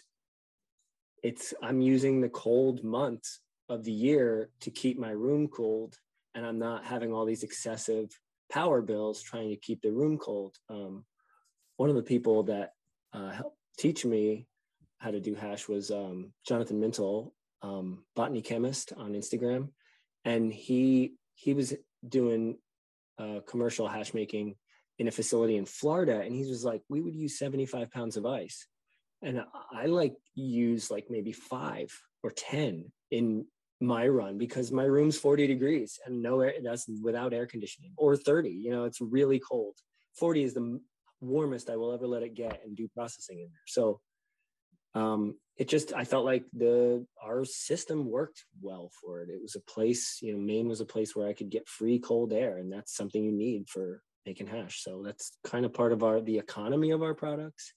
it's 1.22 1.52
I'm 1.62 1.80
using 1.80 2.20
the 2.20 2.28
cold 2.28 2.84
months 2.84 3.40
of 3.68 3.84
the 3.84 3.92
year 3.92 4.50
to 4.60 4.70
keep 4.70 4.98
my 4.98 5.10
room 5.10 5.48
cold, 5.48 5.96
and 6.34 6.46
I'm 6.46 6.58
not 6.58 6.84
having 6.84 7.12
all 7.12 7.24
these 7.24 7.42
excessive 7.42 8.08
power 8.50 8.80
bills 8.80 9.22
trying 9.22 9.50
to 9.50 9.56
keep 9.56 9.82
the 9.82 9.92
room 9.92 10.16
cold. 10.16 10.56
Um, 10.70 11.04
one 11.76 11.90
of 11.90 11.96
the 11.96 12.02
people 12.02 12.44
that 12.44 12.72
uh, 13.12 13.30
helped 13.30 13.56
teach 13.78 14.04
me 14.04 14.46
how 14.98 15.10
to 15.10 15.20
do 15.20 15.34
hash 15.34 15.68
was 15.68 15.90
um, 15.90 16.32
Jonathan 16.46 16.80
Mintel, 16.80 17.32
um, 17.62 18.04
botany 18.16 18.42
chemist 18.42 18.92
on 18.96 19.12
Instagram, 19.12 19.68
and 20.24 20.52
he 20.52 21.14
he 21.34 21.54
was 21.54 21.74
doing 22.06 22.58
uh, 23.18 23.40
commercial 23.46 23.88
hash 23.88 24.14
making 24.14 24.54
in 24.98 25.08
a 25.08 25.12
facility 25.12 25.56
in 25.56 25.64
Florida, 25.64 26.20
and 26.20 26.34
he 26.34 26.48
was 26.48 26.64
like, 26.64 26.82
we 26.88 27.00
would 27.00 27.14
use 27.14 27.38
75 27.38 27.90
pounds 27.90 28.16
of 28.16 28.26
ice, 28.26 28.66
and 29.22 29.42
I 29.72 29.86
like 29.86 30.14
use 30.34 30.90
like 30.90 31.06
maybe 31.08 31.32
five 31.32 31.88
or 32.22 32.30
10 32.30 32.90
in 33.10 33.46
my 33.80 34.08
run 34.08 34.38
because 34.38 34.72
my 34.72 34.82
room's 34.82 35.16
40 35.16 35.46
degrees 35.46 36.00
and 36.04 36.20
no 36.20 36.40
air 36.40 36.54
that's 36.64 36.86
without 37.00 37.32
air 37.32 37.46
conditioning 37.46 37.92
or 37.96 38.16
30 38.16 38.50
you 38.50 38.72
know 38.72 38.86
it's 38.86 39.00
really 39.00 39.38
cold 39.38 39.76
40 40.18 40.42
is 40.42 40.54
the 40.54 40.80
warmest 41.20 41.70
I 41.70 41.76
will 41.76 41.92
ever 41.92 42.06
let 42.06 42.22
it 42.22 42.34
get 42.34 42.60
and 42.64 42.76
do 42.76 42.88
processing 42.88 43.38
in 43.38 43.46
there. 43.46 43.66
So 43.66 44.00
um, 44.94 45.34
it 45.56 45.68
just 45.68 45.92
I 45.92 46.04
felt 46.04 46.24
like 46.24 46.44
the 46.52 47.04
our 47.22 47.44
system 47.44 48.10
worked 48.10 48.44
well 48.60 48.90
for 49.00 49.22
it. 49.22 49.28
It 49.28 49.42
was 49.42 49.56
a 49.56 49.60
place, 49.60 50.18
you 50.22 50.32
know, 50.32 50.38
Maine 50.38 50.68
was 50.68 50.80
a 50.80 50.86
place 50.86 51.16
where 51.16 51.28
I 51.28 51.32
could 51.32 51.50
get 51.50 51.68
free 51.68 51.98
cold 51.98 52.32
air, 52.32 52.58
and 52.58 52.72
that's 52.72 52.96
something 52.96 53.22
you 53.22 53.32
need 53.32 53.68
for 53.68 54.02
making 54.24 54.46
hash. 54.46 54.82
So 54.82 55.02
that's 55.04 55.36
kind 55.44 55.64
of 55.64 55.74
part 55.74 55.92
of 55.92 56.02
our 56.04 56.20
the 56.20 56.38
economy 56.38 56.92
of 56.92 57.02
our 57.02 57.14
products 57.14 57.74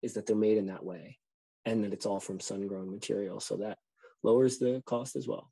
is 0.00 0.14
that 0.14 0.26
they're 0.26 0.34
made 0.34 0.58
in 0.58 0.66
that 0.66 0.84
way, 0.84 1.18
and 1.64 1.84
that 1.84 1.92
it's 1.92 2.06
all 2.06 2.20
from 2.20 2.40
sun 2.40 2.66
grown 2.66 2.90
material. 2.90 3.40
So 3.40 3.56
that 3.58 3.78
lowers 4.22 4.58
the 4.58 4.82
cost 4.86 5.14
as 5.14 5.28
well. 5.28 5.50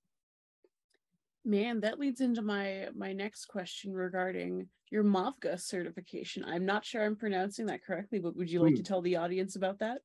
Man, 1.44 1.80
that 1.80 1.98
leads 1.98 2.22
into 2.22 2.42
my 2.42 2.88
my 2.94 3.12
next 3.12 3.46
question 3.46 3.92
regarding 3.92 4.68
your 4.90 5.04
MOFGA 5.04 5.60
certification. 5.60 6.44
I'm 6.44 6.64
not 6.64 6.84
sure 6.84 7.04
I'm 7.04 7.16
pronouncing 7.16 7.66
that 7.66 7.84
correctly, 7.84 8.18
but 8.18 8.36
would 8.36 8.50
you 8.50 8.60
like 8.60 8.74
to 8.74 8.80
hmm. 8.80 8.84
tell 8.84 9.02
the 9.02 9.16
audience 9.16 9.56
about 9.56 9.78
that? 9.80 9.98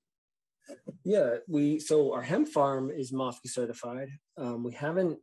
Yeah, 1.04 1.36
we 1.48 1.80
so 1.80 2.14
our 2.14 2.22
hemp 2.22 2.48
farm 2.48 2.92
is 2.92 3.12
MOFGA 3.12 3.48
certified. 3.48 4.10
Um, 4.38 4.64
we 4.64 4.74
haven't 4.74 5.20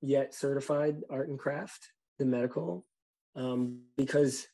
yet 0.00 0.34
certified 0.34 1.02
art 1.10 1.28
and 1.28 1.38
craft, 1.38 1.88
the 2.18 2.24
medical, 2.24 2.86
um, 3.36 3.82
because 3.96 4.46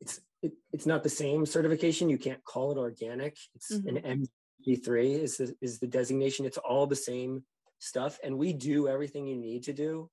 it's 0.00 0.20
it, 0.42 0.52
it's 0.72 0.86
not 0.86 1.02
the 1.02 1.08
same 1.08 1.46
certification. 1.46 2.08
You 2.08 2.18
can't 2.18 2.44
call 2.44 2.72
it 2.72 2.78
organic. 2.78 3.36
It's 3.54 3.72
mm-hmm. 3.72 3.96
an 3.96 4.28
MG3 4.66 5.20
is 5.20 5.36
the, 5.36 5.54
is 5.60 5.78
the 5.78 5.86
designation. 5.86 6.46
It's 6.46 6.58
all 6.58 6.86
the 6.86 6.96
same 6.96 7.44
stuff, 7.78 8.18
and 8.22 8.38
we 8.38 8.52
do 8.52 8.88
everything 8.88 9.26
you 9.26 9.36
need 9.36 9.64
to 9.64 9.72
do 9.72 10.10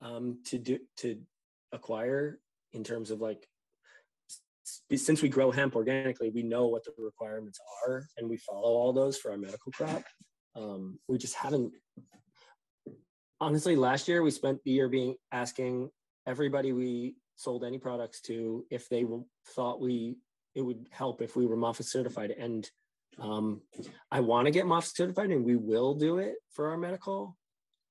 um, 0.00 0.38
to 0.46 0.58
do 0.58 0.78
to 0.98 1.18
acquire 1.72 2.38
in 2.72 2.84
terms 2.84 3.10
of 3.10 3.20
like 3.20 3.46
since 4.94 5.22
we 5.22 5.28
grow 5.28 5.50
hemp 5.50 5.76
organically, 5.76 6.30
we 6.30 6.42
know 6.42 6.66
what 6.66 6.84
the 6.84 6.92
requirements 6.98 7.58
are 7.86 8.06
and 8.16 8.28
we 8.28 8.36
follow 8.36 8.70
all 8.76 8.92
those 8.92 9.18
for 9.18 9.30
our 9.30 9.38
medical 9.38 9.72
crop. 9.72 10.02
Um, 10.54 10.98
we 11.08 11.18
just 11.18 11.34
haven't. 11.34 11.72
Honestly, 13.40 13.74
last 13.74 14.06
year 14.06 14.22
we 14.22 14.30
spent 14.30 14.60
the 14.64 14.70
year 14.70 14.88
being 14.88 15.16
asking 15.32 15.90
everybody 16.26 16.72
we 16.72 17.16
sold 17.36 17.64
any 17.64 17.78
products 17.78 18.20
to 18.20 18.64
if 18.70 18.88
they 18.88 19.04
thought 19.54 19.80
we 19.80 20.16
it 20.54 20.60
would 20.60 20.86
help 20.90 21.22
if 21.22 21.34
we 21.34 21.46
were 21.46 21.56
MOFGA 21.56 21.82
certified. 21.82 22.30
And 22.30 22.70
um, 23.18 23.62
I 24.10 24.20
want 24.20 24.46
to 24.46 24.52
get 24.52 24.66
MOFGA 24.66 24.94
certified, 24.94 25.30
and 25.30 25.44
we 25.44 25.56
will 25.56 25.94
do 25.94 26.18
it 26.18 26.34
for 26.52 26.68
our 26.68 26.76
medical 26.76 27.36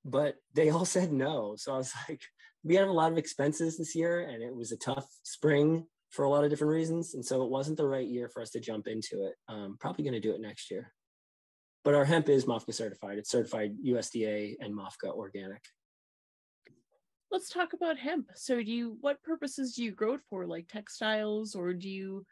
but 0.05 0.35
they 0.53 0.69
all 0.69 0.85
said 0.85 1.11
no. 1.11 1.55
So 1.57 1.73
I 1.73 1.77
was 1.77 1.93
like, 2.09 2.21
we 2.63 2.75
have 2.75 2.89
a 2.89 2.93
lot 2.93 3.11
of 3.11 3.17
expenses 3.17 3.77
this 3.77 3.95
year, 3.95 4.21
and 4.21 4.43
it 4.43 4.55
was 4.55 4.71
a 4.71 4.77
tough 4.77 5.07
spring 5.23 5.85
for 6.11 6.25
a 6.25 6.29
lot 6.29 6.43
of 6.43 6.49
different 6.49 6.73
reasons. 6.73 7.13
And 7.15 7.25
so 7.25 7.43
it 7.43 7.49
wasn't 7.49 7.77
the 7.77 7.87
right 7.87 8.07
year 8.07 8.29
for 8.29 8.41
us 8.41 8.51
to 8.51 8.59
jump 8.59 8.87
into 8.87 9.25
it. 9.25 9.33
Um, 9.47 9.77
probably 9.79 10.03
going 10.03 10.13
to 10.13 10.19
do 10.19 10.33
it 10.33 10.41
next 10.41 10.69
year. 10.69 10.93
But 11.83 11.95
our 11.95 12.05
hemp 12.05 12.29
is 12.29 12.45
MOFGA 12.45 12.73
certified. 12.73 13.17
It's 13.17 13.31
certified 13.31 13.75
USDA 13.83 14.57
and 14.59 14.77
MOFGA 14.77 15.09
organic. 15.09 15.63
Let's 17.31 17.49
talk 17.49 17.73
about 17.73 17.97
hemp. 17.97 18.27
So, 18.35 18.61
do 18.61 18.69
you 18.69 18.97
what 18.99 19.23
purposes 19.23 19.73
do 19.73 19.83
you 19.83 19.91
grow 19.91 20.15
it 20.15 20.21
for? 20.29 20.45
Like 20.45 20.67
textiles, 20.67 21.55
or 21.55 21.73
do 21.73 21.89
you 21.89 22.25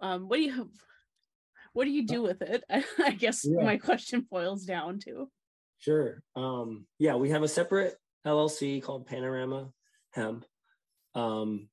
um, 0.00 0.28
what 0.28 0.36
do 0.36 0.42
you 0.42 0.52
have? 0.52 0.68
What 1.72 1.84
do 1.84 1.90
you 1.92 2.04
do 2.04 2.20
with 2.20 2.42
it? 2.42 2.64
I 2.98 3.12
guess 3.12 3.46
yeah. 3.48 3.64
my 3.64 3.76
question 3.76 4.26
boils 4.28 4.64
down 4.64 4.98
to. 5.04 5.30
Sure. 5.78 6.20
Um, 6.34 6.86
yeah, 6.98 7.14
we 7.14 7.30
have 7.30 7.44
a 7.44 7.48
separate 7.48 7.94
LLC 8.26 8.82
called 8.82 9.06
Panorama 9.06 9.70
Hemp 10.10 10.44
um, 11.14 11.68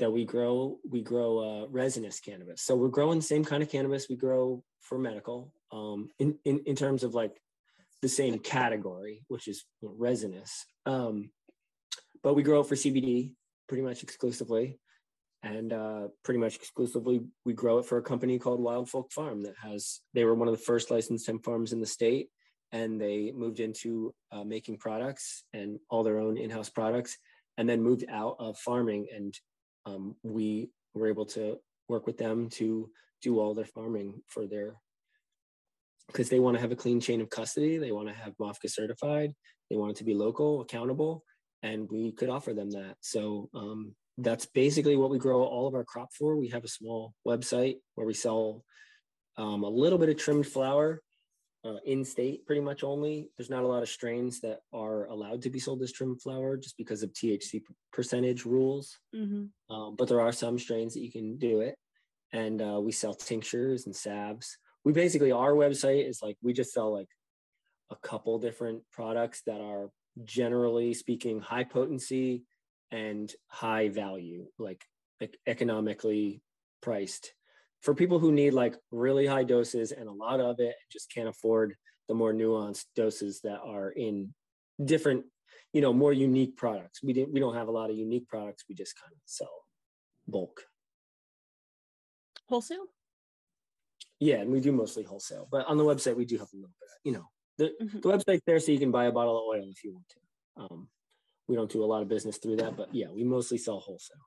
that 0.00 0.10
we 0.10 0.24
grow. 0.24 0.78
We 0.88 1.02
grow 1.02 1.38
uh, 1.38 1.66
resinous 1.68 2.20
cannabis. 2.20 2.62
So 2.62 2.74
we're 2.74 2.88
growing 2.88 3.18
the 3.18 3.24
same 3.24 3.44
kind 3.44 3.62
of 3.62 3.70
cannabis 3.70 4.08
we 4.08 4.16
grow 4.16 4.64
for 4.80 4.98
medical 4.98 5.54
um, 5.72 6.08
in, 6.18 6.36
in, 6.44 6.60
in 6.66 6.74
terms 6.74 7.04
of 7.04 7.14
like 7.14 7.40
the 8.02 8.08
same 8.08 8.38
category, 8.38 9.24
which 9.28 9.46
is 9.46 9.64
resinous. 9.82 10.66
Um, 10.86 11.30
but 12.22 12.34
we 12.34 12.42
grow 12.42 12.60
it 12.60 12.66
for 12.66 12.74
CBD 12.74 13.34
pretty 13.68 13.82
much 13.82 14.02
exclusively. 14.02 14.80
And 15.42 15.72
uh, 15.72 16.08
pretty 16.22 16.40
much 16.40 16.56
exclusively, 16.56 17.20
we 17.46 17.54
grow 17.54 17.78
it 17.78 17.86
for 17.86 17.96
a 17.96 18.02
company 18.02 18.38
called 18.38 18.60
Wild 18.60 18.90
Folk 18.90 19.10
Farm 19.10 19.42
that 19.44 19.54
has, 19.62 20.00
they 20.12 20.24
were 20.24 20.34
one 20.34 20.48
of 20.48 20.52
the 20.52 20.62
first 20.64 20.90
licensed 20.90 21.26
hemp 21.26 21.44
farms 21.44 21.72
in 21.72 21.80
the 21.80 21.86
state 21.86 22.28
and 22.72 23.00
they 23.00 23.32
moved 23.34 23.58
into 23.58 24.14
uh, 24.32 24.44
making 24.44 24.76
products 24.76 25.44
and 25.52 25.78
all 25.88 26.04
their 26.04 26.18
own 26.18 26.36
in-house 26.36 26.68
products 26.68 27.16
and 27.56 27.68
then 27.68 27.82
moved 27.82 28.04
out 28.10 28.36
of 28.38 28.58
farming 28.58 29.06
and 29.14 29.34
um, 29.86 30.16
we 30.22 30.70
were 30.94 31.08
able 31.08 31.26
to 31.26 31.58
work 31.88 32.06
with 32.06 32.18
them 32.18 32.48
to 32.48 32.90
do 33.22 33.38
all 33.38 33.54
their 33.54 33.64
farming 33.64 34.22
for 34.28 34.46
their 34.46 34.74
because 36.06 36.28
they 36.28 36.40
want 36.40 36.56
to 36.56 36.60
have 36.60 36.72
a 36.72 36.76
clean 36.76 37.00
chain 37.00 37.20
of 37.20 37.30
custody 37.30 37.78
they 37.78 37.92
want 37.92 38.08
to 38.08 38.14
have 38.14 38.36
MOFGA 38.38 38.68
certified 38.68 39.32
they 39.68 39.76
want 39.76 39.92
it 39.92 39.96
to 39.96 40.04
be 40.04 40.14
local 40.14 40.60
accountable 40.60 41.24
and 41.62 41.88
we 41.90 42.12
could 42.12 42.30
offer 42.30 42.54
them 42.54 42.70
that. 42.70 42.96
So 43.00 43.48
um, 43.54 43.94
that's 44.18 44.46
basically 44.46 44.96
what 44.96 45.10
we 45.10 45.18
grow 45.18 45.42
all 45.42 45.66
of 45.66 45.74
our 45.74 45.84
crop 45.84 46.08
for. 46.12 46.36
We 46.36 46.48
have 46.48 46.64
a 46.64 46.68
small 46.68 47.14
website 47.26 47.76
where 47.94 48.06
we 48.06 48.14
sell 48.14 48.64
um, 49.36 49.62
a 49.62 49.68
little 49.68 49.98
bit 49.98 50.08
of 50.08 50.16
trimmed 50.16 50.46
flower 50.46 51.00
uh, 51.64 51.76
in 51.84 52.04
state 52.04 52.46
pretty 52.46 52.60
much 52.60 52.82
only. 52.82 53.28
There's 53.36 53.50
not 53.50 53.64
a 53.64 53.66
lot 53.66 53.82
of 53.82 53.88
strains 53.88 54.40
that 54.40 54.60
are 54.72 55.04
allowed 55.06 55.42
to 55.42 55.50
be 55.50 55.58
sold 55.58 55.82
as 55.82 55.92
trim 55.92 56.16
flower 56.16 56.56
just 56.56 56.76
because 56.76 57.02
of 57.02 57.12
THC 57.12 57.62
percentage 57.92 58.44
rules. 58.44 58.98
Mm-hmm. 59.14 59.74
Um, 59.74 59.96
but 59.96 60.08
there 60.08 60.20
are 60.20 60.32
some 60.32 60.58
strains 60.58 60.94
that 60.94 61.00
you 61.00 61.12
can 61.12 61.36
do 61.36 61.60
it. 61.60 61.76
And 62.32 62.62
uh, 62.62 62.80
we 62.80 62.92
sell 62.92 63.14
tinctures 63.14 63.86
and 63.86 63.94
salves. 63.94 64.56
We 64.84 64.92
basically, 64.92 65.32
our 65.32 65.52
website 65.52 66.08
is 66.08 66.22
like, 66.22 66.36
we 66.42 66.52
just 66.52 66.72
sell 66.72 66.92
like 66.92 67.08
a 67.90 67.96
couple 67.96 68.38
different 68.38 68.82
products 68.92 69.42
that 69.46 69.60
are 69.60 69.90
generally 70.24 70.94
speaking 70.94 71.40
high 71.40 71.64
potency 71.64 72.44
and 72.90 73.32
high 73.48 73.88
value, 73.88 74.46
like, 74.58 74.84
like 75.20 75.36
economically 75.46 76.40
priced 76.80 77.34
for 77.82 77.94
people 77.94 78.18
who 78.18 78.32
need 78.32 78.52
like 78.52 78.76
really 78.90 79.26
high 79.26 79.44
doses 79.44 79.92
and 79.92 80.08
a 80.08 80.12
lot 80.12 80.40
of 80.40 80.60
it 80.60 80.74
and 80.80 80.90
just 80.90 81.12
can't 81.12 81.28
afford 81.28 81.74
the 82.08 82.14
more 82.14 82.32
nuanced 82.32 82.84
doses 82.94 83.40
that 83.42 83.60
are 83.64 83.90
in 83.90 84.34
different 84.84 85.24
you 85.72 85.80
know 85.80 85.92
more 85.92 86.12
unique 86.12 86.56
products. 86.56 87.02
We 87.02 87.12
didn't 87.12 87.32
we 87.32 87.40
don't 87.40 87.54
have 87.54 87.68
a 87.68 87.72
lot 87.72 87.90
of 87.90 87.96
unique 87.96 88.28
products. 88.28 88.64
We 88.68 88.74
just 88.74 88.98
kind 89.00 89.12
of 89.12 89.18
sell 89.24 89.64
bulk. 90.26 90.62
Wholesale? 92.48 92.86
Yeah 94.18 94.36
and 94.36 94.50
we 94.50 94.60
do 94.60 94.72
mostly 94.72 95.02
wholesale 95.02 95.48
but 95.50 95.66
on 95.66 95.78
the 95.78 95.84
website 95.84 96.16
we 96.16 96.26
do 96.26 96.36
have 96.36 96.48
a 96.52 96.56
little 96.56 96.74
bit 96.78 96.88
you 97.04 97.12
know 97.12 97.24
the, 97.56 97.72
mm-hmm. 97.80 98.00
the 98.00 98.08
website's 98.08 98.42
there 98.46 98.58
so 98.60 98.72
you 98.72 98.78
can 98.78 98.90
buy 98.90 99.06
a 99.06 99.12
bottle 99.12 99.38
of 99.38 99.44
oil 99.44 99.68
if 99.70 99.82
you 99.84 99.92
want 99.94 100.06
to. 100.08 100.62
Um, 100.62 100.88
we 101.48 101.56
don't 101.56 101.70
do 101.70 101.82
a 101.82 101.86
lot 101.86 102.02
of 102.02 102.08
business 102.08 102.36
through 102.38 102.56
that 102.56 102.76
but 102.76 102.94
yeah 102.94 103.06
we 103.14 103.24
mostly 103.24 103.56
sell 103.56 103.78
wholesale. 103.78 104.26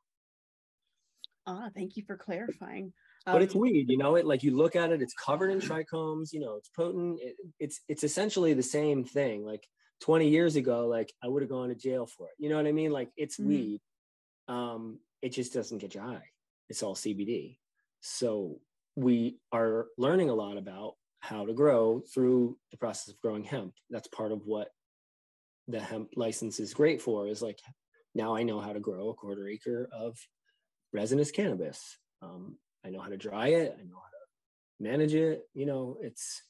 Ah 1.45 1.69
thank 1.75 1.97
you 1.97 2.03
for 2.07 2.17
clarifying 2.17 2.93
but 3.25 3.41
it's 3.41 3.55
um, 3.55 3.61
weed, 3.61 3.89
you 3.89 3.97
know. 3.97 4.15
It 4.15 4.25
like 4.25 4.43
you 4.43 4.55
look 4.55 4.75
at 4.75 4.91
it, 4.91 5.01
it's 5.01 5.13
covered 5.13 5.49
in 5.51 5.59
trichomes. 5.59 6.33
You 6.33 6.41
know, 6.41 6.55
it's 6.57 6.69
potent. 6.69 7.19
It, 7.21 7.35
it's 7.59 7.81
it's 7.87 8.03
essentially 8.03 8.53
the 8.53 8.63
same 8.63 9.05
thing. 9.05 9.45
Like 9.45 9.65
20 10.01 10.27
years 10.27 10.55
ago, 10.55 10.87
like 10.87 11.13
I 11.23 11.27
would 11.27 11.41
have 11.41 11.49
gone 11.49 11.69
to 11.69 11.75
jail 11.75 12.05
for 12.05 12.27
it. 12.27 12.33
You 12.37 12.49
know 12.49 12.57
what 12.57 12.67
I 12.67 12.73
mean? 12.73 12.91
Like 12.91 13.09
it's 13.15 13.37
mm-hmm. 13.37 13.49
weed. 13.49 13.81
Um, 14.47 14.99
it 15.21 15.29
just 15.29 15.53
doesn't 15.53 15.77
get 15.77 15.95
you 15.95 16.01
high. 16.01 16.25
It's 16.69 16.83
all 16.83 16.95
CBD. 16.95 17.57
So 18.01 18.59
we 18.95 19.39
are 19.53 19.87
learning 19.97 20.29
a 20.29 20.35
lot 20.35 20.57
about 20.57 20.95
how 21.21 21.45
to 21.45 21.53
grow 21.53 22.01
through 22.13 22.57
the 22.71 22.77
process 22.77 23.13
of 23.13 23.21
growing 23.21 23.45
hemp. 23.45 23.73
That's 23.89 24.09
part 24.09 24.33
of 24.33 24.41
what 24.45 24.67
the 25.69 25.79
hemp 25.79 26.09
license 26.17 26.59
is 26.59 26.73
great 26.73 27.01
for. 27.01 27.27
Is 27.27 27.41
like 27.41 27.59
now 28.13 28.35
I 28.35 28.43
know 28.43 28.59
how 28.59 28.73
to 28.73 28.81
grow 28.81 29.09
a 29.09 29.13
quarter 29.13 29.47
acre 29.47 29.87
of 29.93 30.17
resinous 30.91 31.31
cannabis. 31.31 31.97
Um, 32.21 32.57
I 32.85 32.89
know 32.89 33.01
how 33.01 33.09
to 33.09 33.17
dry 33.17 33.47
it. 33.49 33.75
I 33.79 33.83
know 33.83 33.95
how 33.95 34.09
to 34.09 34.83
manage 34.91 35.13
it. 35.13 35.43
You 35.53 35.65
know, 35.65 35.97
it's 36.01 36.43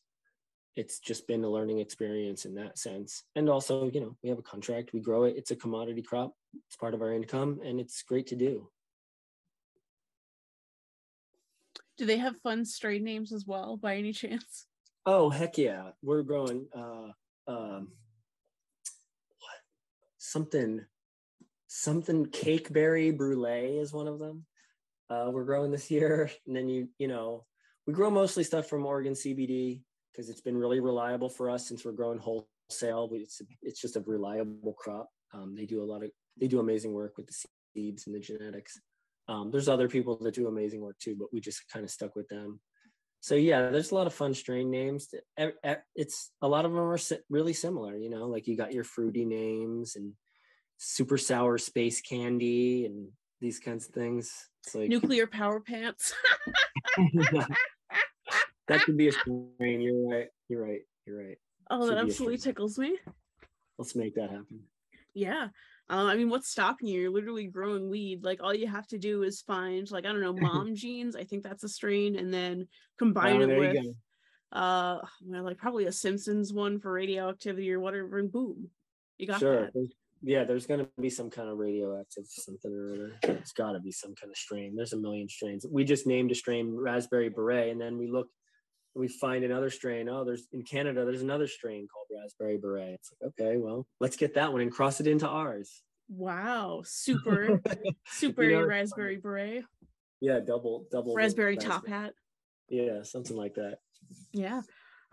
it's 0.76 1.00
just 1.00 1.28
been 1.28 1.44
a 1.44 1.50
learning 1.50 1.80
experience 1.80 2.46
in 2.46 2.56
that 2.56 2.80
sense. 2.80 3.24
And 3.36 3.48
also, 3.48 3.90
you 3.92 4.00
know, 4.00 4.18
we 4.24 4.30
have 4.30 4.40
a 4.40 4.44
contract, 4.44 4.92
we 4.92 5.02
grow 5.02 5.26
it. 5.26 5.36
It's 5.38 5.52
a 5.52 5.56
commodity 5.56 6.02
crop. 6.02 6.34
It's 6.68 6.76
part 6.76 6.96
of 6.96 7.02
our 7.02 7.14
income, 7.14 7.60
and 7.64 7.80
it's 7.80 8.02
great 8.02 8.28
to 8.28 8.36
do. 8.36 8.70
Do 11.98 12.06
they 12.08 12.18
have 12.18 12.42
fun 12.42 12.66
strain 12.66 13.04
names 13.04 13.32
as 13.32 13.46
well, 13.46 13.78
by 13.78 13.98
any 13.98 14.14
chance? 14.14 14.66
Oh 15.06 15.30
heck 15.30 15.58
yeah, 15.58 15.92
we're 16.02 16.24
growing. 16.24 16.68
Uh, 16.76 17.12
um, 17.48 17.90
what 19.40 19.60
something 20.18 20.86
something 21.68 22.28
cakeberry 22.28 23.16
brulee 23.16 23.78
is 23.78 23.92
one 23.92 24.08
of 24.08 24.20
them 24.20 24.46
uh, 25.10 25.30
we're 25.32 25.44
growing 25.44 25.72
this 25.72 25.92
year. 25.92 26.32
And 26.48 26.56
then 26.56 26.68
you, 26.70 26.90
you 26.98 27.08
know, 27.08 27.46
we 27.86 27.94
grow 27.94 28.10
mostly 28.10 28.44
stuff 28.44 28.68
from 28.68 28.86
Oregon 28.86 29.14
CBD 29.14 29.82
because 30.12 30.30
it's 30.30 30.42
been 30.42 30.58
really 30.58 30.80
reliable 30.80 31.30
for 31.30 31.50
us 31.50 31.68
since 31.68 31.84
we're 31.84 31.92
growing 31.92 32.20
wholesale. 32.20 33.10
It's 33.14 33.42
it's 33.62 33.82
just 33.82 33.96
a 33.96 34.04
reliable 34.06 34.74
crop. 34.74 35.10
Um, 35.34 35.56
they 35.56 35.66
do 35.66 35.84
a 35.84 35.86
lot 35.86 36.04
of 36.04 36.12
they 36.40 36.48
do 36.48 36.60
amazing 36.60 36.94
work 36.94 37.18
with 37.18 37.28
the 37.28 37.36
seeds 37.76 38.08
and 38.08 38.16
the 38.16 38.20
genetics. 38.20 38.80
Um, 39.28 39.52
there's 39.52 39.70
other 39.70 39.88
people 39.88 40.18
that 40.18 40.34
do 40.34 40.48
amazing 40.48 40.82
work 40.82 40.98
too, 41.00 41.16
but 41.18 41.30
we 41.32 41.40
just 41.40 41.70
kind 41.72 41.84
of 41.84 41.92
stuck 41.92 42.16
with 42.16 42.28
them. 42.28 42.60
So 43.22 43.36
yeah, 43.36 43.70
there's 43.70 43.92
a 43.92 43.96
lot 43.96 44.08
of 44.08 44.14
fun 44.14 44.34
strain 44.34 44.70
names. 44.70 45.08
It's 45.96 46.32
a 46.42 46.48
lot 46.48 46.66
of 46.66 46.72
them 46.72 46.82
are 46.82 46.98
really 47.30 47.54
similar. 47.54 47.96
You 47.96 48.10
know, 48.10 48.28
like 48.28 48.48
you 48.48 48.58
got 48.58 48.74
your 48.74 48.84
fruity 48.84 49.24
names 49.24 49.96
and 49.96 50.12
super 50.78 51.18
sour 51.18 51.58
space 51.58 52.02
candy 52.02 52.86
and 52.86 53.08
these 53.40 53.60
kinds 53.60 53.88
of 53.88 53.94
things. 53.94 54.50
It's 54.66 54.76
like 54.76 54.90
nuclear 54.90 55.28
power 55.28 55.60
pants. 55.60 56.14
that 58.68 58.82
could 58.82 58.98
be 58.98 59.10
a 59.10 59.12
strain. 59.12 59.82
You're 59.82 60.10
right. 60.10 60.28
You're 60.48 60.64
right. 60.64 60.82
You're 61.06 61.26
right. 61.26 61.38
Oh, 61.70 61.88
that 61.88 61.98
absolutely 61.98 62.38
tickles 62.38 62.78
me. 62.78 62.98
Let's 63.78 63.96
make 63.96 64.16
that 64.16 64.30
happen. 64.30 64.62
Yeah. 65.14 65.50
Um, 65.90 66.08
I 66.08 66.16
mean, 66.16 66.30
what's 66.30 66.50
stopping 66.50 66.88
you? 66.88 67.02
You're 67.02 67.12
literally 67.12 67.48
growing 67.48 67.90
weed. 67.90 68.24
Like 68.24 68.42
all 68.42 68.54
you 68.54 68.68
have 68.68 68.88
to 68.88 68.98
do 68.98 69.24
is 69.24 69.42
find, 69.42 69.90
like, 69.92 70.06
I 70.06 70.10
don't 70.10 70.22
know, 70.22 70.34
mom 70.34 70.76
jeans. 70.76 71.16
I 71.16 71.26
think 71.26 71.44
that's 71.44 71.64
a 71.64 71.70
strain, 71.70 72.18
and 72.18 72.34
then 72.34 72.68
combine 72.98 73.42
oh, 73.42 73.50
it 73.50 73.60
with 73.60 73.86
uh 74.52 75.00
well, 75.26 75.44
like 75.44 75.58
probably 75.58 75.86
a 75.86 75.92
Simpsons 75.92 76.54
one 76.54 76.80
for 76.80 76.92
radioactivity 76.92 77.72
or 77.74 77.80
whatever, 77.80 78.20
and 78.20 78.32
boom. 78.32 78.70
You 79.18 79.28
got 79.28 79.40
sure. 79.40 79.72
that 79.74 79.90
yeah, 80.24 80.46
there's 80.46 80.66
gonna 80.66 80.88
be 81.00 81.10
some 81.10 81.30
kind 81.30 81.50
of 81.50 81.58
radioactive 81.58 82.24
something 82.28 82.72
or 82.74 82.94
other. 82.94 83.20
It's 83.24 83.52
got 83.52 83.74
to 83.74 83.80
be 83.80 83.92
some 83.92 84.16
kind 84.16 84.32
of 84.32 84.38
strain. 84.38 84.74
There's 84.76 84.94
a 84.94 84.98
million 84.98 85.28
strains. 85.28 85.66
We 85.70 85.84
just 85.84 86.08
named 86.08 86.32
a 86.32 86.36
strain 86.36 86.74
raspberry 86.74 87.30
beret, 87.30 87.72
and 87.72 87.82
then 87.82 87.98
we 87.98 88.10
look, 88.10 88.28
we 88.96 89.10
find 89.10 89.44
another 89.44 89.70
strain. 89.70 90.08
Oh, 90.08 90.24
there's 90.24 90.48
in 90.54 90.64
Canada. 90.64 91.04
There's 91.04 91.22
another 91.22 91.48
strain 91.48 91.88
called 91.94 92.08
raspberry 92.18 92.58
beret. 92.58 92.94
It's 92.94 93.12
like 93.22 93.34
okay, 93.40 93.58
well, 93.58 93.86
let's 94.00 94.16
get 94.16 94.36
that 94.36 94.52
one 94.52 94.62
and 94.62 94.72
cross 94.72 95.02
it 95.02 95.08
into 95.08 95.28
ours. 95.28 95.84
Wow, 96.08 96.84
super, 96.86 97.62
super 98.08 98.44
you 98.44 98.60
know, 98.60 98.66
raspberry 98.66 99.18
beret. 99.18 99.66
Yeah, 100.22 100.40
double 100.40 100.86
double 100.90 101.16
raspberry, 101.16 101.56
raspberry 101.56 101.58
top 101.58 101.86
hat. 101.86 102.14
Yeah, 102.70 103.04
something 103.04 103.36
like 103.36 103.56
that. 103.56 103.80
Yeah. 104.32 104.62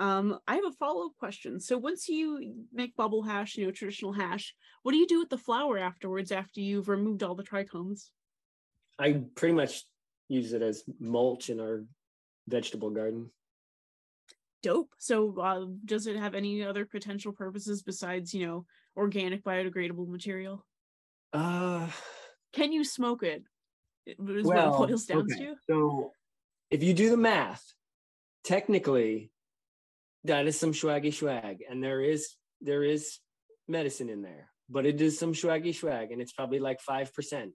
Um, 0.01 0.39
I 0.49 0.55
have 0.55 0.65
a 0.65 0.73
follow-up 0.73 1.13
question. 1.19 1.61
So 1.61 1.77
once 1.77 2.09
you 2.09 2.55
make 2.73 2.97
bubble 2.97 3.23
hash, 3.23 3.57
you 3.57 3.67
know, 3.67 3.71
traditional 3.71 4.15
hash, 4.15 4.55
what 4.83 4.93
do 4.93 4.99
you 4.99 5.07
do 5.07 5.19
with 5.19 5.29
the 5.29 5.37
flower 5.37 5.79
afterwards 5.79 6.33
after 6.33 6.61
you've 6.61 6.89
removed 6.89 7.23
all 7.23 7.35
the 7.35 7.45
trichomes? 7.45 8.07
I 8.99 9.21
pretty 9.35 9.55
much 9.55 9.83
use 10.29 10.55
it 10.55 10.63
as 10.63 10.85
mulch 10.99 11.51
in 11.51 11.61
our 11.61 11.85
vegetable 12.49 12.89
garden. 12.89 13.31
Dope. 14.63 14.95
So 14.99 15.39
uh, 15.39 15.67
does 15.85 16.07
it 16.07 16.17
have 16.17 16.35
any 16.35 16.65
other 16.65 16.87
potential 16.87 17.33
purposes 17.33 17.83
besides, 17.83 18.33
you 18.33 18.47
know, 18.47 18.65
organic 18.97 19.45
biodegradable 19.45 20.09
material? 20.09 20.65
Uh 21.33 21.89
can 22.53 22.73
you 22.73 22.85
smoke 22.85 23.23
it? 23.23 23.45
Is 24.07 24.17
well, 24.19 24.79
what 24.79 24.85
it 24.85 24.93
boils 24.93 25.05
down 25.05 25.19
okay. 25.21 25.47
to. 25.47 25.55
So 25.69 26.13
if 26.71 26.83
you 26.83 26.95
do 26.95 27.11
the 27.11 27.17
math, 27.17 27.63
technically 28.43 29.31
that 30.25 30.47
is 30.47 30.59
some 30.59 30.73
shwaggy 30.73 31.09
shwag 31.09 31.59
and 31.69 31.83
there 31.83 32.01
is 32.01 32.35
there 32.61 32.85
is 32.85 33.19
medicine 33.69 34.09
in 34.09 34.23
there 34.23 34.51
but 34.69 34.87
it 34.87 35.01
is 35.01 35.19
some 35.19 35.33
shwaggy 35.33 35.71
shwag 35.71 36.13
and 36.13 36.21
it's 36.21 36.33
probably 36.33 36.59
like 36.59 36.79
5% 36.89 37.51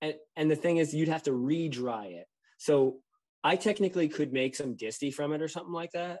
and 0.00 0.14
and 0.36 0.50
the 0.50 0.56
thing 0.56 0.78
is 0.78 0.94
you'd 0.94 1.08
have 1.08 1.24
to 1.24 1.32
re-dry 1.32 2.06
it. 2.06 2.26
So 2.58 2.98
i 3.42 3.56
technically 3.56 4.08
could 4.08 4.32
make 4.32 4.56
some 4.56 4.76
disty 4.76 5.10
from 5.12 5.32
it 5.32 5.42
or 5.42 5.48
something 5.48 5.72
like 5.72 5.92
that 5.92 6.20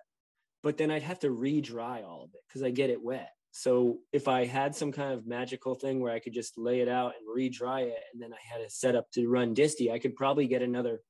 but 0.62 0.76
then 0.76 0.90
i'd 0.90 1.02
have 1.02 1.18
to 1.20 1.30
re-dry 1.30 2.02
all 2.02 2.24
of 2.24 2.30
it 2.34 2.40
because 2.48 2.62
i 2.62 2.70
get 2.70 2.90
it 2.90 3.02
wet. 3.02 3.30
So 3.52 3.98
if 4.12 4.26
i 4.26 4.44
had 4.44 4.74
some 4.74 4.92
kind 4.92 5.12
of 5.12 5.26
magical 5.26 5.74
thing 5.74 6.00
where 6.00 6.12
i 6.12 6.18
could 6.18 6.34
just 6.34 6.58
lay 6.58 6.80
it 6.80 6.88
out 6.88 7.14
and 7.16 7.34
re-dry 7.34 7.82
it 7.82 8.02
and 8.12 8.20
then 8.20 8.32
i 8.32 8.42
had 8.52 8.60
a 8.60 8.70
setup 8.70 9.10
to 9.12 9.28
run 9.28 9.54
disty 9.54 9.92
i 9.92 9.98
could 9.98 10.16
probably 10.16 10.46
get 10.46 10.62
another 10.62 11.00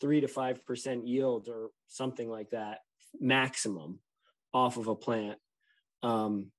three 0.00 0.20
to 0.20 0.28
five 0.28 0.64
percent 0.66 1.06
yield 1.06 1.48
or 1.48 1.70
something 1.88 2.28
like 2.28 2.50
that 2.50 2.78
maximum 3.20 3.98
off 4.52 4.76
of 4.76 4.88
a 4.88 4.94
plant. 4.94 5.38
Um, 6.02 6.50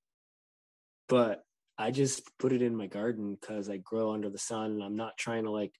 but 1.09 1.43
I 1.77 1.91
just 1.91 2.23
put 2.37 2.53
it 2.53 2.61
in 2.61 2.75
my 2.75 2.87
garden 2.87 3.37
because 3.39 3.69
I 3.69 3.77
grow 3.77 4.13
under 4.13 4.29
the 4.29 4.37
sun 4.37 4.71
and 4.71 4.83
I'm 4.83 4.95
not 4.95 5.17
trying 5.17 5.43
to 5.43 5.51
like 5.51 5.73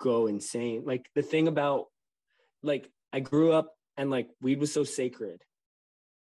go 0.00 0.26
insane. 0.26 0.82
Like 0.84 1.08
the 1.14 1.22
thing 1.22 1.48
about 1.48 1.86
like 2.62 2.90
I 3.12 3.20
grew 3.20 3.52
up 3.52 3.74
and 3.96 4.10
like 4.10 4.28
weed 4.40 4.60
was 4.60 4.72
so 4.72 4.84
sacred. 4.84 5.42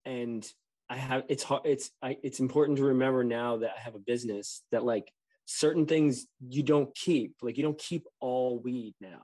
And 0.04 0.46
I 0.88 0.96
have 0.96 1.24
it's 1.28 1.42
hard 1.42 1.62
it's 1.64 1.90
I 2.02 2.16
it's 2.22 2.40
important 2.40 2.78
to 2.78 2.84
remember 2.84 3.22
now 3.22 3.58
that 3.58 3.72
I 3.76 3.80
have 3.80 3.94
a 3.94 4.00
business 4.00 4.62
that 4.72 4.84
like 4.84 5.10
certain 5.46 5.86
things 5.86 6.26
you 6.40 6.62
don't 6.62 6.94
keep. 6.94 7.36
Like 7.42 7.56
you 7.56 7.62
don't 7.62 7.78
keep 7.78 8.06
all 8.20 8.58
weed 8.58 8.94
now 9.00 9.22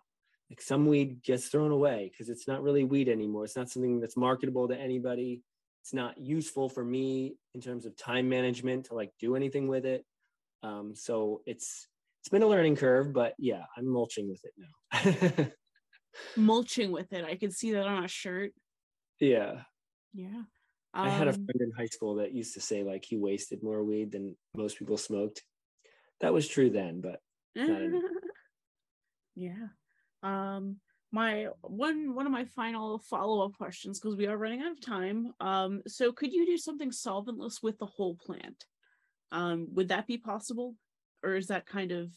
like 0.51 0.61
some 0.61 0.87
weed 0.87 1.23
gets 1.23 1.49
thrown 1.49 1.73
away 1.73 2.11
because 2.11 2.29
it's 2.29 2.47
not 2.47 2.63
really 2.63 2.85
weed 2.85 3.09
anymore. 3.09 3.45
It's 3.45 3.57
not 3.57 3.69
something 3.69 4.01
that's 4.01 4.17
marketable 4.17 4.69
to 4.69 4.79
anybody. 4.79 5.43
It's 5.83 5.93
not 5.93 6.19
useful 6.19 6.69
for 6.69 6.85
me 6.85 7.37
in 7.55 7.61
terms 7.61 7.85
of 7.87 7.97
time 7.97 8.29
management 8.29 8.87
to 8.87 8.95
like 8.95 9.11
do 9.19 9.35
anything 9.35 9.69
with 9.69 9.85
it. 9.85 10.05
Um, 10.63 10.95
so 10.95 11.43
it's 11.47 11.89
it's 12.21 12.29
been 12.29 12.43
a 12.43 12.47
learning 12.47 12.77
curve, 12.77 13.13
but 13.13 13.35
yeah, 13.39 13.65
I'm 13.77 13.89
mulching 13.89 14.29
with 14.29 14.41
it 14.45 14.53
now. 14.57 15.47
mulching 16.37 16.93
with 16.93 17.13
it. 17.13 17.25
I 17.25 17.37
could 17.37 17.53
see 17.53 17.73
that 17.73 17.87
on 17.87 18.05
a 18.05 18.09
shirt. 18.09 18.53
Yeah. 19.21 19.63
Yeah. 20.13 20.43
Um, 20.95 21.07
I 21.07 21.11
had 21.11 21.29
a 21.29 21.35
um, 21.35 21.45
friend 21.45 21.61
in 21.61 21.73
high 21.77 21.87
school 21.87 22.17
that 22.17 22.33
used 22.33 22.55
to 22.55 22.61
say 22.61 22.83
like 22.83 23.05
he 23.05 23.17
wasted 23.17 23.63
more 23.63 23.83
weed 23.85 24.13
than 24.13 24.37
most 24.57 24.79
people 24.79 24.97
smoked. 24.97 25.43
That 26.21 26.33
was 26.33 26.49
true 26.49 26.71
then, 26.71 27.01
but 27.01 27.21
yeah 29.35 29.69
um 30.23 30.77
my 31.13 31.49
one 31.63 32.15
one 32.15 32.27
of 32.27 32.33
my 32.33 32.45
final 32.45 32.99
follow-up 32.99 33.57
questions 33.57 33.99
because 33.99 34.17
we 34.17 34.27
are 34.27 34.37
running 34.37 34.63
out 34.63 34.73
of 34.73 34.81
time. 34.81 35.33
Um 35.41 35.83
so 35.87 36.13
could 36.13 36.33
you 36.33 36.47
do 36.47 36.57
something 36.57 36.91
solventless 36.91 37.63
with 37.63 37.79
the 37.79 37.87
whole 37.87 38.17
plant? 38.17 38.65
Um 39.33 39.69
would 39.73 39.89
that 39.89 40.07
be 40.07 40.19
possible? 40.19 40.75
Or 41.23 41.35
is 41.35 41.47
that 41.49 41.67
kind 41.67 41.93
of 41.93 42.11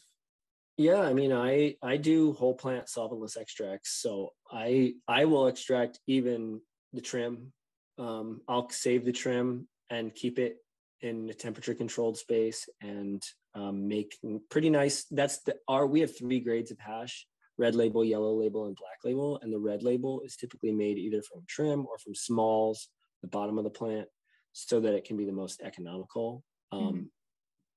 yeah 0.76 1.00
i 1.00 1.12
mean 1.12 1.32
i 1.32 1.74
i 1.82 1.96
do 1.96 2.32
whole 2.32 2.54
plant 2.54 2.86
solventless 2.86 3.36
extracts 3.36 3.90
so 4.00 4.30
i 4.50 4.94
i 5.08 5.24
will 5.24 5.48
extract 5.48 5.98
even 6.06 6.60
the 6.92 7.00
trim. 7.00 7.52
Um 7.98 8.40
i'll 8.48 8.70
save 8.70 9.04
the 9.04 9.12
trim 9.12 9.68
and 9.90 10.14
keep 10.14 10.38
it 10.38 10.56
in 11.02 11.28
a 11.28 11.34
temperature 11.34 11.74
controlled 11.74 12.16
space 12.16 12.68
and 12.80 13.22
um, 13.54 13.88
make 13.88 14.16
pretty 14.48 14.70
nice 14.70 15.06
that's 15.10 15.38
the 15.42 15.56
our 15.66 15.86
we 15.86 16.00
have 16.00 16.16
three 16.16 16.40
grades 16.40 16.70
of 16.70 16.78
hash 16.78 17.26
red 17.58 17.74
label, 17.74 18.04
yellow 18.04 18.32
label, 18.34 18.66
and 18.66 18.76
black 18.76 18.98
label. 19.04 19.38
And 19.42 19.52
the 19.52 19.58
red 19.58 19.82
label 19.82 20.20
is 20.24 20.36
typically 20.36 20.72
made 20.72 20.98
either 20.98 21.22
from 21.22 21.42
trim 21.48 21.86
or 21.86 21.98
from 21.98 22.14
smalls, 22.14 22.88
the 23.22 23.28
bottom 23.28 23.58
of 23.58 23.64
the 23.64 23.70
plant, 23.70 24.08
so 24.52 24.80
that 24.80 24.94
it 24.94 25.04
can 25.04 25.16
be 25.16 25.24
the 25.24 25.32
most 25.32 25.60
economical. 25.62 26.42
Um, 26.72 26.80
mm-hmm. 26.80 27.02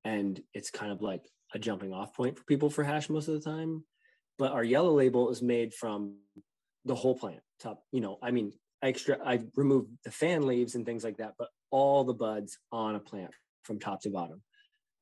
And 0.06 0.42
it's 0.54 0.70
kind 0.70 0.92
of 0.92 1.02
like 1.02 1.24
a 1.54 1.60
jumping 1.60 1.94
off 1.94 2.14
point 2.14 2.38
for 2.38 2.44
people 2.46 2.70
for 2.70 2.84
hash 2.84 3.10
most 3.10 3.28
of 3.28 3.36
the 3.36 3.50
time. 3.50 3.84
But 4.38 4.52
our 4.52 4.64
yellow 4.64 4.94
label 4.94 5.30
is 5.30 5.42
made 5.42 5.74
from 5.74 6.16
the 6.86 6.96
whole 6.96 7.16
plant 7.18 7.40
top 7.60 7.84
you 7.92 8.02
know 8.02 8.18
i 8.22 8.32
mean 8.32 8.52
I 8.84 8.88
extra 8.88 9.18
i 9.26 9.40
removed 9.56 9.90
the 10.04 10.12
fan 10.12 10.46
leaves 10.46 10.76
and 10.76 10.86
things 10.86 11.04
like 11.04 11.18
that 11.18 11.34
but 11.38 11.50
all 11.72 12.04
the 12.04 12.14
buds 12.14 12.58
on 12.72 12.96
a 12.96 13.00
plant 13.00 13.32
from 13.64 13.80
top 13.80 14.02
to 14.02 14.10
bottom 14.10 14.42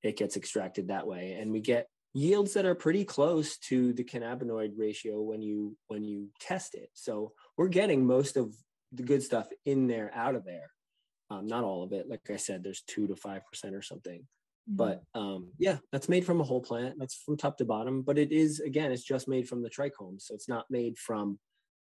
it 0.03 0.17
gets 0.17 0.37
extracted 0.37 0.87
that 0.87 1.07
way 1.07 1.37
and 1.39 1.51
we 1.51 1.59
get 1.59 1.87
yields 2.13 2.53
that 2.53 2.65
are 2.65 2.75
pretty 2.75 3.05
close 3.05 3.57
to 3.57 3.93
the 3.93 4.03
cannabinoid 4.03 4.73
ratio 4.75 5.21
when 5.21 5.41
you 5.41 5.77
when 5.87 6.03
you 6.03 6.29
test 6.39 6.75
it. 6.75 6.89
So 6.93 7.33
we're 7.57 7.69
getting 7.69 8.05
most 8.05 8.37
of 8.37 8.53
the 8.91 9.03
good 9.03 9.23
stuff 9.23 9.47
in 9.65 9.87
there 9.87 10.11
out 10.13 10.35
of 10.35 10.45
there. 10.45 10.71
Um, 11.29 11.47
not 11.47 11.63
all 11.63 11.83
of 11.83 11.93
it. 11.93 12.09
Like 12.09 12.29
i 12.29 12.35
said 12.35 12.63
there's 12.63 12.83
two 12.85 13.07
to 13.07 13.15
five 13.15 13.41
percent 13.47 13.75
or 13.75 13.81
something. 13.81 14.27
Mm-hmm. 14.69 14.75
but 14.75 15.01
um, 15.15 15.49
yeah 15.57 15.77
that's 15.91 16.07
made 16.07 16.23
from 16.23 16.39
a 16.39 16.43
whole 16.43 16.61
plant. 16.61 16.95
That's 16.99 17.15
from 17.15 17.37
top 17.37 17.57
to 17.57 17.65
bottom. 17.65 18.01
But 18.01 18.17
it 18.17 18.31
is 18.31 18.59
again 18.59 18.91
it's 18.91 19.03
just 19.03 19.27
made 19.27 19.47
from 19.47 19.63
the 19.63 19.69
trichomes. 19.69 20.23
so 20.23 20.35
it's 20.35 20.49
not 20.49 20.65
made 20.69 20.97
from 20.97 21.39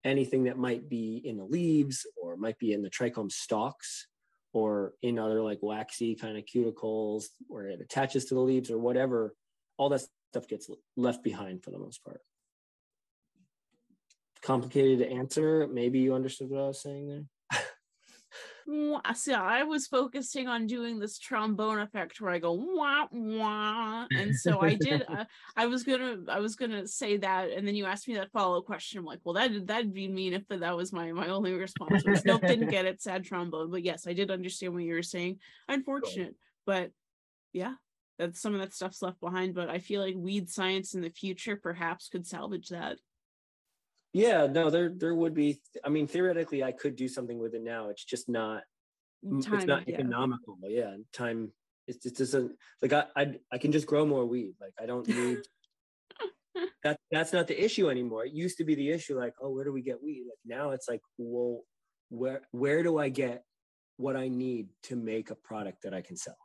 anything 0.05 0.45
that 0.45 0.59
might 0.59 0.89
be 0.89 1.23
in 1.25 1.37
the 1.37 1.45
leaves 1.45 2.07
or 2.21 2.37
might 2.37 2.59
be 2.59 2.73
in 2.73 2.83
the 2.83 2.91
trichome 2.91 3.31
stalks 3.31 4.09
or 4.53 4.95
in 5.03 5.19
other 5.19 5.41
like 5.41 5.61
waxy 5.63 6.15
kind 6.15 6.37
of 6.37 6.45
cuticles 6.45 7.27
where 7.47 7.67
it 7.67 7.81
attaches 7.81 8.27
to 8.27 8.35
the 8.35 8.41
leaves 8.41 8.71
or 8.71 8.79
whatever 8.79 9.35
all 9.77 9.89
that 9.89 10.03
stuff 10.31 10.49
gets 10.49 10.71
left 10.97 11.23
behind 11.23 11.63
for 11.63 11.71
the 11.71 11.79
most 11.79 12.05
part 12.05 12.21
complicated 14.43 14.99
to 14.99 15.09
answer 15.09 15.69
maybe 15.73 16.01
you 16.01 16.15
understood 16.15 16.51
what 16.51 16.61
i 16.61 16.67
was 16.67 16.83
saying 16.83 17.09
there 17.09 17.25
See, 19.15 19.33
I 19.33 19.63
was 19.65 19.87
focusing 19.87 20.49
on 20.49 20.67
doing 20.67 20.99
this 20.99 21.19
trombone 21.19 21.81
effect 21.81 22.21
where 22.21 22.33
I 22.33 22.39
go 22.39 22.53
wah 22.53 23.07
wah, 23.11 24.07
and 24.11 24.35
so 24.35 24.61
I 24.63 24.75
did. 24.81 25.05
Uh, 25.09 25.25
I 25.57 25.67
was 25.67 25.83
gonna, 25.83 26.19
I 26.29 26.39
was 26.39 26.57
gonna 26.57 26.87
say 26.87 27.17
that, 27.19 27.51
and 27.51 27.67
then 27.67 27.75
you 27.75 27.87
asked 27.87 28.09
me 28.09 28.15
that 28.15 28.31
follow 28.31 28.59
up 28.59 28.65
question. 28.65 28.99
I'm 28.99 29.05
like, 29.05 29.21
well, 29.25 29.35
that 29.35 29.67
that'd 29.67 29.93
be 29.93 30.09
mean 30.09 30.33
if 30.33 30.47
that 30.49 30.77
was 30.77 30.93
my 30.93 31.13
my 31.13 31.29
only 31.29 31.53
response. 31.53 32.05
Was, 32.05 32.25
nope, 32.25 32.43
didn't 32.43 32.71
get 32.71 32.87
it. 32.87 33.03
Sad 33.03 33.25
trombone, 33.25 33.71
but 33.71 33.83
yes, 33.83 34.07
I 34.07 34.13
did 34.13 34.31
understand 34.31 34.75
what 34.75 34.85
you 34.85 34.95
were 34.95 35.03
saying. 35.03 35.39
Unfortunate, 35.69 36.37
but 36.65 36.91
yeah, 37.53 37.75
that 38.23 38.37
some 38.37 38.55
of 38.55 38.61
that 38.61 38.73
stuff's 38.73 39.03
left 39.03 39.21
behind. 39.21 39.55
But 39.55 39.69
I 39.69 39.79
feel 39.79 40.01
like 40.01 40.15
weed 40.17 40.49
science 40.49 40.95
in 40.95 41.03
the 41.03 41.11
future 41.11 41.57
perhaps 41.57 42.09
could 42.09 42.27
salvage 42.27 42.69
that. 42.69 42.99
Yeah, 44.13 44.47
no, 44.47 44.71
there 44.71 44.93
there 44.95 45.15
would 45.15 45.35
be. 45.35 45.61
I 45.85 45.89
mean, 45.89 46.07
theoretically, 46.07 46.63
I 46.63 46.73
could 46.73 46.97
do 46.97 47.09
something 47.09 47.39
with 47.39 47.55
it 47.55 47.63
now. 47.63 47.89
It's 47.89 48.05
just 48.05 48.29
not. 48.29 48.63
Time, 49.25 49.55
it's 49.55 49.67
not 49.67 49.89
yeah. 49.89 49.95
economical. 49.95 50.59
Yeah, 50.63 50.97
time. 51.13 51.53
It's 51.87 52.05
it 52.07 52.17
doesn't 52.17 52.53
like 52.81 52.93
I, 52.93 53.05
I 53.17 53.35
I 53.51 53.59
can 53.59 53.73
just 53.73 53.87
grow 53.87 54.05
more 54.07 54.27
weed. 54.27 54.55
Like 54.61 54.75
I 54.81 54.87
don't 54.87 55.09
need. 55.09 55.39
that 56.85 56.99
that's 57.11 57.33
not 57.33 57.49
the 57.49 57.65
issue 57.65 57.89
anymore. 57.89 58.27
It 58.27 58.33
used 58.33 58.59
to 58.59 58.65
be 58.65 58.75
the 58.75 58.91
issue. 58.91 59.19
Like, 59.19 59.35
oh, 59.41 59.51
where 59.51 59.65
do 59.65 59.73
we 59.73 59.83
get 59.83 60.03
weed? 60.03 60.25
Like 60.27 60.59
now, 60.59 60.71
it's 60.71 60.89
like, 60.89 61.01
well, 61.19 61.63
where 62.11 62.43
where 62.51 62.83
do 62.83 62.99
I 62.99 63.09
get 63.09 63.45
what 63.97 64.17
I 64.17 64.29
need 64.29 64.69
to 64.85 64.97
make 64.97 65.31
a 65.31 65.35
product 65.35 65.83
that 65.85 65.95
I 65.95 66.03
can 66.03 66.17
sell? 66.17 66.37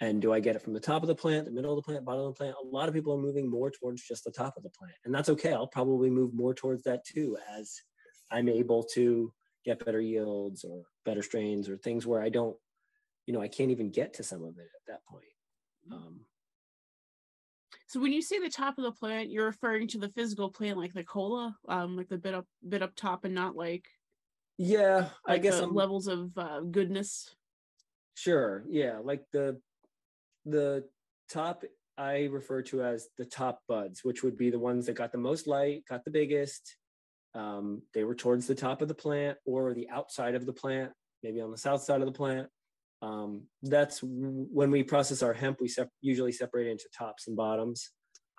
And 0.00 0.20
do 0.20 0.32
I 0.32 0.40
get 0.40 0.56
it 0.56 0.62
from 0.62 0.74
the 0.74 0.80
top 0.80 1.02
of 1.02 1.08
the 1.08 1.14
plant, 1.14 1.46
the 1.46 1.50
middle 1.50 1.72
of 1.72 1.76
the 1.76 1.82
plant, 1.82 2.04
bottom 2.04 2.22
of 2.22 2.34
the 2.34 2.38
plant? 2.38 2.56
A 2.62 2.66
lot 2.66 2.88
of 2.88 2.94
people 2.94 3.14
are 3.14 3.18
moving 3.18 3.48
more 3.48 3.70
towards 3.70 4.02
just 4.02 4.24
the 4.24 4.30
top 4.30 4.56
of 4.56 4.62
the 4.62 4.70
plant. 4.70 4.94
And 5.04 5.14
that's 5.14 5.30
okay. 5.30 5.52
I'll 5.52 5.66
probably 5.66 6.10
move 6.10 6.34
more 6.34 6.52
towards 6.52 6.82
that 6.84 7.04
too 7.04 7.38
as 7.56 7.80
I'm 8.30 8.48
able 8.48 8.82
to 8.94 9.32
get 9.64 9.84
better 9.84 10.00
yields 10.00 10.64
or 10.64 10.82
better 11.04 11.22
strains 11.22 11.68
or 11.68 11.78
things 11.78 12.06
where 12.06 12.20
I 12.20 12.28
don't, 12.28 12.56
you 13.26 13.32
know, 13.32 13.40
I 13.40 13.48
can't 13.48 13.70
even 13.70 13.90
get 13.90 14.14
to 14.14 14.22
some 14.22 14.42
of 14.42 14.58
it 14.58 14.68
at 14.74 14.86
that 14.92 15.04
point. 15.06 15.24
Um, 15.90 16.20
so 17.86 18.00
when 18.00 18.12
you 18.12 18.20
say 18.20 18.38
the 18.38 18.50
top 18.50 18.78
of 18.78 18.84
the 18.84 18.92
plant, 18.92 19.30
you're 19.30 19.46
referring 19.46 19.88
to 19.88 19.98
the 19.98 20.08
physical 20.08 20.50
plant, 20.50 20.78
like 20.78 20.92
the 20.92 21.04
cola, 21.04 21.56
um, 21.68 21.96
like 21.96 22.08
the 22.08 22.18
bit 22.18 22.34
up, 22.34 22.46
bit 22.68 22.82
up 22.82 22.94
top, 22.96 23.24
and 23.24 23.34
not 23.34 23.56
like. 23.56 23.84
Yeah, 24.58 25.08
like 25.26 25.38
I 25.38 25.38
guess 25.38 25.60
levels 25.60 26.08
of 26.08 26.36
uh, 26.36 26.60
goodness. 26.60 27.34
Sure. 28.14 28.64
Yeah, 28.68 28.98
like 29.02 29.24
the 29.32 29.60
the 30.46 30.84
top 31.28 31.64
I 31.98 32.24
refer 32.24 32.62
to 32.62 32.82
as 32.82 33.08
the 33.18 33.24
top 33.24 33.60
buds, 33.68 34.04
which 34.04 34.22
would 34.22 34.36
be 34.36 34.50
the 34.50 34.58
ones 34.58 34.86
that 34.86 34.94
got 34.94 35.12
the 35.12 35.18
most 35.18 35.46
light, 35.46 35.84
got 35.88 36.04
the 36.04 36.10
biggest. 36.10 36.76
Um, 37.34 37.82
they 37.92 38.04
were 38.04 38.14
towards 38.14 38.46
the 38.46 38.54
top 38.54 38.80
of 38.80 38.88
the 38.88 38.94
plant 38.94 39.38
or 39.44 39.74
the 39.74 39.88
outside 39.90 40.34
of 40.34 40.46
the 40.46 40.52
plant, 40.52 40.92
maybe 41.22 41.40
on 41.40 41.50
the 41.50 41.58
south 41.58 41.82
side 41.82 42.00
of 42.00 42.06
the 42.06 42.12
plant. 42.12 42.48
Um, 43.02 43.42
that's 43.62 44.00
when 44.02 44.70
we 44.70 44.82
process 44.82 45.22
our 45.22 45.34
hemp, 45.34 45.60
we 45.60 45.68
sep- 45.68 45.90
usually 46.00 46.32
separate 46.32 46.68
it 46.68 46.70
into 46.72 46.88
tops 46.96 47.26
and 47.26 47.36
bottoms. 47.36 47.90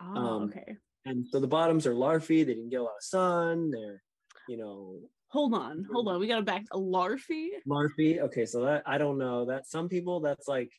Oh, 0.01 0.15
um, 0.15 0.43
okay. 0.43 0.77
And 1.05 1.25
so 1.27 1.39
the 1.39 1.47
bottoms 1.47 1.85
are 1.85 1.93
larfy. 1.93 2.45
They 2.45 2.53
didn't 2.53 2.69
get 2.69 2.81
a 2.81 2.83
lot 2.83 2.97
of 2.97 3.03
sun. 3.03 3.71
They're, 3.71 4.01
you 4.47 4.57
know. 4.57 4.99
Hold 5.29 5.53
on, 5.53 5.85
hold 5.91 6.07
on. 6.07 6.19
We 6.19 6.27
got 6.27 6.37
to 6.37 6.41
back 6.41 6.63
a 6.71 6.77
larfy. 6.77 7.47
Larfy. 7.67 8.19
Okay, 8.19 8.45
so 8.45 8.61
that 8.63 8.83
I 8.85 8.97
don't 8.97 9.17
know. 9.17 9.45
That 9.45 9.67
some 9.67 9.89
people 9.89 10.21
that's 10.21 10.47
like 10.47 10.71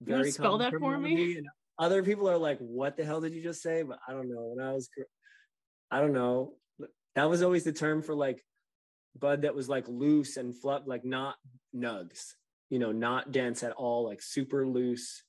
very 0.00 0.30
spell 0.30 0.58
that 0.58 0.74
for 0.78 0.98
me. 0.98 1.38
And 1.38 1.46
other 1.78 2.02
people 2.02 2.28
are 2.28 2.38
like, 2.38 2.58
"What 2.58 2.96
the 2.96 3.04
hell 3.04 3.20
did 3.20 3.34
you 3.34 3.42
just 3.42 3.62
say?" 3.62 3.82
But 3.82 3.98
I 4.06 4.12
don't 4.12 4.28
know. 4.28 4.52
When 4.54 4.64
I 4.64 4.72
was, 4.72 4.88
I 5.90 6.00
don't 6.00 6.12
know. 6.12 6.54
That 7.14 7.30
was 7.30 7.42
always 7.42 7.64
the 7.64 7.72
term 7.72 8.02
for 8.02 8.14
like 8.14 8.44
bud 9.18 9.42
that 9.42 9.54
was 9.54 9.68
like 9.68 9.86
loose 9.88 10.36
and 10.36 10.56
fluff, 10.56 10.82
like 10.86 11.04
not 11.04 11.36
nugs. 11.74 12.32
You 12.70 12.78
know, 12.78 12.92
not 12.92 13.30
dense 13.30 13.62
at 13.62 13.72
all, 13.72 14.04
like 14.04 14.20
super 14.20 14.66
loose, 14.66 15.22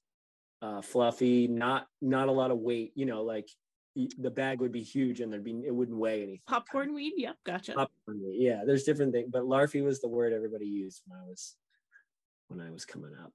uh, 0.61 0.81
fluffy, 0.81 1.47
not 1.47 1.87
not 2.01 2.27
a 2.27 2.31
lot 2.31 2.51
of 2.51 2.59
weight. 2.59 2.93
You 2.95 3.05
know, 3.05 3.23
like 3.23 3.47
the 3.95 4.31
bag 4.31 4.59
would 4.59 4.71
be 4.71 4.83
huge 4.83 5.21
and 5.21 5.31
there'd 5.31 5.43
be 5.43 5.63
it 5.65 5.73
wouldn't 5.73 5.97
weigh 5.97 6.23
anything. 6.23 6.41
Popcorn 6.47 6.93
weed, 6.93 7.13
yep, 7.15 7.37
gotcha. 7.45 7.73
Popcorn 7.73 8.21
weed, 8.23 8.37
yeah. 8.39 8.63
There's 8.65 8.83
different 8.83 9.13
things, 9.13 9.29
but 9.31 9.43
larfy 9.43 9.83
was 9.83 10.01
the 10.01 10.09
word 10.09 10.33
everybody 10.33 10.65
used 10.65 11.01
when 11.07 11.19
I 11.19 11.23
was 11.23 11.55
when 12.47 12.59
I 12.59 12.71
was 12.71 12.85
coming 12.85 13.11
up. 13.23 13.31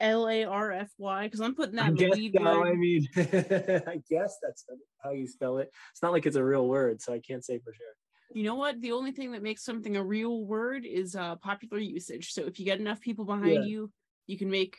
L 0.00 0.28
A 0.28 0.44
R 0.44 0.72
F 0.72 0.90
Y 0.98 1.24
because 1.24 1.40
I'm 1.40 1.54
putting 1.54 1.76
that 1.76 1.88
in 1.88 1.94
the 1.94 2.08
lead 2.08 2.34
no, 2.34 2.64
I 2.64 2.74
mean, 2.74 3.06
I 3.16 4.00
guess 4.10 4.38
that's 4.42 4.64
how 5.02 5.10
you 5.10 5.26
spell 5.26 5.58
it. 5.58 5.70
It's 5.92 6.02
not 6.02 6.12
like 6.12 6.26
it's 6.26 6.36
a 6.36 6.44
real 6.44 6.66
word, 6.66 7.02
so 7.02 7.12
I 7.12 7.20
can't 7.20 7.44
say 7.44 7.58
for 7.58 7.72
sure. 7.72 7.86
You 8.32 8.44
know 8.44 8.54
what? 8.54 8.80
The 8.80 8.92
only 8.92 9.12
thing 9.12 9.32
that 9.32 9.42
makes 9.42 9.64
something 9.64 9.96
a 9.96 10.04
real 10.04 10.44
word 10.44 10.86
is 10.86 11.16
uh, 11.16 11.36
popular 11.36 11.78
usage. 11.78 12.32
So 12.32 12.42
if 12.42 12.58
you 12.58 12.64
get 12.64 12.78
enough 12.78 13.00
people 13.00 13.24
behind 13.24 13.52
yeah. 13.52 13.62
you, 13.62 13.90
you 14.26 14.38
can 14.38 14.50
make 14.50 14.76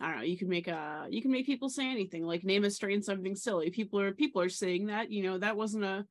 I 0.00 0.08
don't 0.08 0.16
know, 0.18 0.24
you 0.24 0.38
can 0.38 0.48
make 0.48 0.66
a 0.66 1.06
you 1.10 1.20
can 1.20 1.30
make 1.30 1.46
people 1.46 1.68
say 1.68 1.90
anything, 1.90 2.24
like 2.24 2.42
name 2.42 2.64
a 2.64 2.70
strain 2.70 3.02
something 3.02 3.36
silly. 3.36 3.70
People 3.70 4.00
are 4.00 4.12
people 4.12 4.40
are 4.40 4.48
saying 4.48 4.86
that, 4.86 5.10
you 5.10 5.22
know, 5.22 5.38
that 5.38 5.56
wasn't 5.56 5.84
a 5.84 6.06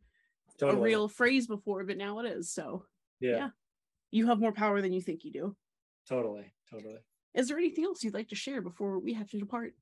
totally. 0.60 0.80
a 0.80 0.84
real 0.84 1.08
phrase 1.08 1.48
before, 1.48 1.84
but 1.84 1.98
now 1.98 2.20
it 2.20 2.28
is. 2.28 2.54
So 2.54 2.86
yeah. 3.20 3.32
yeah. 3.32 3.50
You 4.12 4.28
have 4.28 4.40
more 4.40 4.52
power 4.52 4.82
than 4.82 4.94
you 4.94 5.02
think 5.02 5.24
you 5.24 5.32
do. 5.32 5.56
Totally, 6.08 6.52
totally. 6.72 6.98
Is 7.34 7.48
there 7.48 7.58
anything 7.58 7.86
else 7.86 8.04
you'd 8.04 8.14
like 8.14 8.30
to 8.30 8.36
share 8.36 8.62
before 8.62 9.00
we 9.00 9.14
have 9.14 9.30
to 9.30 9.40
depart? 9.40 9.74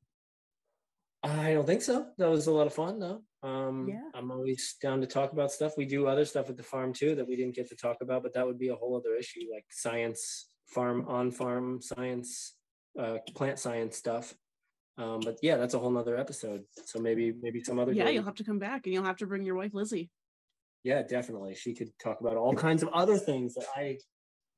I 1.24 1.54
don't 1.54 1.66
think 1.66 1.82
so. 1.82 2.08
That 2.18 2.30
was 2.30 2.48
a 2.48 2.52
lot 2.52 2.68
of 2.68 2.74
fun 2.74 3.00
though. 3.00 3.22
Um, 3.44 3.88
yeah. 3.90 4.04
I'm 4.14 4.32
always 4.32 4.76
down 4.82 5.02
to 5.02 5.08
talk 5.08 5.32
about 5.32 5.52
stuff. 5.52 5.74
We 5.78 5.86
do 5.86 6.08
other 6.08 6.26
stuff 6.26 6.50
at 6.50 6.58
the 6.58 6.64
farm 6.64 6.94
too 6.94 7.16
that 7.16 7.28
we 7.28 7.36
didn't 7.36 7.56
get 7.56 7.70
to 7.70 7.76
talk 7.76 7.98
about, 8.02 8.24
but 8.24 8.34
that 8.34 8.46
would 8.46 8.60
be 8.60 8.70
a 8.70 8.76
whole 8.76 8.96
other 8.96 9.16
issue, 9.16 9.42
like 9.52 9.66
science, 9.72 10.50
farm 10.68 11.06
on 11.08 11.32
farm 11.32 11.82
science, 11.82 12.56
uh, 13.00 13.18
plant 13.36 13.60
science 13.60 13.98
stuff. 13.98 14.34
Um, 14.98 15.20
but 15.24 15.38
yeah, 15.42 15.58
that's 15.58 15.74
a 15.74 15.80
whole 15.80 15.92
nother 15.92 16.18
episode. 16.18 16.64
So 16.86 17.00
maybe 17.00 17.34
maybe 17.42 17.64
some 17.64 17.80
other. 17.80 17.94
Yeah, 17.94 18.06
day. 18.06 18.14
you'll 18.14 18.24
have 18.24 18.36
to 18.36 18.44
come 18.44 18.60
back 18.60 18.86
and 18.86 18.94
you'll 18.94 19.04
have 19.04 19.18
to 19.18 19.28
bring 19.28 19.44
your 19.44 19.56
wife 19.56 19.74
Lizzy. 19.74 20.10
Yeah, 20.84 21.04
definitely. 21.04 21.56
She 21.56 21.74
could 21.74 21.90
talk 22.00 22.22
about 22.22 22.38
all 22.38 22.54
kinds 22.54 22.82
of 22.82 22.90
other 22.90 23.18
things 23.18 23.54
that 23.56 23.66
I 23.76 23.98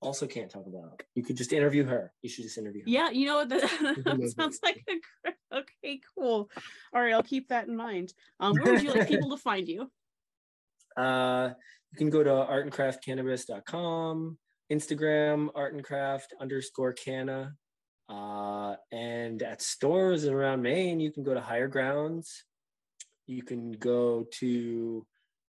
also 0.01 0.27
can't 0.27 0.49
talk 0.49 0.65
about. 0.65 1.01
You 1.15 1.23
could 1.23 1.35
just 1.35 1.53
interview 1.53 1.85
her. 1.85 2.13
You 2.21 2.29
should 2.29 2.43
just 2.43 2.57
interview 2.57 2.83
her. 2.83 2.89
Yeah, 2.89 3.09
you 3.09 3.25
know 3.25 3.35
what? 3.35 3.49
That, 3.59 4.03
that 4.05 4.33
sounds 4.37 4.59
like 4.63 4.83
a 4.87 5.57
okay, 5.57 5.99
cool. 6.15 6.49
All 6.93 7.01
right, 7.01 7.13
I'll 7.13 7.23
keep 7.23 7.49
that 7.49 7.67
in 7.67 7.75
mind. 7.75 8.13
Um, 8.39 8.55
where 8.55 8.73
would 8.73 8.83
you 8.83 8.93
like 8.93 9.07
people 9.07 9.29
to 9.31 9.37
find 9.37 9.67
you? 9.67 9.91
Uh, 10.95 11.49
you 11.91 11.97
can 11.97 12.09
go 12.09 12.23
to 12.23 12.29
artandcraftcannabis.com, 12.29 14.37
Instagram 14.71 15.53
artandcraft 15.53 16.27
underscore 16.39 16.93
canna, 16.93 17.53
uh, 18.09 18.75
and 18.91 19.41
at 19.43 19.61
stores 19.61 20.25
around 20.25 20.61
Maine, 20.61 20.99
you 20.99 21.11
can 21.11 21.23
go 21.23 21.33
to 21.33 21.41
Higher 21.41 21.67
Grounds. 21.67 22.45
You 23.27 23.43
can 23.43 23.73
go 23.73 24.25
to 24.39 25.05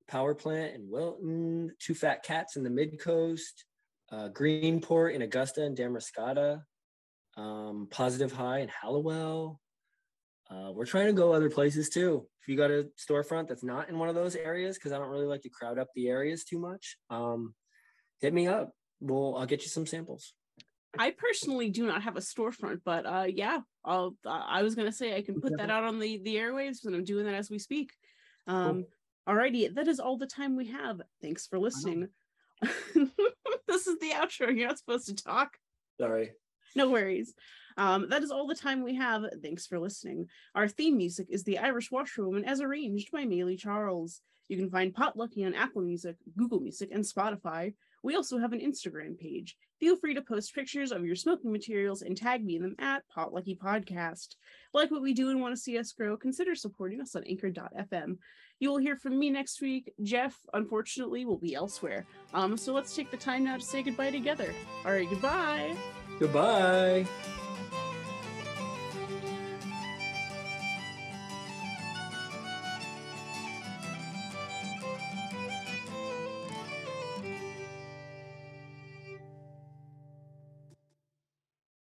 Power 0.07 0.33
Plant 0.33 0.75
in 0.75 0.89
Wilton, 0.89 1.71
Two 1.79 1.93
Fat 1.93 2.23
Cats 2.23 2.55
in 2.55 2.63
the 2.63 2.69
Mid 2.69 2.99
Coast 2.99 3.65
uh, 4.11 4.29
Greenport 4.29 5.13
in 5.13 5.21
Augusta 5.21 5.63
and 5.63 5.77
Damariscotta, 5.77 6.61
um, 7.37 7.87
Positive 7.91 8.31
High 8.31 8.59
in 8.59 8.69
Hallowell. 8.69 9.59
Uh, 10.49 10.71
we're 10.71 10.85
trying 10.85 11.07
to 11.07 11.13
go 11.13 11.33
other 11.33 11.49
places 11.49 11.89
too. 11.89 12.27
If 12.41 12.47
you 12.47 12.55
got 12.55 12.69
a 12.69 12.87
storefront 12.99 13.47
that's 13.47 13.63
not 13.63 13.89
in 13.89 13.97
one 13.97 14.09
of 14.09 14.15
those 14.15 14.35
areas, 14.35 14.77
because 14.77 14.91
I 14.91 14.99
don't 14.99 15.09
really 15.09 15.25
like 15.25 15.41
to 15.41 15.49
crowd 15.49 15.79
up 15.79 15.87
the 15.95 16.07
areas 16.07 16.43
too 16.43 16.59
much, 16.59 16.97
um, 17.09 17.55
hit 18.21 18.33
me 18.33 18.47
up. 18.47 18.71
Well, 19.01 19.35
I'll 19.37 19.47
get 19.47 19.63
you 19.63 19.69
some 19.69 19.87
samples. 19.87 20.33
I 20.97 21.11
personally 21.11 21.69
do 21.69 21.85
not 21.85 22.03
have 22.03 22.15
a 22.15 22.21
storefront, 22.21 22.81
but 22.85 23.05
uh, 23.05 23.25
yeah, 23.27 23.59
I'll. 23.83 24.15
I 24.25 24.63
was 24.63 24.75
gonna 24.75 24.91
say 24.91 25.15
I 25.15 25.21
can 25.21 25.41
put 25.41 25.57
that 25.57 25.69
out 25.69 25.83
on 25.83 25.99
the 25.99 26.21
the 26.23 26.35
airwaves, 26.35 26.85
and 26.85 26.95
I'm 26.95 27.03
doing 27.03 27.25
that 27.25 27.33
as 27.33 27.49
we 27.49 27.59
speak. 27.59 27.91
Um, 28.47 28.85
cool. 29.27 29.35
Alrighty, 29.35 29.73
that 29.73 29.87
is 29.87 29.99
all 29.99 30.17
the 30.17 30.27
time 30.27 30.55
we 30.55 30.67
have. 30.67 31.01
Thanks 31.21 31.47
for 31.47 31.59
listening. 31.59 32.07
this 33.67 33.87
is 33.87 33.99
the 33.99 34.11
outro. 34.11 34.55
You're 34.55 34.67
not 34.67 34.79
supposed 34.79 35.07
to 35.07 35.15
talk. 35.15 35.57
Sorry. 35.99 36.31
No 36.75 36.89
worries. 36.89 37.33
Um, 37.77 38.09
that 38.09 38.23
is 38.23 38.31
all 38.31 38.47
the 38.47 38.55
time 38.55 38.83
we 38.83 38.95
have. 38.95 39.23
Thanks 39.41 39.67
for 39.67 39.79
listening. 39.79 40.27
Our 40.53 40.67
theme 40.67 40.97
music 40.97 41.27
is 41.29 41.43
The 41.43 41.59
Irish 41.59 41.91
Washerwoman 41.91 42.45
as 42.45 42.61
arranged 42.61 43.11
by 43.11 43.25
Maylee 43.25 43.59
Charles. 43.59 44.21
You 44.47 44.57
can 44.57 44.69
find 44.69 44.93
Potlucky 44.93 45.45
on 45.45 45.55
Apple 45.55 45.81
Music, 45.81 46.15
Google 46.37 46.59
Music, 46.59 46.89
and 46.91 47.03
Spotify. 47.03 47.73
We 48.05 48.15
also 48.15 48.37
have 48.37 48.53
an 48.53 48.59
Instagram 48.59 49.17
page. 49.17 49.57
Feel 49.79 49.97
free 49.97 50.13
to 50.13 50.21
post 50.21 50.53
pictures 50.53 50.91
of 50.91 51.03
your 51.03 51.15
smoking 51.15 51.51
materials 51.51 52.03
and 52.03 52.15
tag 52.15 52.45
me 52.45 52.55
in 52.55 52.61
them 52.61 52.75
at 52.77 53.01
Potlucky 53.09 53.57
Podcast. 53.57 54.35
Like 54.75 54.91
what 54.91 55.01
we 55.01 55.15
do 55.15 55.31
and 55.31 55.41
want 55.41 55.55
to 55.55 55.61
see 55.61 55.79
us 55.79 55.91
grow, 55.91 56.15
consider 56.15 56.53
supporting 56.53 57.01
us 57.01 57.15
on 57.15 57.23
anchor.fm. 57.27 58.17
You 58.59 58.69
will 58.69 58.77
hear 58.77 58.95
from 58.95 59.17
me 59.17 59.31
next 59.31 59.59
week. 59.59 59.91
Geoff, 60.03 60.37
unfortunately, 60.53 61.25
will 61.25 61.39
be 61.39 61.55
elsewhere. 61.55 62.05
Um, 62.35 62.57
so 62.57 62.73
let's 62.73 62.95
take 62.95 63.09
the 63.09 63.17
time 63.17 63.43
now 63.43 63.57
to 63.57 63.63
say 63.63 63.81
goodbye 63.81 64.11
together. 64.11 64.53
All 64.85 64.91
right, 64.91 65.09
goodbye. 65.09 65.75
Goodbye. 66.19 67.07